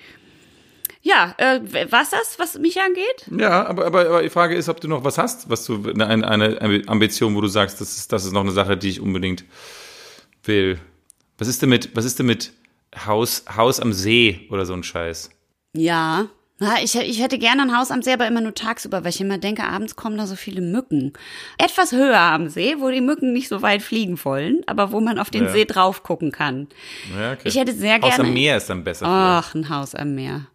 Ja, 1.01 1.33
äh, 1.38 1.62
was 1.89 2.09
das, 2.09 2.38
was 2.39 2.57
mich 2.59 2.79
angeht? 2.81 3.25
Ja, 3.38 3.65
aber, 3.65 3.85
aber, 3.85 4.01
aber 4.01 4.21
die 4.21 4.29
Frage 4.29 4.55
ist, 4.55 4.67
ob 4.67 4.81
du 4.81 4.88
noch 4.89 5.03
was 5.03 5.17
hast, 5.17 5.49
was 5.49 5.63
du, 5.65 5.81
eine, 5.97 6.27
eine 6.27 6.83
Ambition, 6.88 7.35
wo 7.35 7.41
du 7.41 7.47
sagst, 7.47 7.79
das 7.79 7.95
ist, 7.97 8.12
das 8.12 8.25
ist 8.25 8.33
noch 8.33 8.41
eine 8.41 8.51
Sache, 8.51 8.75
die 8.75 8.89
ich 8.89 8.99
unbedingt 8.99 9.45
will. 10.43 10.79
Was 11.38 11.47
ist 11.47 11.62
denn 11.62 11.69
mit, 11.69 11.95
was 11.95 12.03
ist 12.03 12.19
denn 12.19 12.25
mit 12.25 12.51
Haus, 13.05 13.45
Haus 13.55 13.79
am 13.79 13.93
See 13.93 14.47
oder 14.51 14.65
so 14.65 14.73
ein 14.73 14.83
Scheiß? 14.83 15.29
Ja. 15.73 16.27
Na, 16.62 16.83
ich, 16.83 16.93
ich 16.95 17.21
hätte 17.21 17.38
gerne 17.39 17.62
ein 17.62 17.77
Haus 17.77 17.89
am 17.89 18.01
See, 18.01 18.12
aber 18.12 18.27
immer 18.27 18.41
nur 18.41 18.53
tagsüber, 18.53 19.05
weil 19.05 19.12
ich 19.12 19.21
immer 19.21 19.38
denke, 19.38 19.63
abends 19.63 19.95
kommen 19.95 20.17
da 20.17 20.27
so 20.27 20.35
viele 20.35 20.59
Mücken. 20.59 21.13
Etwas 21.57 21.93
höher 21.93 22.19
am 22.19 22.49
See, 22.49 22.75
wo 22.79 22.89
die 22.89 22.99
Mücken 22.99 23.31
nicht 23.31 23.47
so 23.47 23.62
weit 23.62 23.81
fliegen 23.81 24.19
wollen, 24.25 24.63
aber 24.65 24.91
wo 24.91 24.99
man 24.99 25.19
auf 25.19 25.29
den 25.29 25.45
Ja. 25.45 25.51
See 25.51 25.63
drauf 25.63 26.03
gucken 26.03 26.33
kann. 26.33 26.67
Ja, 27.17 27.31
okay. 27.31 27.43
Ich 27.45 27.55
hätte 27.55 27.71
sehr 27.71 28.01
Haus 28.01 28.15
gerne. 28.15 28.27
am 28.27 28.33
Meer 28.33 28.57
ist 28.57 28.69
dann 28.69 28.83
besser. 28.83 29.05
Ach, 29.07 29.55
ein 29.55 29.69
Haus 29.69 29.95
am 29.95 30.15
Meer. 30.15 30.47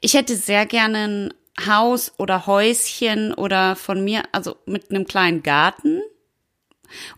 Ich 0.00 0.14
hätte 0.14 0.36
sehr 0.36 0.66
gerne 0.66 0.98
ein 0.98 1.34
Haus 1.66 2.12
oder 2.18 2.46
Häuschen 2.46 3.34
oder 3.34 3.76
von 3.76 4.02
mir, 4.02 4.22
also 4.32 4.56
mit 4.66 4.90
einem 4.90 5.06
kleinen 5.06 5.42
Garten. 5.42 6.00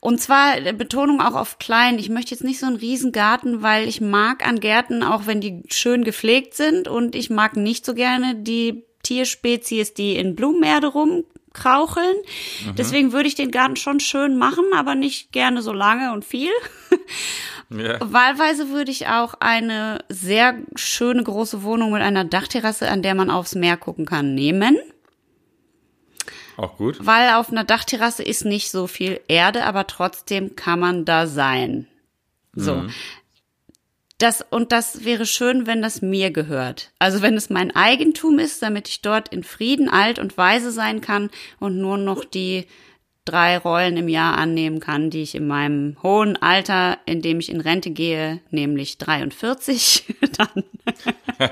Und 0.01 0.21
zwar 0.21 0.59
äh, 0.59 0.73
Betonung 0.73 1.21
auch 1.21 1.35
auf 1.35 1.59
klein. 1.59 1.99
Ich 1.99 2.09
möchte 2.09 2.33
jetzt 2.33 2.45
nicht 2.45 2.61
so 2.61 2.67
einen 2.67 2.77
riesen 2.77 3.13
Garten, 3.13 3.63
weil 3.63 3.89
ich 3.89 4.01
mag 4.01 4.47
an 4.47 4.61
Gärten, 4.61 5.03
auch 5.03 5.27
wenn 5.27 5.41
die 5.41 5.63
schön 5.71 6.05
gepflegt 6.05 6.55
sind 6.55 6.89
und 6.89 7.15
ich 7.15 7.31
mag 7.31 7.57
nicht 7.57 7.87
so 7.87 7.95
gerne 7.95 8.35
die 8.35 8.85
Tierspezies, 9.03 9.95
die 9.95 10.17
in 10.17 10.37
Blumenerde 10.37 10.89
rumkraucheln. 10.89 12.17
Deswegen 12.77 13.13
würde 13.13 13.29
ich 13.29 13.35
den 13.35 13.51
Garten 13.51 13.77
schon 13.77 13.99
schön 13.99 14.37
machen, 14.39 14.65
aber 14.75 14.95
nicht 14.95 15.33
gerne 15.33 15.63
so 15.63 15.73
lange 15.73 16.13
und 16.13 16.25
viel. 16.25 16.53
Ja. 17.73 17.99
Wahlweise 18.01 18.71
würde 18.71 18.91
ich 18.91 19.07
auch 19.09 19.35
eine 19.41 20.05
sehr 20.09 20.57
schöne 20.77 21.23
große 21.23 21.63
Wohnung 21.63 21.93
mit 21.93 22.03
einer 22.03 22.25
Dachterrasse, 22.25 22.89
an 22.89 23.03
der 23.03 23.15
man 23.15 23.31
aufs 23.31 23.55
Meer 23.55 23.77
gucken 23.77 24.05
kann, 24.05 24.35
nehmen. 24.35 24.79
Auch 26.57 26.77
gut. 26.77 26.99
Weil 27.01 27.35
auf 27.35 27.51
einer 27.51 27.65
Dachterrasse 27.65 28.23
ist 28.23 28.45
nicht 28.45 28.71
so 28.71 28.87
viel 28.87 29.21
Erde, 29.29 29.65
aber 29.65 29.87
trotzdem 29.87 30.55
kann 30.55 30.81
man 30.81 31.05
da 31.05 31.27
sein. 31.27 31.89
So. 32.55 32.85
Das, 34.19 34.45
und 34.51 34.71
das 34.71 35.05
wäre 35.05 35.27
schön, 35.27 35.67
wenn 35.67 35.83
das 35.83 36.03
mir 36.03 36.31
gehört. 36.31 36.93
Also 36.99 37.23
wenn 37.23 37.37
es 37.37 37.51
mein 37.51 37.75
Eigentum 37.75 38.39
ist, 38.39 38.63
damit 38.63 38.89
ich 38.89 39.03
dort 39.03 39.31
in 39.31 39.43
Frieden 39.43 39.89
alt 39.89 40.19
und 40.19 40.37
weise 40.37 40.71
sein 40.71 41.01
kann 41.01 41.31
und 41.59 41.79
nur 41.79 41.99
noch 41.99 42.25
die 42.25 42.67
drei 43.25 43.57
Rollen 43.57 43.97
im 43.97 44.09
Jahr 44.09 44.37
annehmen 44.37 44.81
kann, 44.81 45.11
die 45.11 45.23
ich 45.23 45.35
in 45.35 45.47
meinem 45.47 45.97
hohen 46.03 46.37
Alter, 46.43 46.99
in 47.07 47.23
dem 47.23 47.39
ich 47.39 47.51
in 47.51 47.61
Rente 47.61 47.91
gehe, 47.91 48.41
nämlich 48.51 48.99
43, 48.99 50.05
dann 50.39 50.65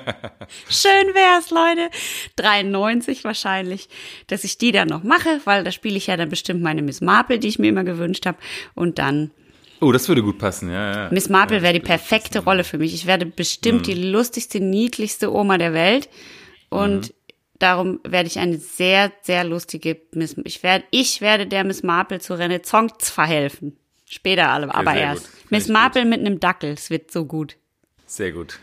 schön 0.68 1.14
wär's, 1.14 1.50
Leute, 1.50 1.90
93 2.36 3.22
wahrscheinlich, 3.22 3.88
dass 4.26 4.42
ich 4.44 4.58
die 4.58 4.72
dann 4.72 4.88
noch 4.88 5.04
mache, 5.04 5.40
weil 5.44 5.62
da 5.62 5.70
spiele 5.70 5.96
ich 5.96 6.08
ja 6.08 6.16
dann 6.16 6.28
bestimmt 6.28 6.62
meine 6.62 6.82
Miss 6.82 7.00
Marple, 7.00 7.38
die 7.38 7.48
ich 7.48 7.58
mir 7.58 7.68
immer 7.68 7.84
gewünscht 7.84 8.26
habe, 8.26 8.38
und 8.74 8.98
dann 8.98 9.30
Oh, 9.82 9.92
das 9.92 10.08
würde 10.08 10.22
gut 10.22 10.36
passen, 10.36 10.70
ja, 10.70 11.04
ja. 11.04 11.08
Miss 11.10 11.30
Marple 11.30 11.56
ja, 11.56 11.62
wäre 11.62 11.72
die 11.72 11.80
perfekte 11.80 12.40
passen. 12.40 12.44
Rolle 12.44 12.64
für 12.64 12.76
mich. 12.76 12.92
Ich 12.92 13.06
werde 13.06 13.24
bestimmt 13.24 13.86
die 13.86 13.94
lustigste, 13.94 14.60
niedlichste 14.60 15.32
Oma 15.32 15.56
der 15.56 15.72
Welt. 15.72 16.10
Und 16.68 17.14
darum 17.60 18.00
werde 18.02 18.26
ich 18.26 18.38
eine 18.40 18.58
sehr, 18.58 19.12
sehr 19.22 19.44
lustige 19.44 20.00
Miss, 20.12 20.34
ich 20.44 20.62
werde, 20.64 20.84
ich 20.90 21.20
werde 21.20 21.46
der 21.46 21.62
Miss 21.62 21.84
Marple 21.84 22.20
zur 22.20 22.38
Renaissance 22.38 23.12
verhelfen. 23.12 23.76
Später 24.04 24.48
alle, 24.48 24.74
aber 24.74 24.92
sehr 24.92 25.00
erst. 25.02 25.30
gut. 25.30 25.50
Miss 25.50 25.68
Marple 25.68 26.04
mit 26.04 26.18
einem 26.20 26.40
Dackel. 26.40 26.72
Es 26.72 26.90
wird 26.90 27.12
so 27.12 27.24
gut. 27.24 27.56
Sehr 28.06 28.32
gut. 28.32 28.58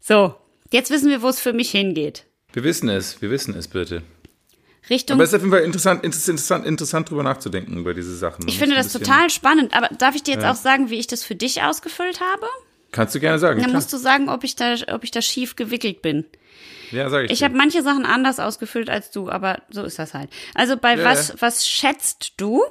So. 0.00 0.34
Jetzt 0.70 0.90
wissen 0.90 1.08
wir, 1.08 1.22
wo 1.22 1.28
es 1.28 1.40
für 1.40 1.54
mich 1.54 1.70
hingeht. 1.70 2.24
Wir 2.52 2.64
wissen 2.64 2.90
es, 2.90 3.22
wir 3.22 3.30
wissen 3.30 3.54
es 3.56 3.68
bitte. 3.68 4.02
Richtung. 4.90 5.14
Aber 5.14 5.24
es 5.24 5.30
ist 5.30 5.34
auf 5.36 5.40
jeden 5.40 5.52
Fall 5.52 5.62
interessant, 5.62 6.04
interessant, 6.04 6.66
interessant 6.66 7.08
drüber 7.10 7.22
nachzudenken 7.22 7.78
über 7.78 7.94
diese 7.94 8.14
Sachen. 8.16 8.46
ich 8.48 8.58
finde 8.58 8.74
das 8.76 8.92
total 8.92 9.30
spannend. 9.30 9.74
Aber 9.74 9.88
darf 9.96 10.14
ich 10.14 10.22
dir 10.22 10.34
jetzt 10.34 10.42
Ja. 10.44 10.52
auch 10.52 10.56
sagen, 10.56 10.90
wie 10.90 10.98
ich 10.98 11.06
das 11.06 11.24
für 11.24 11.34
dich 11.34 11.62
ausgefüllt 11.62 12.20
habe? 12.20 12.46
Kannst 12.92 13.14
du 13.14 13.20
gerne 13.20 13.38
sagen. 13.38 13.60
Dann 13.60 13.70
klar. 13.70 13.80
musst 13.80 13.92
du 13.92 13.98
sagen, 13.98 14.28
ob 14.28 14.44
ich 14.44 14.56
da, 14.56 14.74
ob 14.92 15.04
ich 15.04 15.10
da 15.10 15.20
schief 15.22 15.56
gewickelt 15.56 16.00
bin. 16.02 16.24
Ja, 16.92 17.08
sag 17.10 17.24
ich. 17.24 17.30
Ich 17.30 17.42
habe 17.42 17.56
manche 17.56 17.82
Sachen 17.82 18.04
anders 18.06 18.38
ausgefüllt 18.40 18.88
als 18.90 19.10
du, 19.10 19.28
aber 19.30 19.62
so 19.70 19.82
ist 19.84 19.98
das 19.98 20.14
halt. 20.14 20.30
Also 20.54 20.76
bei 20.76 20.96
Ja, 20.96 21.04
was, 21.04 21.28
ja. 21.28 21.34
was 21.40 21.68
schätzt 21.68 22.34
du, 22.36 22.62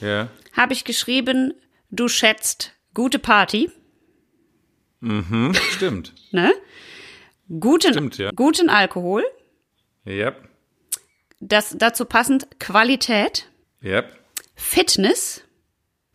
ja. 0.00 0.28
habe 0.56 0.72
ich 0.72 0.84
geschrieben, 0.84 1.54
du 1.90 2.08
schätzt 2.08 2.72
gute 2.94 3.18
Party, 3.18 3.70
Hm, 5.02 5.54
stimmt. 5.72 6.14
ne? 6.32 6.52
Guten, 7.60 7.92
Stimmt, 7.92 8.18
ja. 8.18 8.30
guten 8.34 8.68
Alkohol, 8.70 9.22
Ja. 10.04 10.34
das 11.38 11.76
dazu 11.78 12.04
passend 12.06 12.48
Qualität, 12.58 13.48
Ja. 13.80 14.04
Fitness, 14.54 15.42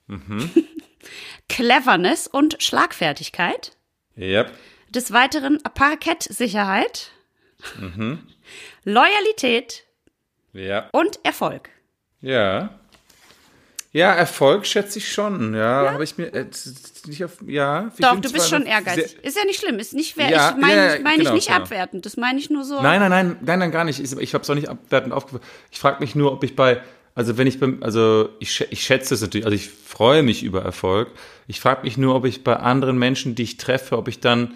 Mhm. 0.07 0.49
Cleverness 1.49 2.28
und 2.28 2.61
Schlagfertigkeit. 2.61 3.78
Ja. 4.15 4.45
Des 4.94 5.12
Weiteren 5.14 5.60
Parkettsicherheit, 5.74 7.12
Mhm. 7.80 8.20
Loyalität 8.84 9.84
Ja. 10.54 10.89
und 10.92 11.20
Erfolg. 11.24 11.70
Ja. 12.22 12.78
Ja, 13.94 14.14
Erfolg 14.14 14.66
schätze 14.66 15.00
ich 15.00 15.12
schon. 15.12 15.54
Ja, 15.54 15.92
habe 15.92 16.04
ich 16.04 16.18
mir 16.18 16.34
äh, 16.34 16.46
nicht 17.08 17.24
auf. 17.26 17.38
Ja. 17.46 17.92
Doch, 18.00 18.20
du 18.20 18.32
bist 18.32 18.50
schon 18.50 18.66
ehrgeizig. 18.66 19.12
sehr- 19.12 19.24
Ist 19.26 19.38
ja 19.38 19.44
nicht 19.46 19.60
schlimm. 19.60 19.80
Ist 19.80 19.94
nicht 19.94 20.16
wer 20.18 20.30
Ja, 20.30 20.52
ich 20.52 20.56
meine 20.62 20.76
ja, 20.76 20.86
ja, 20.88 20.96
ich, 20.96 21.04
mein 21.04 21.18
genau, 21.20 21.30
ich 21.32 21.36
nicht 21.36 21.48
genau. 21.50 21.60
abwertend. 21.60 22.06
Das 22.06 22.16
meine 22.18 22.39
ich 22.39 22.50
nur 22.50 22.64
so. 22.64 22.82
Nein, 22.82 23.00
nein, 23.02 23.10
nein, 23.10 23.38
nein, 23.42 23.60
nein, 23.60 23.72
gar 23.72 23.84
nicht. 23.84 24.00
Ich, 24.00 24.12
ich 24.18 24.34
habe 24.34 24.44
es 24.44 24.50
auch 24.50 24.56
nicht 24.56 24.70
abwertend 24.70 25.14
aufgefallen. 25.14 25.44
Ich 25.72 25.80
frage 25.80 26.00
mich 26.00 26.16
nur, 26.16 26.32
ob 26.32 26.44
ich 26.46 26.56
bei, 26.56 26.82
also 27.16 27.38
wenn 27.38 27.48
ich 27.48 27.60
beim, 27.60 27.84
also 27.84 28.30
ich, 28.39 28.62
ich 28.72 28.82
schätze 28.82 29.14
es 29.14 29.22
natürlich, 29.22 29.46
also 29.46 29.56
ich 29.56 29.70
freue 29.70 30.24
mich 30.24 30.42
über 30.44 30.64
Erfolg. 30.64 31.10
Ich 31.48 31.60
frage 31.60 31.84
mich 31.84 31.98
nur, 31.98 32.16
ob 32.16 32.26
ich 32.26 32.44
bei 32.46 32.56
anderen 32.56 32.98
Menschen, 32.98 33.36
die 33.36 33.44
ich 33.44 33.58
treffe, 33.58 33.98
ob 33.98 34.08
ich 34.08 34.22
dann 34.22 34.54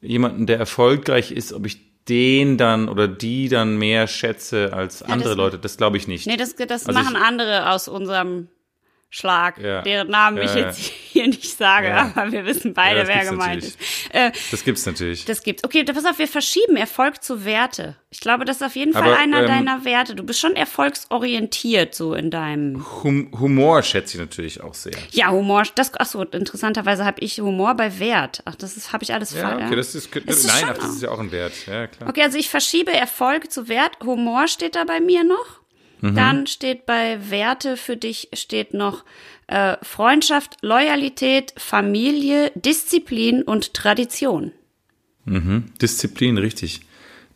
jemanden, 0.00 0.46
der 0.46 0.58
erfolgreich 0.58 1.32
ist, 1.32 1.52
ob 1.52 1.66
ich 1.66 1.78
den 2.08 2.56
dann 2.56 2.88
oder 2.88 3.06
die 3.06 3.48
dann 3.48 3.76
mehr 3.76 4.06
schätze 4.06 4.72
als 4.72 5.02
andere 5.02 5.30
das- 5.30 5.36
Leute. 5.36 5.58
Das 5.58 5.76
glaube 5.76 5.96
ich 5.98 6.08
nicht. 6.08 6.26
Nee, 6.26 6.36
das, 6.36 6.54
das 6.56 6.86
Also 6.86 6.92
machen 6.98 7.16
ich- 7.16 7.22
andere 7.22 7.70
aus 7.70 7.86
unserem 7.88 8.48
Schlag, 9.10 9.56
Ja. 9.58 9.80
deren 9.82 10.08
Namen 10.10 10.36
ich 10.38 10.50
Ja, 10.54 10.58
jetzt 10.66 10.78
hier 11.12 11.26
nicht 11.28 11.56
sage, 11.56 11.88
Ja. 11.88 12.12
aber 12.14 12.30
wir 12.30 12.44
wissen 12.44 12.74
beide, 12.74 13.00
Ja, 13.00 13.08
wer 13.08 13.24
gemeint 13.24 13.62
natürlich. 13.62 13.74
ist. 13.80 14.14
Äh, 14.14 14.32
Das 14.50 14.64
gibt's 14.64 14.84
natürlich. 14.84 15.24
das 15.24 15.42
gibt's. 15.42 15.64
Okay, 15.64 15.82
pass 15.84 16.04
auf, 16.04 16.18
wir 16.18 16.28
verschieben 16.28 16.76
Erfolg 16.76 17.22
zu 17.22 17.44
Werte. 17.46 17.96
Ich 18.10 18.20
glaube, 18.20 18.44
das 18.44 18.56
ist 18.56 18.62
auf 18.62 18.76
jeden 18.76 18.92
Fall 18.92 19.02
Aber, 19.04 19.18
einer 19.18 19.40
ähm, 19.40 19.46
deiner 19.46 19.84
Werte. 19.86 20.14
Du 20.14 20.22
bist 20.24 20.40
schon 20.40 20.56
erfolgsorientiert 20.56 21.94
so 21.94 22.14
in 22.14 22.30
deinem. 22.30 22.84
Hum 23.02 23.30
Humor 23.38 23.82
schätze 23.82 24.14
ich 24.16 24.20
natürlich 24.20 24.60
auch 24.62 24.74
sehr. 24.74 24.92
Ja, 25.10 25.30
Humor. 25.30 25.62
Das, 25.74 25.92
ach 25.98 26.06
so, 26.06 26.22
interessanterweise 26.22 27.04
habe 27.04 27.20
ich 27.20 27.40
Humor 27.40 27.74
bei 27.74 27.98
Wert. 27.98 28.42
Ach, 28.44 28.54
das 28.54 28.76
ist 28.76 28.92
habe 28.92 29.04
ich 29.04 29.12
alles 29.12 29.34
Ja, 29.34 29.42
falsch. 29.50 29.64
okay, 29.66 29.76
das 29.76 29.94
ist, 29.94 30.14
Ist 30.14 30.46
nein, 30.46 30.64
ach, 30.68 30.78
das 30.78 30.90
ist 30.96 31.02
ja 31.02 31.10
auch 31.10 31.18
ein 31.18 31.32
Wert. 31.32 31.52
Ja, 31.66 31.86
klar. 31.86 32.08
Okay, 32.10 32.22
also 32.22 32.38
ich 32.38 32.48
verschiebe 32.50 32.92
Erfolg 32.92 33.50
zu 33.50 33.68
Wert. 33.68 33.92
Humor 34.04 34.48
steht 34.48 34.74
da 34.74 34.84
bei 34.84 35.00
mir 35.00 35.24
noch. 35.24 35.57
Mhm. 36.00 36.14
Dann 36.14 36.46
steht 36.46 36.86
bei 36.86 37.18
Werte 37.30 37.76
für 37.76 37.96
dich 37.96 38.28
steht 38.32 38.74
noch 38.74 39.04
äh, 39.46 39.76
Freundschaft, 39.82 40.56
Loyalität, 40.62 41.54
Familie, 41.56 42.52
Disziplin 42.54 43.42
und 43.42 43.74
Tradition. 43.74 44.52
Disziplin, 45.80 46.38
richtig. 46.38 46.80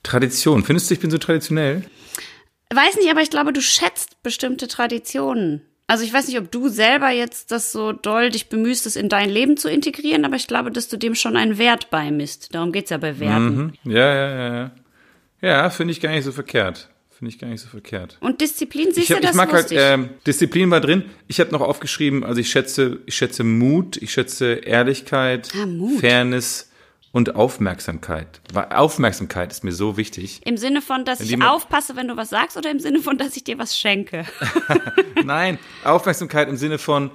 Tradition. 0.03 0.65
Findest 0.65 0.91
du, 0.91 0.95
ich 0.95 1.01
bin 1.01 1.11
so 1.11 1.19
traditionell? 1.19 1.83
Weiß 2.75 2.97
nicht, 2.97 3.11
aber 3.11 3.21
ich 3.21 3.31
glaube, 3.31 3.53
du 3.53 3.61
schätzt 3.61 4.23
bestimmte 4.23 4.67
Traditionen. 4.67 5.63
Also 5.87 6.05
ich 6.05 6.13
weiß 6.13 6.29
nicht, 6.29 6.39
ob 6.39 6.51
du 6.51 6.69
selber 6.69 7.11
jetzt 7.11 7.51
das 7.51 7.71
so 7.71 7.93
doll 7.93 8.31
dich 8.31 8.49
bemühst, 8.49 8.87
es 8.87 8.97
in 8.97 9.11
dein 9.11 9.29
Leben 9.29 9.57
zu 9.59 9.69
integrieren, 9.69 10.25
aber 10.25 10.37
ich 10.37 10.47
glaube, 10.47 10.71
dass 10.71 10.89
du 10.89 10.97
dem 10.97 11.15
schon 11.15 11.37
einen 11.37 11.59
Wert 11.59 11.91
beimisst. 11.91 12.55
Darum 12.55 12.73
geht's 12.73 12.91
ja 12.91 12.97
bei 12.97 13.19
Werten. 13.21 13.75
Mhm. 13.85 13.93
Ja, 13.93 14.15
ja, 14.15 14.31
ja, 14.31 14.55
ja. 14.55 14.71
Ja, 15.43 15.71
finde 15.71 15.93
ich 15.93 16.01
gar 16.01 16.13
nicht 16.13 16.25
so 16.25 16.33
verkehrt. 16.33 16.89
Finde 17.23 17.37
ich 17.37 17.39
gar 17.39 17.47
nicht 17.47 17.61
so 17.61 17.69
verkehrt. 17.69 18.17
Und 18.19 18.41
Disziplin, 18.41 18.87
siehst 18.87 18.99
Ich, 18.99 19.07
du, 19.07 19.15
hab, 19.15 19.23
das 19.23 19.31
ich 19.31 19.37
mag 19.37 19.53
halt, 19.53 19.69
ähm, 19.71 20.11
Disziplin 20.27 20.69
war 20.73 20.81
drin. 20.81 21.05
Ich 21.29 21.39
habe 21.39 21.53
noch 21.53 21.61
aufgeschrieben, 21.61 22.25
also 22.25 22.41
ich 22.41 22.51
schätze, 22.51 22.99
ich 23.07 23.15
schätze 23.15 23.45
Mut, 23.45 23.97
ich 23.99 24.13
schätze 24.13 24.55
Ehrlichkeit, 24.55 25.51
Ah. 25.55 25.65
Fairness 26.01 26.73
und 27.13 27.37
Aufmerksamkeit. 27.37 28.41
Weil 28.53 28.71
Aufmerksamkeit 28.73 29.53
ist 29.53 29.63
mir 29.63 29.71
so 29.71 29.97
wichtig. 29.97 30.41
Im 30.45 30.57
Sinne 30.57 30.83
von, 30.83 31.05
dass 31.05 31.21
ich 31.21 31.41
aufpasse, 31.41 31.95
wenn 31.95 32.09
du 32.09 32.17
was 32.17 32.31
sagst, 32.31 32.57
oder 32.57 32.73
im 32.73 32.81
Sinne 32.81 32.99
von, 32.99 33.17
dass 33.19 33.37
ich 33.37 33.45
dir 33.45 33.57
was 33.57 33.79
schenke? 33.79 34.25
Nein, 35.25 35.61
Aufmerksamkeit 35.85 36.49
im 36.49 36.57
Sinne 36.57 36.79
von, 36.79 37.13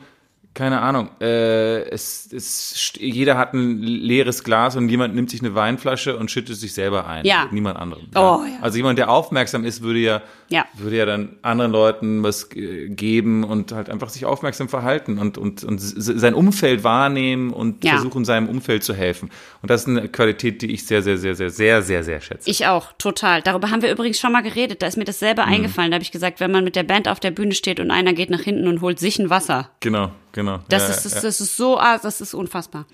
keine 0.53 0.81
Ahnung, 0.81 1.09
äh, 1.21 1.81
es, 1.89 2.27
es, 2.33 2.93
jeder 2.97 3.37
hat 3.37 3.53
ein 3.53 3.77
leeres 3.81 4.43
Glas 4.43 4.75
und 4.75 4.89
jemand 4.89 5.13
nimmt 5.13 5.29
sich 5.29 5.41
eine 5.41 5.53
Weinflasche 5.53 6.17
und 6.17 6.31
schüttet 6.31 6.55
sich 6.55 6.73
selber 6.73 7.05
ein. 7.07 7.25
Ja. 7.25 7.47
Niemand 7.51 7.77
anderem. 7.77 8.07
Oh, 8.15 8.39
ja. 8.43 8.57
Also 8.61 8.77
jemand, 8.77 8.97
der 8.97 9.09
aufmerksam 9.09 9.63
ist, 9.65 9.83
würde 9.83 9.99
ja, 9.99 10.21
Ja. 10.49 10.65
würde 10.73 10.97
ja 10.97 11.05
dann 11.05 11.35
anderen 11.43 11.71
Leuten 11.71 12.23
was 12.23 12.49
äh, 12.55 12.89
geben 12.89 13.43
und 13.43 13.71
halt 13.71 13.89
einfach 13.91 14.09
sich 14.09 14.25
aufmerksam 14.25 14.67
verhalten 14.67 15.19
und, 15.19 15.37
und, 15.37 15.63
und 15.63 15.77
sein 15.79 16.33
Umfeld 16.33 16.83
wahrnehmen 16.83 17.51
und 17.53 17.83
Ja. 17.83 17.91
versuchen, 17.93 18.25
seinem 18.25 18.49
Umfeld 18.49 18.83
zu 18.83 18.95
helfen. 18.95 19.29
Und 19.61 19.69
das 19.69 19.81
ist 19.81 19.87
eine 19.89 20.07
Qualität, 20.09 20.63
die 20.63 20.71
ich 20.71 20.87
sehr, 20.87 21.03
sehr, 21.03 21.17
sehr, 21.19 21.35
sehr, 21.35 21.51
sehr, 21.51 21.83
sehr, 21.83 22.03
sehr 22.03 22.19
schätze. 22.21 22.49
Ich 22.49 22.65
auch, 22.65 22.93
total. 22.97 23.43
Darüber 23.43 23.69
haben 23.69 23.83
wir 23.83 23.91
übrigens 23.91 24.19
schon 24.19 24.31
mal 24.31 24.41
geredet. 24.41 24.81
Da 24.81 24.87
ist 24.87 24.97
mir 24.97 25.03
das 25.05 25.19
selber 25.19 25.45
Mhm. 25.45 25.53
eingefallen. 25.53 25.91
Da 25.91 25.95
habe 25.95 26.03
ich 26.03 26.11
gesagt, 26.11 26.39
wenn 26.39 26.51
man 26.51 26.63
mit 26.63 26.75
der 26.75 26.83
Band 26.83 27.07
auf 27.07 27.19
der 27.19 27.29
Bühne 27.31 27.53
steht 27.53 27.79
und 27.79 27.91
einer 27.91 28.13
geht 28.13 28.31
nach 28.31 28.41
hinten 28.41 28.67
und 28.67 28.81
holt 28.81 28.97
sich 28.99 29.19
ein 29.19 29.29
Wasser. 29.29 29.69
genau, 29.81 30.11
genau. 30.37 30.59
Das, 30.69 30.83
Ja, 30.83 30.89
ist, 30.89 31.05
das, 31.05 31.13
ja. 31.15 31.21
das 31.21 31.41
ist 31.41 31.57
so, 31.57 31.77
ah, 31.77 31.97
das 31.97 32.21
ist 32.21 32.33
unfassbar. 32.33 32.85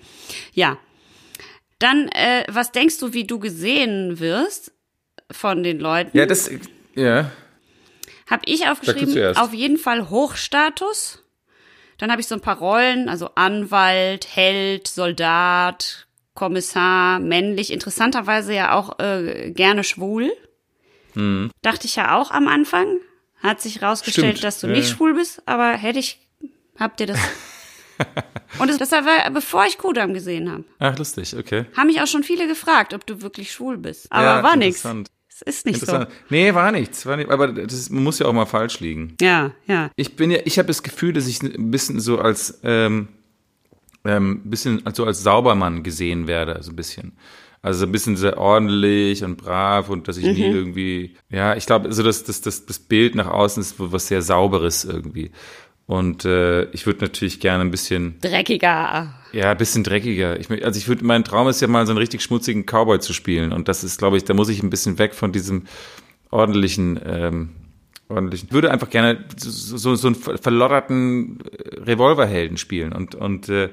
Ja. 0.52 0.78
Dann, 1.78 2.08
äh, 2.08 2.44
was 2.48 2.72
denkst 2.72 2.98
du, 2.98 3.12
wie 3.12 3.24
du 3.24 3.38
gesehen 3.38 4.18
wirst 4.18 4.72
von 5.30 5.62
den 5.62 5.78
Leuten? 5.78 6.16
ja, 6.16 6.26
das, 6.26 6.50
ja. 6.94 7.30
Habe 8.28 8.42
ich 8.46 8.66
aufgeschrieben, 8.66 9.36
auf 9.36 9.52
jeden 9.52 9.76
Fall 9.76 10.08
Hochstatus. 10.08 11.22
Dann 11.98 12.10
habe 12.10 12.22
ich 12.22 12.26
so 12.26 12.34
ein 12.34 12.40
paar 12.40 12.58
Rollen, 12.58 13.08
also 13.08 13.30
Anwalt, 13.34 14.26
Held, 14.34 14.88
Soldat, 14.88 16.06
Kommissar, 16.32 17.20
männlich, 17.20 17.70
interessanterweise 17.70 18.54
ja 18.54 18.72
auch 18.72 18.98
äh, 18.98 19.50
gerne 19.50 19.84
schwul. 19.84 20.32
Hm. 21.12 21.50
Dachte 21.60 21.86
ich 21.86 21.96
ja 21.96 22.16
auch 22.18 22.30
am 22.30 22.48
Anfang. 22.48 22.86
Hat 23.42 23.60
sich 23.60 23.82
rausgestellt, 23.82 24.38
Stimmt, 24.38 24.44
dass 24.44 24.60
du 24.60 24.68
ja, 24.68 24.72
nicht 24.72 24.88
schwul 24.88 25.14
bist, 25.14 25.42
aber 25.44 25.72
hätte 25.72 25.98
ich, 25.98 26.23
habt 26.78 27.00
ihr 27.00 27.06
das. 27.06 27.18
Und 28.58 28.68
das, 28.68 28.78
das 28.78 28.90
war, 28.92 29.30
bevor 29.30 29.66
ich 29.66 29.78
Kudam 29.78 30.14
gesehen 30.14 30.50
habe. 30.50 30.64
Ach, 30.80 30.98
lustig, 30.98 31.36
okay. 31.36 31.64
Haben 31.76 31.86
mich 31.86 32.00
auch 32.00 32.06
schon 32.06 32.24
viele 32.24 32.48
gefragt, 32.48 32.92
ob 32.92 33.06
du 33.06 33.22
wirklich 33.22 33.52
schwul 33.52 33.78
bist. 33.78 34.10
Aber 34.10 34.24
Ja, 34.24 34.42
war 34.42 34.54
interessant. 34.54 35.08
Es 35.28 35.42
ist 35.42 35.66
nicht 35.66 35.84
so. 35.84 36.06
Nee, 36.28 36.54
war 36.54 36.70
nichts. 36.70 37.06
War 37.06 37.16
nicht, 37.16 37.28
aber 37.30 37.48
das 37.48 37.90
man 37.90 38.04
muss 38.04 38.20
ja 38.20 38.26
auch 38.26 38.32
mal 38.32 38.46
falsch 38.46 38.78
liegen. 38.80 39.16
Ja, 39.20 39.50
ja. 39.66 39.90
Ich 39.96 40.14
bin 40.14 40.30
ja, 40.30 40.38
ich 40.44 40.58
habe 40.58 40.68
das 40.68 40.82
Gefühl, 40.84 41.12
dass 41.12 41.26
ich 41.26 41.42
ein 41.42 41.70
bisschen 41.72 41.98
so 41.98 42.18
als 42.20 42.60
ähm, 42.62 43.08
ähm, 44.04 44.42
bisschen 44.44 44.82
so 44.92 45.04
als 45.04 45.22
Saubermann 45.24 45.82
gesehen 45.82 46.28
werde, 46.28 46.62
so 46.62 46.70
ein 46.70 46.76
bisschen. 46.76 47.16
Also 47.62 47.86
ein 47.86 47.92
bisschen 47.92 48.16
sehr 48.16 48.36
ordentlich 48.36 49.24
und 49.24 49.36
brav 49.38 49.88
und 49.88 50.06
dass 50.06 50.18
ich 50.18 50.24
nie 50.26 50.50
Mhm. 50.50 50.54
irgendwie, 50.54 51.16
ja, 51.30 51.56
ich 51.56 51.64
glaube, 51.64 51.90
so 51.94 52.02
das, 52.02 52.22
das, 52.22 52.42
das, 52.42 52.66
das 52.66 52.78
Bild 52.78 53.14
nach 53.14 53.26
außen 53.26 53.60
ist 53.62 53.76
was 53.78 54.06
sehr 54.06 54.20
Sauberes 54.20 54.84
irgendwie. 54.84 55.30
Und 55.86 56.24
äh, 56.24 56.64
ich 56.70 56.86
würde 56.86 57.00
natürlich 57.04 57.40
gerne 57.40 57.62
ein 57.62 57.70
bisschen, 57.70 58.18
Dreckiger. 58.20 59.14
ja, 59.32 59.50
ein 59.50 59.56
bisschen 59.58 59.84
dreckiger. 59.84 60.40
Ich, 60.40 60.50
also 60.64 60.78
ich 60.78 60.88
würde, 60.88 61.04
mein 61.04 61.24
Traum 61.24 61.46
ist 61.48 61.60
ja 61.60 61.68
mal 61.68 61.84
so 61.86 61.92
einen 61.92 61.98
richtig 61.98 62.22
schmutzigen 62.22 62.64
Cowboy 62.64 63.00
zu 63.00 63.12
spielen. 63.12 63.52
Und 63.52 63.68
das 63.68 63.84
ist, 63.84 63.98
glaube 63.98 64.16
ich, 64.16 64.24
da 64.24 64.32
muss 64.32 64.48
ich 64.48 64.62
ein 64.62 64.70
bisschen 64.70 64.98
weg 64.98 65.14
von 65.14 65.30
diesem 65.32 65.64
ordentlichen, 66.30 66.98
ähm, 67.04 67.50
ordentlichen. 68.08 68.48
Ich 68.48 68.54
würde 68.54 68.70
einfach 68.70 68.88
gerne 68.88 69.24
so, 69.36 69.94
so, 69.94 70.06
einen 70.08 70.14
ver- 70.16 70.38
verlotterten 70.38 71.40
äh, 71.40 71.80
Revolverhelden 71.80 72.56
spielen 72.56 72.92
und, 72.92 73.14
und 73.14 73.48
äh, 73.50 73.68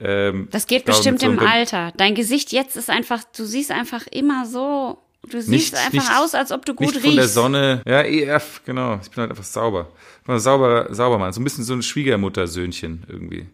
ähm, 0.00 0.48
Das 0.50 0.66
geht 0.66 0.84
bestimmt 0.84 1.20
so 1.20 1.26
im 1.26 1.38
Alter. 1.38 1.92
Dein 1.96 2.14
Gesicht 2.16 2.52
jetzt 2.52 2.76
ist 2.76 2.90
einfach, 2.90 3.22
du 3.36 3.44
siehst 3.44 3.70
einfach 3.70 4.06
immer 4.08 4.46
so, 4.46 4.98
du 5.28 5.38
siehst 5.40 5.48
Nicht- 5.48 5.74
einfach 5.74 5.92
nicht- 5.92 6.18
aus, 6.18 6.34
als 6.34 6.52
ob 6.52 6.64
du 6.64 6.74
gut 6.74 6.86
Nicht 6.88 6.96
riechst. 6.96 7.06
von 7.06 7.16
der 7.16 7.28
Sonne. 7.28 7.82
Ja, 7.86 8.02
EF, 8.02 8.62
genau. 8.64 8.98
Ich 9.02 9.10
bin 9.10 9.18
halt 9.22 9.30
einfach 9.30 9.44
sauber. 9.44 9.88
Ich 10.20 10.26
bin 10.26 10.34
ein 10.36 10.40
sauberer, 10.40 10.94
sauber 10.94 11.18
Mann. 11.18 11.32
So 11.32 11.40
ein 11.40 11.44
bisschen 11.44 11.64
so 11.64 11.74
ein 11.74 11.82
Schwiegermuttersöhnchen 11.82 13.04
irgendwie. 13.08 13.46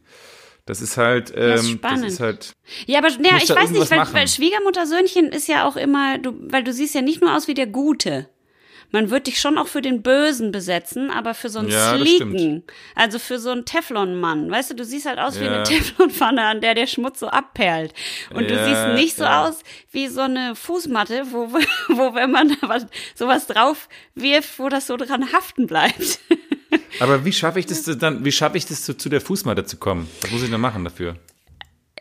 Das 0.67 0.81
ist 0.81 0.97
halt, 0.97 1.33
ähm, 1.37 1.53
ist 1.55 1.63
das 1.65 1.71
spannend. 1.71 2.05
ist 2.07 2.21
halt, 2.21 2.53
Ja, 2.87 2.99
aber 3.01 3.09
ja, 3.09 3.37
ich 3.43 3.51
weiß 3.51 3.71
nicht, 3.71 3.91
weil, 3.91 4.13
weil 4.15 4.29
Schwiegermuttersöhnchen 4.29 5.27
ist 5.33 5.49
ja 5.49 5.67
auch 5.67 5.75
immer, 5.77 6.19
du, 6.19 6.35
weil 6.51 6.63
du 6.63 6.73
siehst 6.73 6.95
ja 6.95 7.03
nicht 7.03 7.21
nur 7.21 7.37
aus 7.37 7.49
wie 7.49 7.55
der 7.55 7.67
Gute. 7.67 8.29
Man 8.93 9.11
wird 9.11 9.26
dich 9.26 9.40
schon 9.40 9.57
auch 9.59 9.68
für 9.68 9.80
den 9.82 10.03
Bösen 10.03 10.53
besetzen, 10.53 11.11
aber 11.11 11.32
für 11.34 11.49
so 11.49 11.59
einen 11.61 11.70
Ja, 11.70 11.97
sleeken, 11.97 12.62
also 12.95 13.18
für 13.18 13.38
so 13.38 13.51
einen 13.51 13.64
Teflon-Mann. 13.64 14.51
Weißt 14.51 14.70
du, 14.70 14.74
du 14.74 14.84
siehst 14.84 15.07
halt 15.07 15.18
aus 15.18 15.40
wie 15.40 15.45
Ja. 15.45 15.55
eine 15.55 15.62
Teflonpfanne, 15.64 16.43
an 16.45 16.61
der 16.61 16.74
der 16.74 16.86
Schmutz 16.86 17.18
so 17.20 17.28
abperlt. 17.28 17.95
Und 18.34 18.51
du 18.51 18.55
Ja, 18.55 18.64
siehst 18.64 18.86
nicht 19.03 19.16
so 19.16 19.24
aus 19.24 19.61
wie 19.90 20.09
so 20.09 20.20
eine 20.20 20.55
Fußmatte, 20.55 21.24
wo, 21.32 21.49
wo 21.88 22.14
wenn 22.14 22.30
man 22.30 22.49
da 22.51 22.68
was, 22.68 22.86
sowas 23.14 23.47
drauf 23.47 23.88
wirft, 24.14 24.59
wo 24.59 24.68
das 24.68 24.86
so 24.86 24.97
dran 24.97 25.32
haften 25.32 25.66
bleibt. 25.66 26.20
Aber 27.01 27.24
wie 27.24 27.32
schaffe 27.32 27.59
ich 27.59 27.66
das 27.66 27.84
dann, 27.84 28.24
wie 28.24 28.32
schaffe 28.32 28.57
ich 28.59 28.66
das 28.66 28.82
zu, 28.84 28.95
zu 28.97 29.09
der 29.09 29.20
Fußmatte 29.20 29.64
zu 29.64 29.78
kommen? 29.78 30.09
Was 30.20 30.30
muss 30.30 30.43
ich 30.43 30.51
denn 30.51 30.61
machen 30.61 30.84
dafür? 30.84 31.16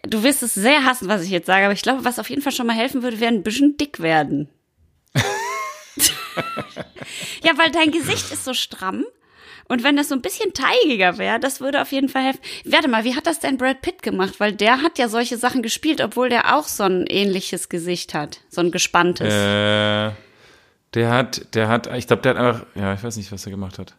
Du 0.04 0.24
wirst 0.24 0.44
es 0.44 0.54
sehr 0.56 0.84
hassen, 0.84 1.08
was 1.08 1.24
ich 1.24 1.30
jetzt 1.30 1.46
sage, 1.46 1.66
aber 1.66 1.74
ich 1.74 1.82
glaube, 1.84 2.04
was 2.04 2.20
auf 2.20 2.30
jeden 2.30 2.42
Fall 2.42 2.52
schon 2.52 2.68
mal 2.68 2.76
helfen 2.76 3.04
würde, 3.04 3.20
wäre 3.20 3.32
ein 3.34 3.44
bisschen 3.44 3.78
dick 3.78 4.00
werden. 4.02 4.50
ja, 7.44 7.58
weil 7.58 7.72
dein 7.72 7.92
Gesicht 7.92 8.32
ist 8.32 8.46
so 8.46 8.54
stramm. 8.54 9.06
Und 9.68 9.86
wenn 9.86 9.96
das 9.96 10.10
so 10.10 10.16
ein 10.16 10.22
bisschen 10.22 10.54
teigiger 10.54 11.18
wäre, 11.18 11.40
das 11.40 11.62
würde 11.62 11.82
auf 11.82 11.94
jeden 11.94 12.10
Fall 12.10 12.24
helfen. 12.24 12.42
Warte 12.66 12.90
mal, 12.90 13.06
wie 13.06 13.16
hat 13.16 13.26
das 13.26 13.40
denn 13.40 13.58
Brad 13.58 13.82
Pitt 13.82 14.04
gemacht? 14.04 14.40
Weil 14.40 14.52
der 14.52 14.82
hat 14.82 15.00
ja 15.00 15.08
solche 15.08 15.38
Sachen 15.38 15.62
gespielt, 15.62 16.02
obwohl 16.02 16.28
der 16.28 16.58
auch 16.58 16.66
so 16.66 16.84
ein 16.84 17.06
ähnliches 17.08 17.70
Gesicht 17.70 18.14
hat. 18.14 18.42
So 18.50 18.60
ein 18.60 18.72
gespanntes. 18.72 19.34
Äh, 19.34 20.12
der 20.94 21.10
hat, 21.10 21.56
der 21.56 21.70
hat, 21.70 21.88
ich 21.96 22.06
glaube, 22.06 22.22
der 22.22 22.36
hat 22.36 22.38
einfach, 22.38 22.66
ja, 22.76 22.94
ich 22.94 23.02
weiß 23.02 23.16
nicht, 23.16 23.32
was 23.32 23.46
er 23.46 23.52
gemacht 23.52 23.80
hat. 23.80 23.96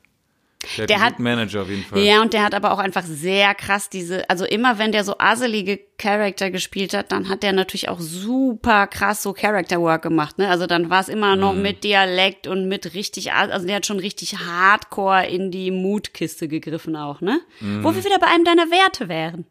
Der, 0.78 0.86
Der 0.86 1.00
hat- 1.00 1.18
Manager 1.18 1.62
auf 1.62 1.68
jeden 1.68 1.82
Fall. 1.82 1.98
Ja, 2.00 2.22
und 2.22 2.32
der 2.32 2.44
hat 2.44 2.54
aber 2.54 2.72
auch 2.72 2.78
einfach 2.78 3.02
sehr 3.04 3.54
krass 3.54 3.88
diese, 3.90 4.28
also 4.30 4.44
immer 4.44 4.78
wenn 4.78 4.92
der 4.92 5.02
so 5.04 5.16
aselige 5.18 5.80
Charakter 5.98 6.50
gespielt 6.52 6.94
hat, 6.94 7.10
dann 7.10 7.28
hat 7.28 7.42
der 7.42 7.52
natürlich 7.52 7.88
auch 7.88 7.98
super 8.00 8.86
krass 8.86 9.22
so 9.22 9.32
Character 9.32 9.80
Work 9.80 10.02
gemacht, 10.02 10.38
ne? 10.38 10.48
Also 10.48 10.66
dann 10.66 10.88
war 10.88 11.00
es 11.00 11.08
immer 11.08 11.34
noch 11.36 11.52
Mhm. 11.54 11.62
mit 11.62 11.84
Dialekt 11.84 12.46
und 12.46 12.68
mit 12.68 12.94
richtig, 12.94 13.32
also 13.32 13.66
der 13.66 13.76
hat 13.76 13.86
schon 13.86 13.98
richtig 13.98 14.38
hardcore 14.38 15.26
in 15.26 15.50
die 15.50 15.70
Mutkiste 15.72 16.46
gegriffen 16.48 16.94
auch, 16.96 17.20
ne? 17.20 17.40
Mhm. 17.60 17.82
Wo 17.82 17.94
wir 17.94 18.04
wieder 18.04 18.18
bei 18.20 18.28
einem 18.28 18.44
deiner 18.44 18.70
Werte 18.70 19.08
wären. 19.08 19.46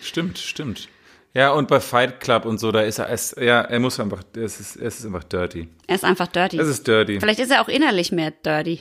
Stimmt, 0.00 0.38
stimmt. 0.38 0.88
Ja, 1.34 1.50
und 1.52 1.68
bei 1.68 1.78
Fight 1.78 2.20
Club 2.20 2.44
und 2.44 2.58
so, 2.58 2.72
da 2.72 2.80
ist 2.80 2.98
er, 2.98 3.08
es, 3.10 3.36
ja, 3.40 3.60
er 3.60 3.78
muss 3.78 4.00
einfach, 4.00 4.22
es 4.34 4.58
ist, 4.58 4.76
es 4.76 4.98
ist 5.00 5.06
einfach 5.06 5.22
dirty. 5.24 5.68
Er 5.86 5.94
ist 5.94 6.04
einfach 6.04 6.26
dirty. 6.26 6.58
Es 6.58 6.66
ist 6.68 6.86
dirty. 6.88 7.20
Vielleicht 7.20 7.38
ist 7.38 7.52
er 7.52 7.62
auch 7.62 7.68
innerlich 7.68 8.10
mehr 8.10 8.32
dirty. 8.32 8.80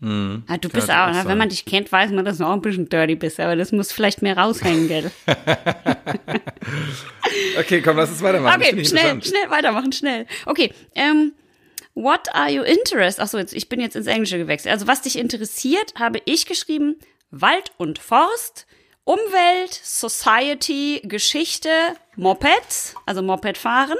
Ah, 0.00 0.58
du 0.58 0.68
bist 0.68 0.88
auch, 0.90 1.08
auch 1.08 1.12
ne? 1.12 1.22
wenn 1.24 1.38
man 1.38 1.48
dich 1.48 1.64
kennt, 1.64 1.90
weiß 1.90 2.12
man, 2.12 2.24
dass 2.24 2.38
du 2.38 2.44
auch 2.44 2.52
ein 2.52 2.60
bisschen 2.60 2.88
dirty 2.88 3.16
bist, 3.16 3.40
aber 3.40 3.56
das 3.56 3.72
muss 3.72 3.90
vielleicht 3.90 4.22
mehr 4.22 4.36
raushängen, 4.38 4.86
gell? 4.86 5.10
Okay, 7.58 7.82
komm, 7.82 7.96
lass 7.96 8.10
uns 8.10 8.22
weitermachen. 8.22 8.60
Okay, 8.60 8.84
schnell, 8.84 9.22
schnell 9.22 9.50
weitermachen, 9.50 9.92
schnell. 9.92 10.26
Okay, 10.46 10.72
ähm, 10.94 11.32
what 11.94 12.34
are 12.34 12.50
you 12.50 12.62
interested? 12.62 13.22
Achso, 13.22 13.38
jetzt, 13.38 13.52
ich 13.52 13.68
bin 13.68 13.80
jetzt 13.80 13.96
ins 13.96 14.06
Englische 14.06 14.38
gewechselt. 14.38 14.72
Also, 14.72 14.86
was 14.86 15.02
dich 15.02 15.18
interessiert, 15.18 15.94
habe 15.98 16.20
ich 16.24 16.46
geschrieben, 16.46 16.96
Wald 17.30 17.72
und 17.76 17.98
Forst, 17.98 18.66
Umwelt, 19.04 19.72
Society, 19.72 21.02
Geschichte, 21.04 21.70
Mopeds, 22.16 22.94
also 23.06 23.22
Mopedfahren. 23.22 23.98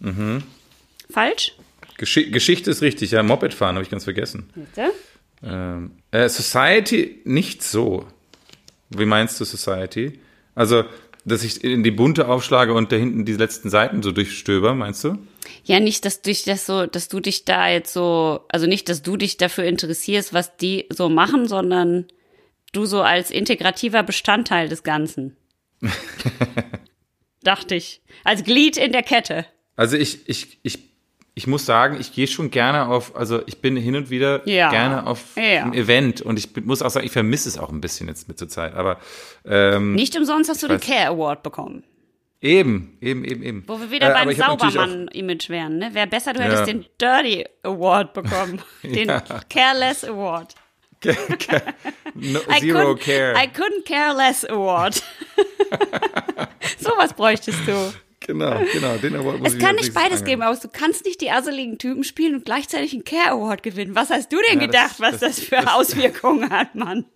Mhm. 0.00 0.42
Falsch? 1.10 1.54
Gesch 1.98 2.30
Geschichte 2.30 2.70
ist 2.70 2.82
richtig, 2.82 3.10
ja, 3.10 3.22
Moped 3.22 3.54
fahren 3.54 3.76
habe 3.76 3.84
ich 3.84 3.90
ganz 3.90 4.04
vergessen. 4.04 4.50
Bitte? 4.54 4.92
Ähm, 5.42 5.92
äh, 6.10 6.28
Society 6.28 7.20
nicht 7.24 7.62
so. 7.62 8.06
Wie 8.90 9.06
meinst 9.06 9.40
du 9.40 9.44
Society? 9.44 10.20
Also, 10.54 10.84
dass 11.24 11.42
ich 11.42 11.64
in 11.64 11.82
die 11.82 11.90
bunte 11.90 12.28
aufschlage 12.28 12.72
und 12.72 12.92
da 12.92 12.96
hinten 12.96 13.24
die 13.24 13.34
letzten 13.34 13.68
Seiten 13.68 14.02
so 14.02 14.12
durchstöber, 14.12 14.74
meinst 14.74 15.04
du? 15.04 15.18
Ja, 15.64 15.80
nicht, 15.80 16.04
dass 16.04 16.22
dich 16.22 16.44
das 16.44 16.66
so, 16.66 16.86
dass 16.86 17.08
du 17.08 17.20
dich 17.20 17.44
da 17.44 17.68
jetzt 17.68 17.92
so, 17.92 18.44
also 18.48 18.66
nicht, 18.66 18.88
dass 18.88 19.02
du 19.02 19.16
dich 19.16 19.36
dafür 19.36 19.64
interessierst, 19.64 20.32
was 20.32 20.56
die 20.56 20.86
so 20.90 21.08
machen, 21.08 21.48
sondern 21.48 22.06
du 22.72 22.86
so 22.86 23.02
als 23.02 23.30
integrativer 23.30 24.02
Bestandteil 24.02 24.68
des 24.68 24.82
Ganzen. 24.82 25.36
Dachte 27.42 27.74
ich. 27.74 28.02
Als 28.24 28.44
Glied 28.44 28.76
in 28.76 28.92
der 28.92 29.02
Kette. 29.02 29.46
Also 29.76 29.96
ich, 29.96 30.28
ich, 30.28 30.58
ich, 30.62 30.78
ich 31.38 31.46
muss 31.46 31.66
sagen, 31.66 31.98
ich 32.00 32.12
gehe 32.14 32.26
schon 32.26 32.50
gerne 32.50 32.88
auf, 32.88 33.14
also 33.14 33.42
ich 33.46 33.60
bin 33.60 33.76
hin 33.76 33.94
und 33.94 34.08
wieder 34.08 34.40
Ja. 34.48 34.70
gerne 34.70 35.06
auf 35.06 35.36
Ja. 35.36 35.64
ein 35.64 35.74
Event 35.74 36.22
und 36.22 36.38
ich 36.38 36.48
muss 36.64 36.80
auch 36.80 36.88
sagen, 36.88 37.04
ich 37.04 37.12
vermisse 37.12 37.48
es 37.50 37.58
auch 37.58 37.68
ein 37.68 37.82
bisschen 37.82 38.08
jetzt 38.08 38.26
mit 38.26 38.38
zur 38.38 38.48
Zeit. 38.48 38.74
Aber 38.74 38.98
ähm, 39.44 39.94
Nicht 39.94 40.16
umsonst 40.16 40.48
hast 40.48 40.62
du 40.62 40.68
den 40.68 40.80
Care 40.80 41.08
Award 41.08 41.42
bekommen. 41.42 41.84
eben, 42.40 42.96
eben, 43.02 43.22
eben, 43.24 43.42
eben. 43.42 43.64
Wo 43.66 43.78
wir 43.78 43.90
wieder 43.90 44.10
Äh, 44.10 44.24
beim 44.24 44.34
Saubermann-Image 44.34 45.50
wären, 45.50 45.76
ne? 45.78 45.90
Wäre 45.92 46.06
besser, 46.06 46.32
du 46.32 46.40
hättest 46.42 46.60
Ja. 46.66 46.72
den 46.72 46.86
Dirty 46.98 47.44
Award 47.64 48.14
bekommen. 48.14 48.62
Den. 48.82 49.12
Careless 49.50 50.04
Award. 50.04 50.54
No, 52.14 52.38
I 52.48 52.60
zero 52.60 52.94
couldn't, 52.94 53.00
care. 53.00 53.34
I 53.36 53.46
couldn't 53.48 53.84
care 53.84 54.14
less 54.16 54.44
Award. 54.48 55.02
Sowas 56.78 57.12
bräuchtest 57.12 57.58
du. 57.66 57.92
Genau, 58.26 58.60
genau. 58.72 58.96
Den 58.96 59.16
Award 59.16 59.38
muss 59.40 59.48
Es 59.48 59.54
ich 59.54 59.60
kann 59.60 59.76
nicht 59.76 59.94
beides 59.94 60.10
nächstes 60.10 60.24
geben, 60.24 60.42
aber 60.42 60.56
du 60.56 60.68
kannst 60.68 61.04
nicht 61.04 61.20
die 61.20 61.30
asseligen 61.30 61.78
Typen 61.78 62.04
spielen 62.04 62.34
und 62.34 62.44
gleichzeitig 62.44 62.92
einen 62.92 63.04
Care 63.04 63.30
Award 63.30 63.62
gewinnen. 63.62 63.94
Was 63.94 64.10
hast 64.10 64.32
du 64.32 64.38
denn 64.50 64.60
Ja, 64.60 64.66
gedacht, 64.66 64.90
das- 64.98 65.00
was 65.00 65.20
das, 65.20 65.36
das- 65.36 65.40
für 65.44 65.72
Auswirkungen 65.74 66.50
hat, 66.50 66.74
Mann? 66.74 67.04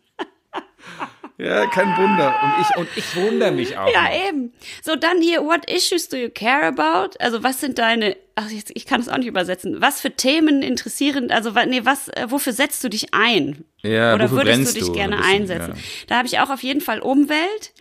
Ja, 1.38 1.64
kein 1.70 1.96
Wunder. 1.96 2.34
Und 2.42 2.52
ich, 2.60 2.76
und 2.76 2.88
ich 2.96 3.16
wundere 3.16 3.50
mich 3.50 3.78
auch. 3.78 3.90
Ja, 3.90 4.02
noch. 4.10 4.28
eben. 4.28 4.52
So, 4.82 4.94
dann 4.94 5.22
hier, 5.22 5.42
what 5.42 5.70
issues 5.70 6.06
do 6.10 6.18
you 6.18 6.28
care 6.28 6.66
about? 6.66 7.16
Also, 7.18 7.42
was 7.42 7.60
sind 7.60 7.78
deine, 7.78 8.14
ach, 8.34 8.50
jetzt, 8.50 8.70
ich 8.74 8.84
kann 8.84 9.00
es 9.00 9.08
auch 9.08 9.16
nicht 9.16 9.26
übersetzen. 9.26 9.80
Was 9.80 10.02
für 10.02 10.10
Themen 10.10 10.62
interessieren, 10.62 11.30
also, 11.30 11.52
nee, 11.66 11.80
was, 11.84 12.08
äh, 12.08 12.26
wofür 12.28 12.52
setzt 12.52 12.84
du 12.84 12.90
dich 12.90 13.14
ein? 13.14 13.64
Ja, 13.80 14.14
Oder 14.14 14.30
würdest 14.32 14.74
du 14.76 14.80
dich 14.80 14.88
du? 14.88 14.92
gerne 14.92 15.16
bisschen, 15.16 15.32
einsetzen? 15.34 15.72
ja. 15.76 15.82
Da 16.08 16.16
habe 16.18 16.28
ich 16.28 16.38
auch 16.40 16.50
auf 16.50 16.62
jeden 16.62 16.82
Fall 16.82 17.00
Umwelt. 17.00 17.72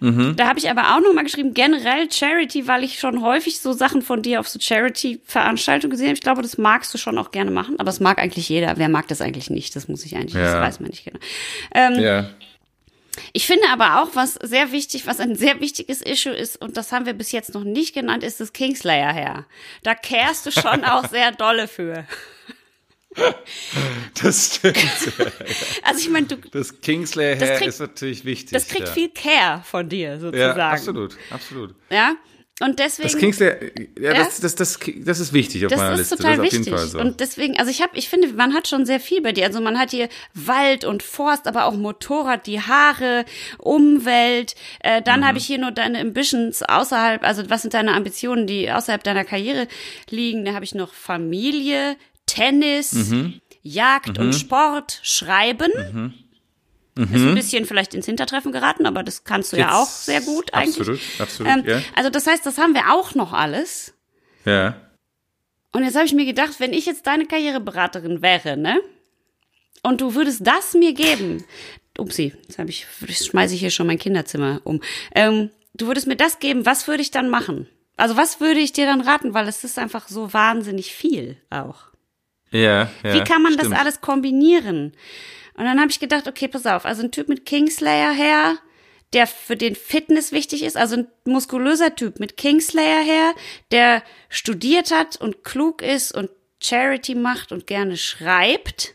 Mhm. 0.00 0.36
Da 0.36 0.46
habe 0.48 0.58
ich 0.58 0.70
aber 0.70 0.94
auch 0.94 1.00
noch 1.00 1.12
mal 1.14 1.24
geschrieben, 1.24 1.54
generell 1.54 2.10
Charity, 2.10 2.66
weil 2.68 2.84
ich 2.84 2.98
schon 3.00 3.22
häufig 3.22 3.60
so 3.60 3.72
Sachen 3.72 4.02
von 4.02 4.22
dir 4.22 4.40
auf 4.40 4.48
so 4.48 4.58
Charity-Veranstaltungen 4.60 5.90
gesehen 5.90 6.06
habe. 6.08 6.14
Ich 6.14 6.20
glaube, 6.22 6.42
das 6.42 6.58
magst 6.58 6.92
du 6.94 6.98
schon 6.98 7.18
auch 7.18 7.30
gerne 7.30 7.50
machen, 7.50 7.74
aber 7.78 7.86
das 7.86 8.00
mag 8.00 8.18
eigentlich 8.18 8.48
jeder. 8.48 8.76
Wer 8.76 8.88
mag 8.88 9.08
das 9.08 9.20
eigentlich 9.20 9.50
nicht? 9.50 9.74
Das 9.76 9.88
muss 9.88 10.04
ich 10.04 10.16
eigentlich, 10.16 10.34
das 10.34 10.52
Ja. 10.54 10.60
weiß 10.60 10.80
man 10.80 10.90
nicht 10.90 11.04
genau. 11.04 11.18
Ähm, 11.74 11.98
Ja. 11.98 12.30
ich 13.32 13.46
finde 13.46 13.64
aber 13.72 14.00
auch, 14.02 14.10
was 14.14 14.34
sehr 14.34 14.70
wichtig, 14.72 15.06
was 15.06 15.20
ein 15.20 15.34
sehr 15.34 15.60
wichtiges 15.60 16.00
Issue 16.02 16.32
ist, 16.32 16.60
und 16.60 16.76
das 16.76 16.92
haben 16.92 17.06
wir 17.06 17.14
bis 17.14 17.32
jetzt 17.32 17.52
noch 17.54 17.64
nicht 17.64 17.94
genannt, 17.94 18.22
ist 18.22 18.40
das 18.40 18.52
Kingslayer 18.52 19.12
her. 19.12 19.46
Da 19.82 19.94
kehrst 19.94 20.46
du 20.46 20.50
schon 20.52 20.84
auch 20.84 21.08
sehr 21.08 21.32
dolle 21.32 21.66
für. 21.68 22.04
Das 24.22 24.56
stimmt. 24.56 24.76
Also 25.82 26.00
ich 26.00 26.10
meine, 26.10 26.26
du, 26.26 26.36
Das 26.50 26.80
Kingslayer 26.80 27.36
Das 27.36 27.48
Hair 27.48 27.56
kriegt- 27.58 27.68
ist 27.68 27.80
natürlich 27.80 28.24
wichtig. 28.24 28.50
das 28.52 28.66
kriegt 28.68 28.88
ja. 28.88 28.92
viel 28.94 29.08
Care 29.10 29.62
von 29.64 29.88
dir 29.88 30.10
Ja, 30.10 30.18
sozusagen. 30.18 30.60
absolut, 30.60 31.16
absolut. 31.30 31.74
Ja. 31.90 32.14
Und 32.60 32.80
deswegen. 32.80 33.08
Das 33.08 33.16
Kingslayer, 33.16 33.56
ja, 34.00 34.12
Ja? 34.14 34.24
Das, 34.24 34.40
das, 34.40 34.56
das, 34.56 34.80
das 34.96 35.20
ist 35.20 35.32
wichtig 35.32 35.64
auf 35.64 35.70
meiner 35.76 35.90
Das 35.90 36.00
ist 36.00 36.10
Liste. 36.10 36.16
total 36.24 36.36
das 36.38 36.38
ist 36.38 36.40
auf 36.40 36.52
wichtig. 36.58 36.66
jeden 36.66 36.76
Fall 36.78 36.86
so. 36.88 36.98
Und 36.98 37.20
deswegen, 37.20 37.56
also 37.56 37.70
ich 37.70 37.82
habe, 37.82 37.96
ich 37.96 38.08
finde, 38.08 38.32
man 38.32 38.52
hat 38.52 38.66
schon 38.66 38.84
sehr 38.84 38.98
viel 38.98 39.22
bei 39.22 39.30
dir. 39.30 39.46
Also 39.46 39.60
man 39.60 39.78
hat 39.78 39.92
hier 39.92 40.08
Wald 40.34 40.84
und 40.84 41.04
Forst, 41.04 41.46
aber 41.46 41.66
auch 41.66 41.74
Motorrad, 41.74 42.48
die 42.48 42.60
Haare, 42.60 43.24
Umwelt. 43.58 44.56
Äh, 44.80 45.02
dann 45.02 45.20
Mhm. 45.20 45.24
habe 45.26 45.38
ich 45.38 45.46
hier 45.46 45.58
nur 45.58 45.70
deine 45.70 46.00
Ambitions 46.00 46.64
außerhalb, 46.64 47.22
also 47.22 47.48
was 47.48 47.62
sind 47.62 47.74
deine 47.74 47.92
Ambitionen, 47.94 48.48
die 48.48 48.72
außerhalb 48.72 49.04
deiner 49.04 49.24
Karriere 49.24 49.68
liegen? 50.10 50.44
Da 50.44 50.54
habe 50.54 50.64
ich 50.64 50.74
noch 50.74 50.92
Familie, 50.92 51.96
Tennis, 52.28 52.92
Mhm. 52.92 53.40
Jagd 53.62 54.18
und 54.18 54.32
Sport, 54.34 55.00
Schreiben. 55.02 56.14
Ist 56.96 57.12
ein 57.22 57.34
bisschen 57.34 57.64
vielleicht 57.64 57.94
ins 57.94 58.06
Hintertreffen 58.06 58.50
geraten, 58.52 58.86
aber 58.86 59.02
das 59.04 59.24
kannst 59.24 59.52
du 59.52 59.56
ja 59.56 59.66
Mhm. 59.66 59.70
Jetzt- 59.72 59.78
auch 59.80 59.86
sehr 59.88 60.20
gut 60.20 60.54
eigentlich. 60.54 60.78
Absolut, 60.78 61.00
absolut, 61.20 61.52
Ähm, 61.52 61.64
ja. 61.66 61.82
Also 61.94 62.10
das 62.10 62.26
heißt, 62.26 62.44
das 62.46 62.58
haben 62.58 62.74
wir 62.74 62.92
auch 62.92 63.14
noch 63.14 63.32
alles. 63.32 63.94
ja. 64.44 64.80
Und 65.72 65.84
jetzt 65.84 65.96
habe 65.96 66.06
ich 66.06 66.14
mir 66.14 66.24
gedacht, 66.24 66.60
wenn 66.60 66.72
ich 66.72 66.86
jetzt 66.86 67.06
deine 67.06 67.26
Karriereberaterin 67.26 68.22
wäre, 68.22 68.56
ne? 68.56 68.80
Und 69.82 70.00
du 70.00 70.14
würdest 70.14 70.44
das 70.46 70.72
mir 70.72 70.94
geben. 70.94 71.44
Upsi, 71.98 72.32
jetzt 72.48 72.58
habe 72.58 72.70
ich, 72.70 72.86
schmeiße 73.10 73.52
ich 73.54 73.60
hier 73.60 73.70
schon 73.70 73.86
mein 73.86 73.98
Kinderzimmer 73.98 74.62
um. 74.64 74.80
Ähm, 75.14 75.50
du 75.74 75.86
würdest 75.86 76.06
mir 76.06 76.16
das 76.16 76.38
geben, 76.38 76.64
was 76.64 76.88
würde 76.88 77.02
ich 77.02 77.10
dann 77.10 77.28
machen? 77.28 77.68
Also 77.98 78.16
was 78.16 78.40
würde 78.40 78.60
ich 78.60 78.72
dir 78.72 78.86
dann 78.86 79.02
raten, 79.02 79.34
weil 79.34 79.46
es 79.46 79.62
ist 79.62 79.78
einfach 79.78 80.08
so 80.08 80.32
wahnsinnig 80.32 80.94
viel 80.94 81.36
auch. 81.50 81.88
Ja, 82.50 82.90
ja. 83.02 83.14
Wie 83.14 83.24
kann 83.24 83.42
man 83.42 83.54
stimmt. 83.54 83.72
das 83.72 83.78
alles 83.78 84.00
kombinieren? 84.00 84.92
Und 85.54 85.64
dann 85.64 85.80
habe 85.80 85.90
ich 85.90 86.00
gedacht, 86.00 86.28
okay, 86.28 86.48
pass 86.48 86.66
auf, 86.66 86.84
also 86.84 87.02
ein 87.02 87.10
Typ 87.10 87.28
mit 87.28 87.44
Kingslayer 87.44 88.12
her, 88.12 88.58
der 89.12 89.26
für 89.26 89.56
den 89.56 89.74
Fitness 89.74 90.32
wichtig 90.32 90.62
ist, 90.62 90.76
also 90.76 90.96
ein 90.96 91.08
muskulöser 91.24 91.94
Typ 91.94 92.20
mit 92.20 92.36
Kingslayer 92.36 93.02
her, 93.02 93.34
der 93.72 94.02
studiert 94.28 94.90
hat 94.90 95.16
und 95.16 95.44
klug 95.44 95.82
ist 95.82 96.12
und 96.14 96.30
Charity 96.62 97.14
macht 97.14 97.52
und 97.52 97.66
gerne 97.66 97.96
schreibt. 97.96 98.94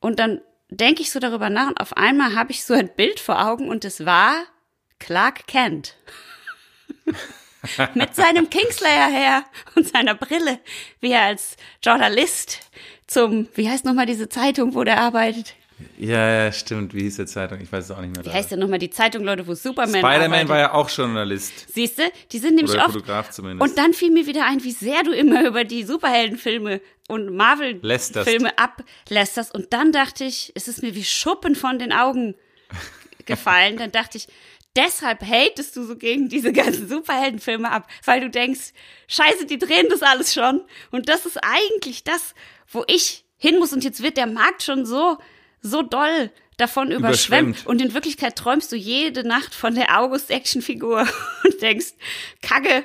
Und 0.00 0.18
dann 0.18 0.40
denke 0.70 1.02
ich 1.02 1.10
so 1.10 1.18
darüber 1.18 1.50
nach 1.50 1.68
und 1.68 1.80
auf 1.80 1.96
einmal 1.96 2.34
habe 2.34 2.52
ich 2.52 2.64
so 2.64 2.74
ein 2.74 2.94
Bild 2.94 3.20
vor 3.20 3.44
Augen 3.44 3.68
und 3.68 3.84
es 3.84 4.04
war 4.04 4.34
Clark 4.98 5.46
Kent. 5.46 5.96
mit 7.94 8.14
seinem 8.14 8.50
Kingslayer 8.50 9.08
her 9.08 9.44
und 9.74 9.88
seiner 9.88 10.14
Brille, 10.14 10.58
wie 11.00 11.12
er 11.12 11.22
als 11.22 11.56
Journalist 11.82 12.60
zum, 13.06 13.48
wie 13.54 13.68
heißt 13.68 13.84
nochmal 13.84 14.06
diese 14.06 14.28
Zeitung, 14.28 14.74
wo 14.74 14.84
der 14.84 15.00
arbeitet? 15.00 15.54
Ja, 15.98 16.44
ja, 16.44 16.52
stimmt. 16.52 16.94
Wie 16.94 17.02
hieß 17.02 17.16
die 17.16 17.26
Zeitung? 17.26 17.60
Ich 17.60 17.70
weiß 17.70 17.84
es 17.84 17.90
auch 17.90 18.00
nicht 18.00 18.16
mehr. 18.16 18.24
Wie 18.24 18.30
heißt 18.30 18.50
denn 18.50 18.58
nochmal 18.58 18.78
die 18.78 18.88
Zeitung, 18.88 19.24
Leute, 19.24 19.46
wo 19.46 19.54
Superman 19.54 20.00
Spider-Man 20.00 20.48
war 20.48 20.58
ja 20.58 20.72
auch 20.72 20.88
Journalist. 20.88 21.72
Siehst 21.72 21.98
du, 21.98 22.02
die 22.32 22.38
sind 22.38 22.54
nämlich 22.54 22.74
Oder 22.74 22.86
oft. 22.86 22.94
Fotograf 22.94 23.30
zumindest. 23.30 23.68
Und 23.70 23.78
dann 23.78 23.92
fiel 23.92 24.10
mir 24.10 24.26
wieder 24.26 24.46
ein, 24.46 24.64
wie 24.64 24.70
sehr 24.70 25.02
du 25.02 25.12
immer 25.12 25.46
über 25.46 25.64
die 25.64 25.84
Superheldenfilme 25.84 26.80
und. 27.08 27.34
Marvel-Filme 27.34 28.52
ablästerst. 28.58 29.54
Und 29.54 29.72
dann 29.72 29.92
dachte 29.92 30.24
ich, 30.24 30.50
es 30.54 30.66
ist 30.66 30.82
mir 30.82 30.94
wie 30.94 31.04
Schuppen 31.04 31.54
von 31.54 31.78
den 31.78 31.92
Augen 31.92 32.34
gefallen. 33.26 33.76
Dann 33.76 33.92
dachte 33.92 34.16
ich, 34.16 34.28
deshalb 34.76 35.22
hatest 35.22 35.76
du 35.76 35.84
so 35.84 35.96
gegen 35.96 36.28
diese 36.28 36.52
ganzen 36.52 36.88
Superheldenfilme 36.88 37.70
ab, 37.70 37.88
weil 38.04 38.20
du 38.20 38.30
denkst, 38.30 38.72
scheiße, 39.08 39.46
die 39.46 39.58
drehen 39.58 39.88
das 39.88 40.02
alles 40.02 40.34
schon. 40.34 40.62
Und 40.90 41.08
das 41.08 41.26
ist 41.26 41.38
eigentlich 41.42 42.04
das, 42.04 42.34
wo 42.68 42.84
ich 42.86 43.24
hin 43.38 43.58
muss. 43.58 43.72
Und 43.72 43.84
jetzt 43.84 44.02
wird 44.02 44.16
der 44.16 44.26
Markt 44.26 44.62
schon 44.62 44.86
so, 44.86 45.18
so 45.60 45.82
doll 45.82 46.30
davon 46.56 46.90
überschwemmt. 46.90 47.48
Überschwemmt. 47.48 47.66
Und 47.66 47.82
in 47.82 47.94
Wirklichkeit 47.94 48.36
träumst 48.36 48.70
du 48.72 48.76
jede 48.76 49.26
Nacht 49.26 49.54
von 49.54 49.74
der 49.74 50.00
August-Action-Figur 50.00 51.06
und 51.44 51.62
denkst, 51.62 51.94
Kacke, 52.42 52.84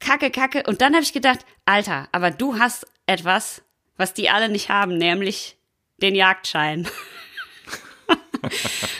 Kacke, 0.00 0.30
Kacke. 0.30 0.64
Und 0.66 0.80
dann 0.80 0.94
habe 0.94 1.04
ich 1.04 1.12
gedacht, 1.12 1.40
Alter, 1.64 2.08
aber 2.12 2.30
du 2.30 2.58
hast 2.58 2.86
etwas, 3.06 3.62
was 3.96 4.14
die 4.14 4.30
alle 4.30 4.48
nicht 4.48 4.68
haben, 4.68 4.98
nämlich 4.98 5.56
den 5.98 6.14
Jagdschein. 6.14 6.88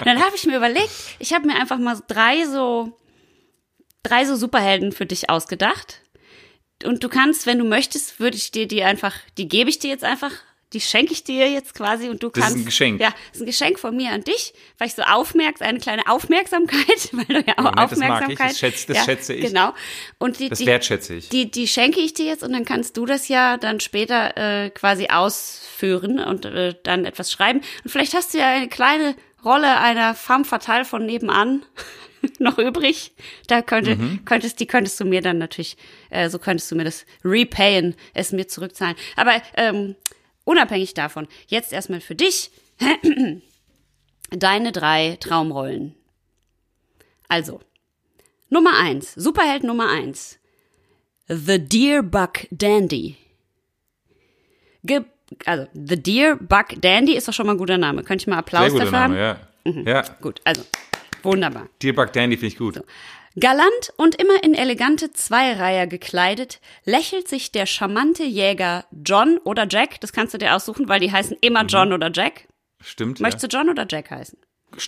Dann 0.04 0.22
habe 0.22 0.36
ich 0.36 0.44
mir 0.46 0.56
überlegt, 0.56 0.90
ich 1.18 1.32
habe 1.32 1.46
mir 1.46 1.54
einfach 1.56 1.78
mal 1.78 1.98
drei 2.08 2.44
so 2.46 2.96
drei 4.02 4.24
so 4.26 4.36
Superhelden 4.36 4.92
für 4.92 5.06
dich 5.06 5.30
ausgedacht. 5.30 6.00
Und 6.84 7.02
du 7.02 7.08
kannst, 7.08 7.46
wenn 7.46 7.58
du 7.58 7.64
möchtest, 7.64 8.20
würde 8.20 8.36
ich 8.36 8.50
dir 8.50 8.66
die 8.68 8.82
einfach, 8.82 9.14
die 9.38 9.48
gebe 9.48 9.70
ich 9.70 9.78
dir 9.78 9.88
jetzt 9.88 10.04
einfach, 10.04 10.30
die 10.74 10.80
schenke 10.80 11.12
ich 11.12 11.22
dir 11.24 11.48
jetzt 11.50 11.72
quasi 11.74 12.08
und 12.10 12.22
du 12.22 12.28
Das 12.28 12.38
ist 12.38 12.42
kannst. 12.44 12.58
ein 12.58 12.64
Geschenk. 12.66 13.00
Ja, 13.00 13.10
das 13.28 13.36
ist 13.36 13.42
ein 13.42 13.46
Geschenk 13.46 13.78
von 13.78 13.96
mir 13.96 14.10
an 14.10 14.22
dich, 14.24 14.52
weil 14.76 14.88
ich 14.88 14.94
so 14.94 15.02
aufmerksam, 15.02 15.68
eine 15.68 15.78
kleine 15.78 16.02
Aufmerksamkeit, 16.08 16.84
weil 17.12 17.24
du 17.26 17.44
ja 17.46 17.54
auch 17.56 17.62
Moment, 17.62 17.92
das 17.92 17.98
mag 17.98 18.28
ich, 18.28 18.40
Aufmerksamkeit. 18.40 18.50
das 18.50 18.58
schätze- 18.58 18.86
das 18.88 18.96
ja, 18.98 19.04
schätze 19.04 19.34
ich. 19.34 19.46
Genau. 19.46 19.72
Und 20.18 20.38
die, 20.40 20.48
Das 20.50 20.58
die, 20.58 20.66
wertschätze 20.66 21.14
ich. 21.14 21.28
die, 21.30 21.50
die 21.50 21.68
schenke 21.68 22.00
ich 22.00 22.12
dir 22.12 22.26
jetzt 22.26 22.42
und 22.42 22.52
dann 22.52 22.64
kannst 22.66 22.96
du 22.98 23.06
das 23.06 23.28
ja 23.28 23.56
dann 23.56 23.80
später 23.80 24.36
äh, 24.64 24.70
quasi 24.70 25.06
ausführen 25.06 26.18
und 26.18 26.44
äh, 26.44 26.74
dann 26.82 27.06
etwas 27.06 27.32
schreiben. 27.32 27.60
Und 27.84 27.90
vielleicht 27.90 28.12
hast 28.14 28.34
du 28.34 28.38
ja 28.38 28.48
eine 28.48 28.68
kleine 28.68 29.14
Rolle 29.44 29.78
einer 29.80 30.14
femme 30.14 30.44
fatale 30.44 30.84
von 30.84 31.04
nebenan 31.06 31.64
noch 32.38 32.58
übrig. 32.58 33.12
Da 33.46 33.62
könnte, 33.62 33.96
Mhm. 33.96 34.24
könntest, 34.24 34.60
die 34.60 34.66
könntest 34.66 34.98
du 35.00 35.04
mir 35.04 35.20
dann 35.20 35.38
natürlich, 35.38 35.76
äh, 36.10 36.28
so 36.30 36.38
könntest 36.38 36.70
du 36.70 36.76
mir 36.76 36.84
das 36.84 37.04
repayen, 37.24 37.94
es 38.14 38.32
mir 38.32 38.48
zurückzahlen. 38.48 38.96
Aber 39.16 39.40
ähm, 39.56 39.96
unabhängig 40.44 40.94
davon, 40.94 41.28
jetzt 41.48 41.72
erstmal 41.72 42.00
für 42.00 42.14
dich 42.14 42.50
deine 44.30 44.72
drei 44.72 45.16
Traumrollen. 45.20 45.94
Also, 47.28 47.60
Nummer 48.48 48.78
eins, 48.78 49.14
Superheld 49.14 49.64
Nummer 49.64 49.88
eins. 49.90 50.38
The 51.28 51.58
Deer 51.58 52.02
Buck 52.02 52.46
Dandy. 52.50 53.16
Ge 54.84 55.04
also, 55.44 55.66
The 55.74 56.02
Deer 56.02 56.36
Buck 56.36 56.80
Dandy 56.80 57.14
ist 57.16 57.28
doch 57.28 57.32
schon 57.32 57.46
mal 57.46 57.52
ein 57.52 57.58
guter 57.58 57.78
Name. 57.78 58.02
Könnte 58.02 58.22
ich 58.22 58.26
mal 58.26 58.38
Applaus 58.38 58.62
Sehr 58.62 58.70
guter 58.72 58.84
dafür 58.84 58.98
haben? 59.00 59.14
Name, 59.14 59.38
ja. 59.66 59.82
Ja, 59.92 60.04
Gut, 60.20 60.40
also, 60.44 60.62
wunderbar. 61.22 61.68
Dearbuck 61.82 62.12
Dandy 62.12 62.36
finde 62.36 62.48
ich 62.48 62.58
gut. 62.58 62.82
Galant 63.36 63.92
und 63.96 64.14
immer 64.14 64.44
in 64.44 64.54
elegante 64.54 65.10
Zweireiher 65.10 65.86
gekleidet, 65.86 66.60
lächelt 66.84 67.28
sich 67.28 67.50
der 67.50 67.66
charmante 67.66 68.22
Jäger 68.22 68.84
John 69.04 69.38
oder 69.38 69.66
Jack, 69.68 70.00
das 70.00 70.12
kannst 70.12 70.34
du 70.34 70.38
dir 70.38 70.54
aussuchen, 70.54 70.88
weil 70.88 71.00
die 71.00 71.10
heißen 71.10 71.36
immer 71.40 71.64
John 71.64 71.92
oder 71.92 72.10
Jack. 72.12 72.46
Stimmt, 72.80 73.20
Möchtest 73.20 73.52
du 73.52 73.56
John 73.56 73.68
oder 73.70 73.86
Jack 73.88 74.10
heißen? 74.10 74.38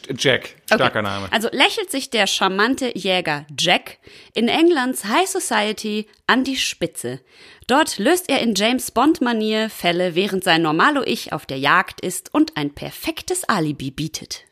ja. 0.09 0.15
Jack, 0.17 0.57
starker 0.67 1.03
Name. 1.03 1.29
Also 1.31 1.49
lächelt 1.53 1.91
sich 1.91 2.11
der 2.11 2.27
charmante 2.27 2.97
Jäger 2.97 3.47
Jack 3.59 3.99
in 4.35 4.49
Englands 4.49 5.05
High 5.05 5.29
Society 5.29 6.07
an 6.27 6.45
die 6.45 6.57
Spitze. 6.57 7.21
Dort 7.67 7.99
löst 7.99 8.29
er 8.29 8.41
in 8.41 8.55
James 8.55 8.93
Bond-Manier 8.93 9.71
Fälle, 9.71 10.15
während 10.15 10.45
sein 10.45 10.63
Normalo-Ich 10.63 11.33
auf 11.33 11.47
der 11.47 11.59
Jagd 11.59 12.01
ist 12.01 12.33
und 12.33 12.57
ein 12.57 12.75
perfektes 12.75 13.45
Alibi 13.45 13.91
bietet. 13.91 14.45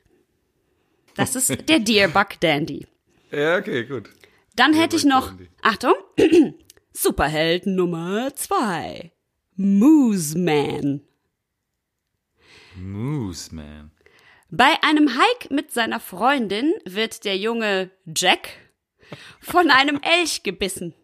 Das 1.15 1.37
ist 1.37 1.49
der 1.69 1.79
Deerbuck 1.79 2.41
Dandy. 2.41 2.87
Ja, 3.31 3.59
okay, 3.59 3.85
gut. 3.85 4.11
Dann 4.57 4.75
hätte 4.75 4.97
ich 4.97 5.05
noch, 5.05 5.29
Dandy. 5.29 5.49
Achtung, 5.63 5.95
Superheld 6.93 7.67
Nummer 7.67 8.35
zwei. 8.35 9.13
Moose 9.57 10.37
Man. 10.37 11.03
Moose 12.77 13.55
Man. 13.55 13.93
Bei 14.51 14.83
einem 14.83 15.09
Hike 15.09 15.55
mit 15.55 15.71
seiner 15.73 16.01
Freundin 16.01 16.75
wird 16.85 17.25
der 17.25 17.37
junge 17.37 17.91
Jack 18.07 18.49
von 19.41 19.71
einem 19.71 20.01
Elch 20.03 20.43
gebissen. 20.43 20.95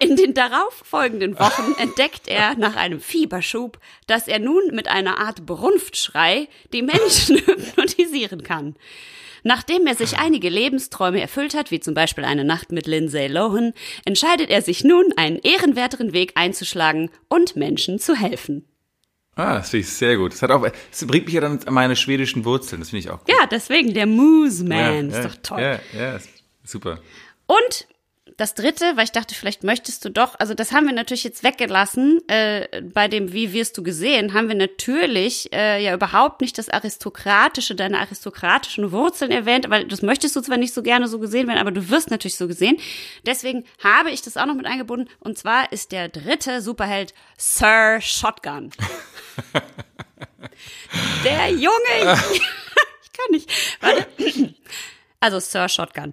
In 0.00 0.16
den 0.16 0.34
darauffolgenden 0.34 1.38
Wochen 1.38 1.74
entdeckt 1.78 2.28
er 2.28 2.56
nach 2.56 2.76
einem 2.76 3.00
Fieberschub, 3.00 3.78
dass 4.06 4.28
er 4.28 4.38
nun 4.38 4.62
mit 4.72 4.88
einer 4.88 5.18
Art 5.18 5.46
Brunftschrei 5.46 6.48
die 6.72 6.82
Menschen 6.82 7.38
hypnotisieren 7.46 8.42
kann. 8.42 8.76
Nachdem 9.42 9.86
er 9.86 9.94
sich 9.94 10.18
einige 10.18 10.48
Lebensträume 10.48 11.20
erfüllt 11.20 11.54
hat, 11.54 11.70
wie 11.70 11.78
zum 11.78 11.94
Beispiel 11.94 12.24
eine 12.24 12.44
Nacht 12.44 12.72
mit 12.72 12.86
Lindsay 12.88 13.28
Lohan, 13.28 13.74
entscheidet 14.04 14.50
er 14.50 14.60
sich 14.60 14.82
nun, 14.82 15.12
einen 15.16 15.38
ehrenwerteren 15.38 16.12
Weg 16.12 16.32
einzuschlagen 16.34 17.10
und 17.28 17.54
Menschen 17.54 18.00
zu 18.00 18.16
helfen. 18.16 18.66
Ah, 19.36 19.58
das 19.58 19.70
finde 19.70 19.86
ich 19.86 19.92
sehr 19.92 20.16
gut. 20.16 20.32
Das, 20.32 20.42
hat 20.42 20.50
auch, 20.50 20.66
das 20.90 21.06
bringt 21.06 21.26
mich 21.26 21.34
ja 21.34 21.42
dann 21.42 21.60
an 21.64 21.74
meine 21.74 21.94
schwedischen 21.94 22.44
Wurzeln. 22.44 22.80
Das 22.80 22.90
finde 22.90 23.00
ich 23.00 23.10
auch 23.10 23.18
gut. 23.18 23.28
Ja, 23.28 23.46
deswegen 23.46 23.92
der 23.92 24.06
Moose 24.06 24.64
Man. 24.64 25.10
ja, 25.10 25.18
ist 25.18 25.24
doch 25.24 25.36
toll. 25.42 25.60
Ja, 25.60 25.78
ja, 25.96 26.18
super. 26.64 26.98
Und 27.46 27.86
das 28.36 28.54
dritte, 28.54 28.96
weil 28.96 29.04
ich 29.04 29.12
dachte, 29.12 29.34
vielleicht 29.34 29.64
möchtest 29.64 30.04
du 30.04 30.10
doch, 30.10 30.38
also 30.38 30.52
das 30.52 30.72
haben 30.72 30.86
wir 30.86 30.92
natürlich 30.92 31.24
jetzt 31.24 31.42
weggelassen, 31.42 32.20
äh, 32.28 32.82
bei 32.82 33.08
dem 33.08 33.32
Wie 33.32 33.54
wirst 33.54 33.78
du 33.78 33.82
gesehen, 33.82 34.34
haben 34.34 34.48
wir 34.48 34.54
natürlich 34.54 35.50
äh, 35.54 35.82
ja 35.82 35.94
überhaupt 35.94 36.42
nicht 36.42 36.58
das 36.58 36.68
Aristokratische, 36.68 37.74
deine 37.74 37.98
aristokratischen 37.98 38.92
Wurzeln 38.92 39.30
erwähnt, 39.30 39.70
weil 39.70 39.86
das 39.86 40.02
möchtest 40.02 40.36
du 40.36 40.42
zwar 40.42 40.58
nicht 40.58 40.74
so 40.74 40.82
gerne 40.82 41.08
so 41.08 41.18
gesehen 41.18 41.48
werden, 41.48 41.58
aber 41.58 41.72
du 41.72 41.88
wirst 41.88 42.10
natürlich 42.10 42.36
so 42.36 42.46
gesehen. 42.46 42.76
Deswegen 43.24 43.64
habe 43.82 44.10
ich 44.10 44.20
das 44.20 44.36
auch 44.36 44.46
noch 44.46 44.54
mit 44.54 44.66
eingebunden. 44.66 45.08
Und 45.20 45.38
zwar 45.38 45.72
ist 45.72 45.92
der 45.92 46.10
dritte 46.10 46.60
Superheld 46.60 47.14
Sir 47.38 48.00
Shotgun. 48.02 48.70
der 51.24 51.48
Junge, 51.50 51.72
ich 53.02 53.12
kann 53.12 53.30
nicht, 53.30 53.50
warte. 53.80 54.06
Also 55.20 55.40
Sir 55.40 55.70
Shotgun. 55.70 56.12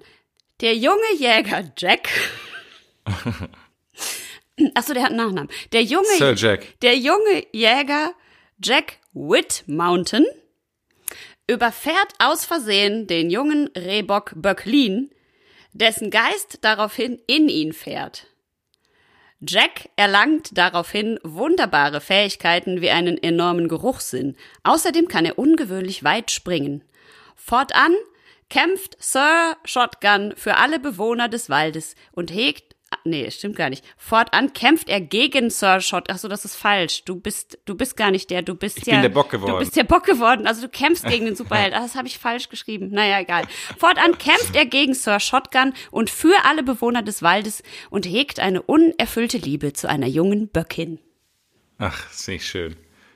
Der 0.64 0.76
junge 0.78 1.14
Jäger 1.18 1.74
Jack. 1.78 2.07
Achso, 4.76 4.93
der 4.93 5.03
hat 5.03 5.09
einen 5.09 5.18
Nachnamen. 5.18 5.49
Der 5.74 5.84
junge, 5.84 6.07
Sir 6.18 6.36
Jack. 6.36 6.80
der 6.80 6.95
junge 6.95 7.45
Jäger 7.51 8.14
Jack 8.64 8.99
Whitmountain 9.11 10.26
überfährt 11.47 12.14
aus 12.18 12.45
Versehen 12.45 13.07
den 13.07 13.30
jungen 13.30 13.72
Rehbock 13.76 14.32
Böcklin, 14.38 15.11
dessen 15.74 16.09
Geist 16.09 16.59
daraufhin 16.61 17.20
in 17.28 17.49
ihn 17.49 17.74
fährt. 17.74 18.28
Jack 19.41 19.89
erlangt 19.97 20.57
daraufhin 20.57 21.20
wunderbare 21.24 21.99
Fähigkeiten 21.99 22.80
wie 22.80 22.89
einen 22.89 23.22
enormen 23.22 23.68
Geruchssinn. 23.68 24.38
Außerdem 24.64 25.09
kann 25.09 25.26
er 25.26 25.38
ungewöhnlich 25.38 26.05
weit 26.05 26.32
springen. 26.32 26.86
Fortan 27.36 27.93
kämpft 28.54 28.95
Sir 28.99 29.58
Shotgun 29.66 30.34
für 30.36 30.58
alle 30.58 30.80
Bewohner 30.80 31.28
des 31.28 31.49
Waldes 31.49 31.95
und 32.12 32.32
hegt 32.32 32.76
Nee, 33.06 33.32
stimmt 33.32 33.56
gar 33.56 33.72
nicht. 33.72 33.84
Fortan 33.97 34.54
kämpft 34.54 34.88
er 34.88 35.01
gegen 35.01 35.49
Sir 35.49 35.82
Shot. 35.82 36.12
Ach 36.12 36.20
so, 36.20 36.28
das 36.28 36.45
ist 36.45 36.56
falsch. 36.56 37.04
Du 37.06 37.16
bist, 37.16 37.58
du 37.66 37.74
bist 37.74 37.97
gar 37.97 38.12
nicht 38.12 38.30
der. 38.30 38.43
Du 38.43 38.54
bist 38.54 38.78
Ich 38.78 38.86
ja. 38.86 38.93
bin 38.93 39.01
der 39.01 39.10
Bock 39.10 39.32
geworden. 39.32 39.54
Du 39.54 39.58
bist 39.58 39.76
der 39.76 39.84
Bock 39.84 40.06
geworden. 40.06 40.45
Also 40.45 40.62
du 40.62 40.70
kämpfst 40.70 41.04
gegen 41.08 41.26
den 41.26 41.36
Superheld. 41.36 41.74
Ah, 41.74 41.80
das 41.82 41.95
habe 41.95 42.08
ich 42.08 42.20
falsch 42.20 42.49
geschrieben. 42.49 42.91
Naja, 42.91 43.20
egal. 43.20 43.45
Fortan 43.80 44.16
kämpft 44.20 44.56
er 44.56 44.68
gegen 44.68 44.93
Sir 44.93 45.20
Shotgun 45.20 45.74
und 45.89 46.12
für 46.12 46.45
alle 46.45 46.62
Bewohner 46.62 47.01
des 47.01 47.24
Waldes 47.24 47.64
und 47.89 48.06
hegt 48.06 48.39
eine 48.39 48.62
unerfüllte 48.62 49.39
Liebe 49.39 49.74
zu 49.74 49.89
einer 49.89 50.08
jungen 50.08 50.49
Böckin. 50.49 50.99
Ach, 51.80 51.97
finde 52.10 52.36
ich 52.36 52.47
schön. 52.47 52.76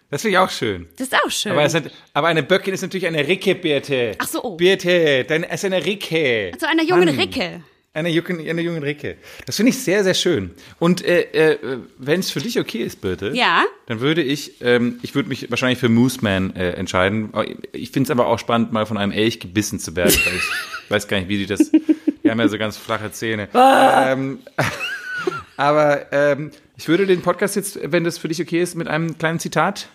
Das 0.10 0.22
finde 0.22 0.34
ich 0.36 0.38
auch 0.40 0.50
schön. 0.50 0.88
Das 0.98 1.08
ist 1.08 1.16
auch 1.16 1.30
schön. 1.30 1.52
Aber, 1.52 1.70
sind, 1.70 1.92
aber 2.14 2.28
eine 2.28 2.42
Böckin 2.44 2.74
ist 2.74 2.82
natürlich 2.82 3.08
eine 3.08 3.28
Ricke, 3.28 3.56
Birte. 3.56 4.16
Ach 4.20 4.28
so, 4.28 4.42
oh. 4.44 4.56
Birte, 4.56 5.26
dann 5.26 5.44
ist 5.44 5.66
eine 5.66 5.84
Ricke. 5.86 6.52
zu 6.58 6.68
einer 6.68 6.84
jungen 6.84 7.06
Mann. 7.06 7.16
Ricke. 7.20 7.62
Eine, 7.94 8.10
jungen, 8.10 8.48
eine 8.48 8.62
jungen 8.62 8.84
Ricke. 8.84 9.18
Das 9.48 9.56
finde 9.56 9.72
ich 9.72 9.80
sehr, 9.80 10.04
sehr 10.04 10.14
schön. 10.14 10.52
Und 10.78 11.04
äh, 11.04 11.22
äh, 11.54 11.80
wenn 11.98 12.20
es 12.20 12.30
für 12.30 12.40
dich 12.40 12.60
okay 12.60 12.78
ist, 12.84 13.02
Birte, 13.02 13.32
Ja. 13.34 13.66
dann 13.88 14.00
würde 14.00 14.22
ich, 14.22 14.62
ähm, 14.62 15.00
ich 15.02 15.16
würde 15.16 15.28
mich 15.30 15.50
wahrscheinlich 15.50 15.80
für 15.80 15.90
Moose 15.90 16.20
Man 16.22 16.56
äh, 16.56 16.72
entscheiden. 16.74 17.32
Ich 17.74 17.90
finde 17.92 18.06
es 18.08 18.12
aber 18.12 18.28
auch 18.28 18.38
spannend, 18.38 18.72
mal 18.72 18.86
von 18.86 18.98
einem 18.98 19.12
Elch 19.12 19.40
gebissen 19.40 19.80
zu 19.80 19.96
werden. 19.96 20.14
Weil 20.26 20.36
ich 20.36 20.44
weiß 20.90 21.08
gar 21.08 21.18
nicht, 21.18 21.28
wie 21.28 21.40
die 21.40 21.48
das, 21.48 21.72
Die 21.72 22.30
haben 22.30 22.40
ja 22.40 22.48
so 22.48 22.58
ganz 22.60 22.78
flache 22.78 23.12
Zähne. 23.12 23.50
ähm, 23.56 24.40
aber 25.58 26.12
ähm, 26.14 26.52
ich 26.78 26.88
würde 26.88 27.08
den 27.08 27.22
Podcast 27.22 27.56
jetzt, 27.56 27.80
wenn 27.84 28.04
das 28.04 28.18
für 28.20 28.28
dich 28.28 28.40
okay 28.42 28.62
ist, 28.62 28.76
mit 28.76 28.88
einem 28.88 29.18
kleinen 29.18 29.40
Zitat 29.40 29.90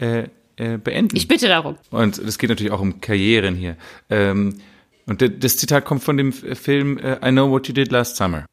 äh, 0.00 0.28
äh, 0.56 0.76
beenden. 0.78 1.16
Ich 1.16 1.28
bitte 1.28 1.48
darum. 1.48 1.76
Und 1.90 2.18
es 2.18 2.38
geht 2.38 2.50
natürlich 2.50 2.72
auch 2.72 2.80
um 2.80 3.00
Karrieren 3.00 3.54
hier. 3.54 3.76
Ähm, 4.10 4.60
und 5.06 5.22
das 5.42 5.56
Zitat 5.56 5.84
kommt 5.84 6.02
von 6.02 6.16
dem 6.16 6.32
Film 6.32 6.98
äh, 6.98 7.16
I 7.26 7.30
Know 7.30 7.50
What 7.50 7.68
You 7.68 7.74
Did 7.74 7.90
Last 7.90 8.16
Summer. 8.16 8.46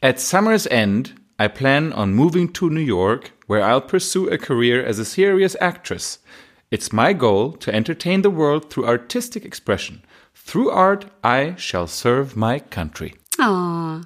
At 0.00 0.20
summer's 0.20 0.66
end, 0.66 1.14
I 1.40 1.48
plan 1.48 1.92
on 1.92 2.14
moving 2.14 2.52
to 2.54 2.68
New 2.68 2.80
York, 2.80 3.32
where 3.46 3.64
I'll 3.64 3.80
pursue 3.80 4.28
a 4.30 4.36
career 4.36 4.84
as 4.84 4.98
a 4.98 5.04
serious 5.04 5.56
actress. 5.60 6.22
It's 6.70 6.92
my 6.92 7.14
goal 7.14 7.52
to 7.60 7.72
entertain 7.72 8.22
the 8.22 8.30
world 8.30 8.70
through 8.70 8.86
artistic 8.86 9.44
expression. 9.44 10.02
Through 10.34 10.70
art, 10.70 11.06
I 11.22 11.54
shall 11.56 11.86
serve 11.86 12.36
my 12.36 12.60
country. 12.60 13.14
Oh. 13.38 14.02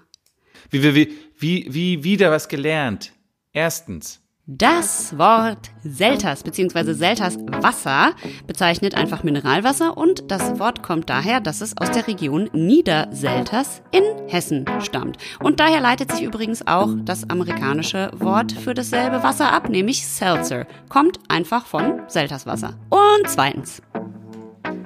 Wie, 0.71 0.83
wie, 0.83 1.17
wie, 1.39 1.67
wie 1.71 2.05
wieder 2.05 2.31
was 2.31 2.49
gelernt. 2.49 3.13
Erstens, 3.53 4.20
Das 4.53 5.17
Wort 5.17 5.71
Selters 5.85 6.43
bzw. 6.43 6.93
Selters 6.93 7.39
Wasser 7.61 8.15
bezeichnet 8.49 8.97
einfach 8.97 9.23
Mineralwasser 9.23 9.97
und 9.97 10.29
das 10.29 10.59
Wort 10.59 10.83
kommt 10.83 11.09
daher, 11.09 11.39
dass 11.39 11.61
es 11.61 11.79
aus 11.79 11.93
der 11.93 12.09
Region 12.09 12.51
Niederselters 12.53 13.81
in 13.93 14.03
Hessen 14.27 14.65
stammt. 14.81 15.19
Und 15.39 15.61
daher 15.61 15.81
leitet 15.81 16.11
sich 16.11 16.25
übrigens 16.25 16.67
auch 16.67 16.89
das 17.05 17.31
amerikanische 17.31 18.11
Wort 18.15 18.51
für 18.51 18.75
dasselbe 18.75 19.23
Wasser 19.23 19.53
ab, 19.53 19.69
nämlich 19.69 20.05
Seltzer. 20.05 20.67
Kommt 20.89 21.21
einfach 21.29 21.65
von 21.65 22.01
Selterswasser. 22.09 22.75
Und 22.89 23.29
zweitens, 23.29 23.81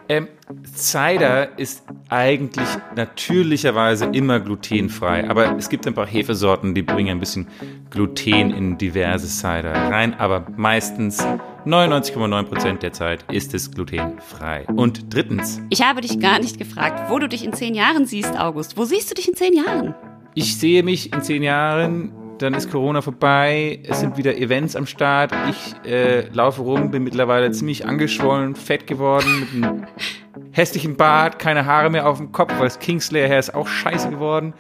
Ähm, 0.08 0.28
Cider 0.74 1.58
ist 1.58 1.82
eigentlich 2.10 2.68
natürlicherweise 2.94 4.06
immer 4.06 4.38
glutenfrei, 4.40 5.28
aber 5.28 5.56
es 5.56 5.68
gibt 5.68 5.86
ein 5.86 5.94
paar 5.94 6.06
Hefesorten, 6.06 6.74
die 6.74 6.82
bringen 6.82 7.10
ein 7.10 7.20
bisschen 7.20 7.48
Gluten 7.90 8.50
in 8.50 8.76
diverse 8.76 9.26
Cider 9.26 9.72
rein, 9.72 10.14
aber 10.14 10.46
meistens 10.56 11.26
99,9% 11.64 12.78
der 12.78 12.92
Zeit 12.92 13.24
ist 13.32 13.54
es 13.54 13.70
glutenfrei. 13.70 14.66
Und 14.76 15.14
drittens, 15.14 15.62
ich 15.70 15.82
habe 15.82 16.02
dich 16.02 16.20
gar 16.20 16.38
nicht 16.38 16.58
gefragt, 16.58 17.10
wo 17.10 17.18
du 17.18 17.28
dich 17.28 17.44
in 17.44 17.54
zehn 17.54 17.74
Jahren 17.74 18.04
siehst, 18.04 18.38
August. 18.38 18.76
Wo 18.76 18.84
siehst 18.84 19.10
du 19.10 19.14
dich 19.14 19.28
in 19.28 19.34
zehn 19.34 19.54
Jahren? 19.54 19.94
ich 20.34 20.56
sehe 20.56 20.82
mich 20.82 21.12
in 21.12 21.22
zehn 21.22 21.42
Jahren, 21.42 22.12
dann 22.38 22.54
ist 22.54 22.70
Corona 22.70 23.02
vorbei, 23.02 23.80
es 23.88 24.00
sind 24.00 24.16
wieder 24.16 24.36
Events 24.36 24.76
am 24.76 24.86
Start, 24.86 25.32
ich 25.50 25.90
äh, 25.90 26.28
laufe 26.32 26.62
rum, 26.62 26.90
bin 26.90 27.04
mittlerweile 27.04 27.50
ziemlich 27.52 27.86
angeschwollen, 27.86 28.54
fett 28.54 28.86
geworden, 28.86 29.40
mit 29.40 29.64
einem 29.64 29.86
hässlichen 30.52 30.96
Bart, 30.96 31.38
keine 31.38 31.66
Haare 31.66 31.90
mehr 31.90 32.08
auf 32.08 32.18
dem 32.18 32.32
Kopf, 32.32 32.52
weil 32.58 32.64
das 32.64 32.78
Kingslayer 32.78 33.28
Hair 33.28 33.38
ist 33.38 33.54
auch 33.54 33.66
scheiße 33.66 34.10
geworden 34.10 34.54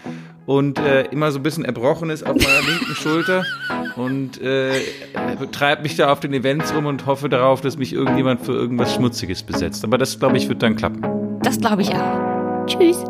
und 0.46 0.78
äh, 0.78 1.04
immer 1.06 1.32
so 1.32 1.38
ein 1.38 1.42
bisschen 1.42 1.64
erbrochen 1.64 2.10
ist 2.10 2.24
auf 2.24 2.36
meiner 2.36 2.68
linken 2.68 2.94
Schulter 2.94 3.44
und 3.96 4.40
äh, 4.40 4.72
treibt 5.52 5.82
mich 5.82 5.96
da 5.96 6.12
auf 6.12 6.20
den 6.20 6.32
Events 6.32 6.74
rum 6.74 6.86
und 6.86 7.06
hoffe 7.06 7.28
darauf, 7.28 7.60
dass 7.60 7.78
mich 7.78 7.92
irgendjemand 7.92 8.42
für 8.42 8.52
irgendwas 8.52 8.94
Schmutziges 8.94 9.42
besetzt. 9.42 9.84
Aber 9.84 9.98
das, 9.98 10.18
glaube 10.18 10.36
ich, 10.36 10.48
wird 10.48 10.62
dann 10.62 10.76
klappen. 10.76 11.02
Das 11.42 11.58
glaube 11.58 11.82
ich 11.82 11.90
auch. 11.90 12.66
Tschüss. 12.66 13.04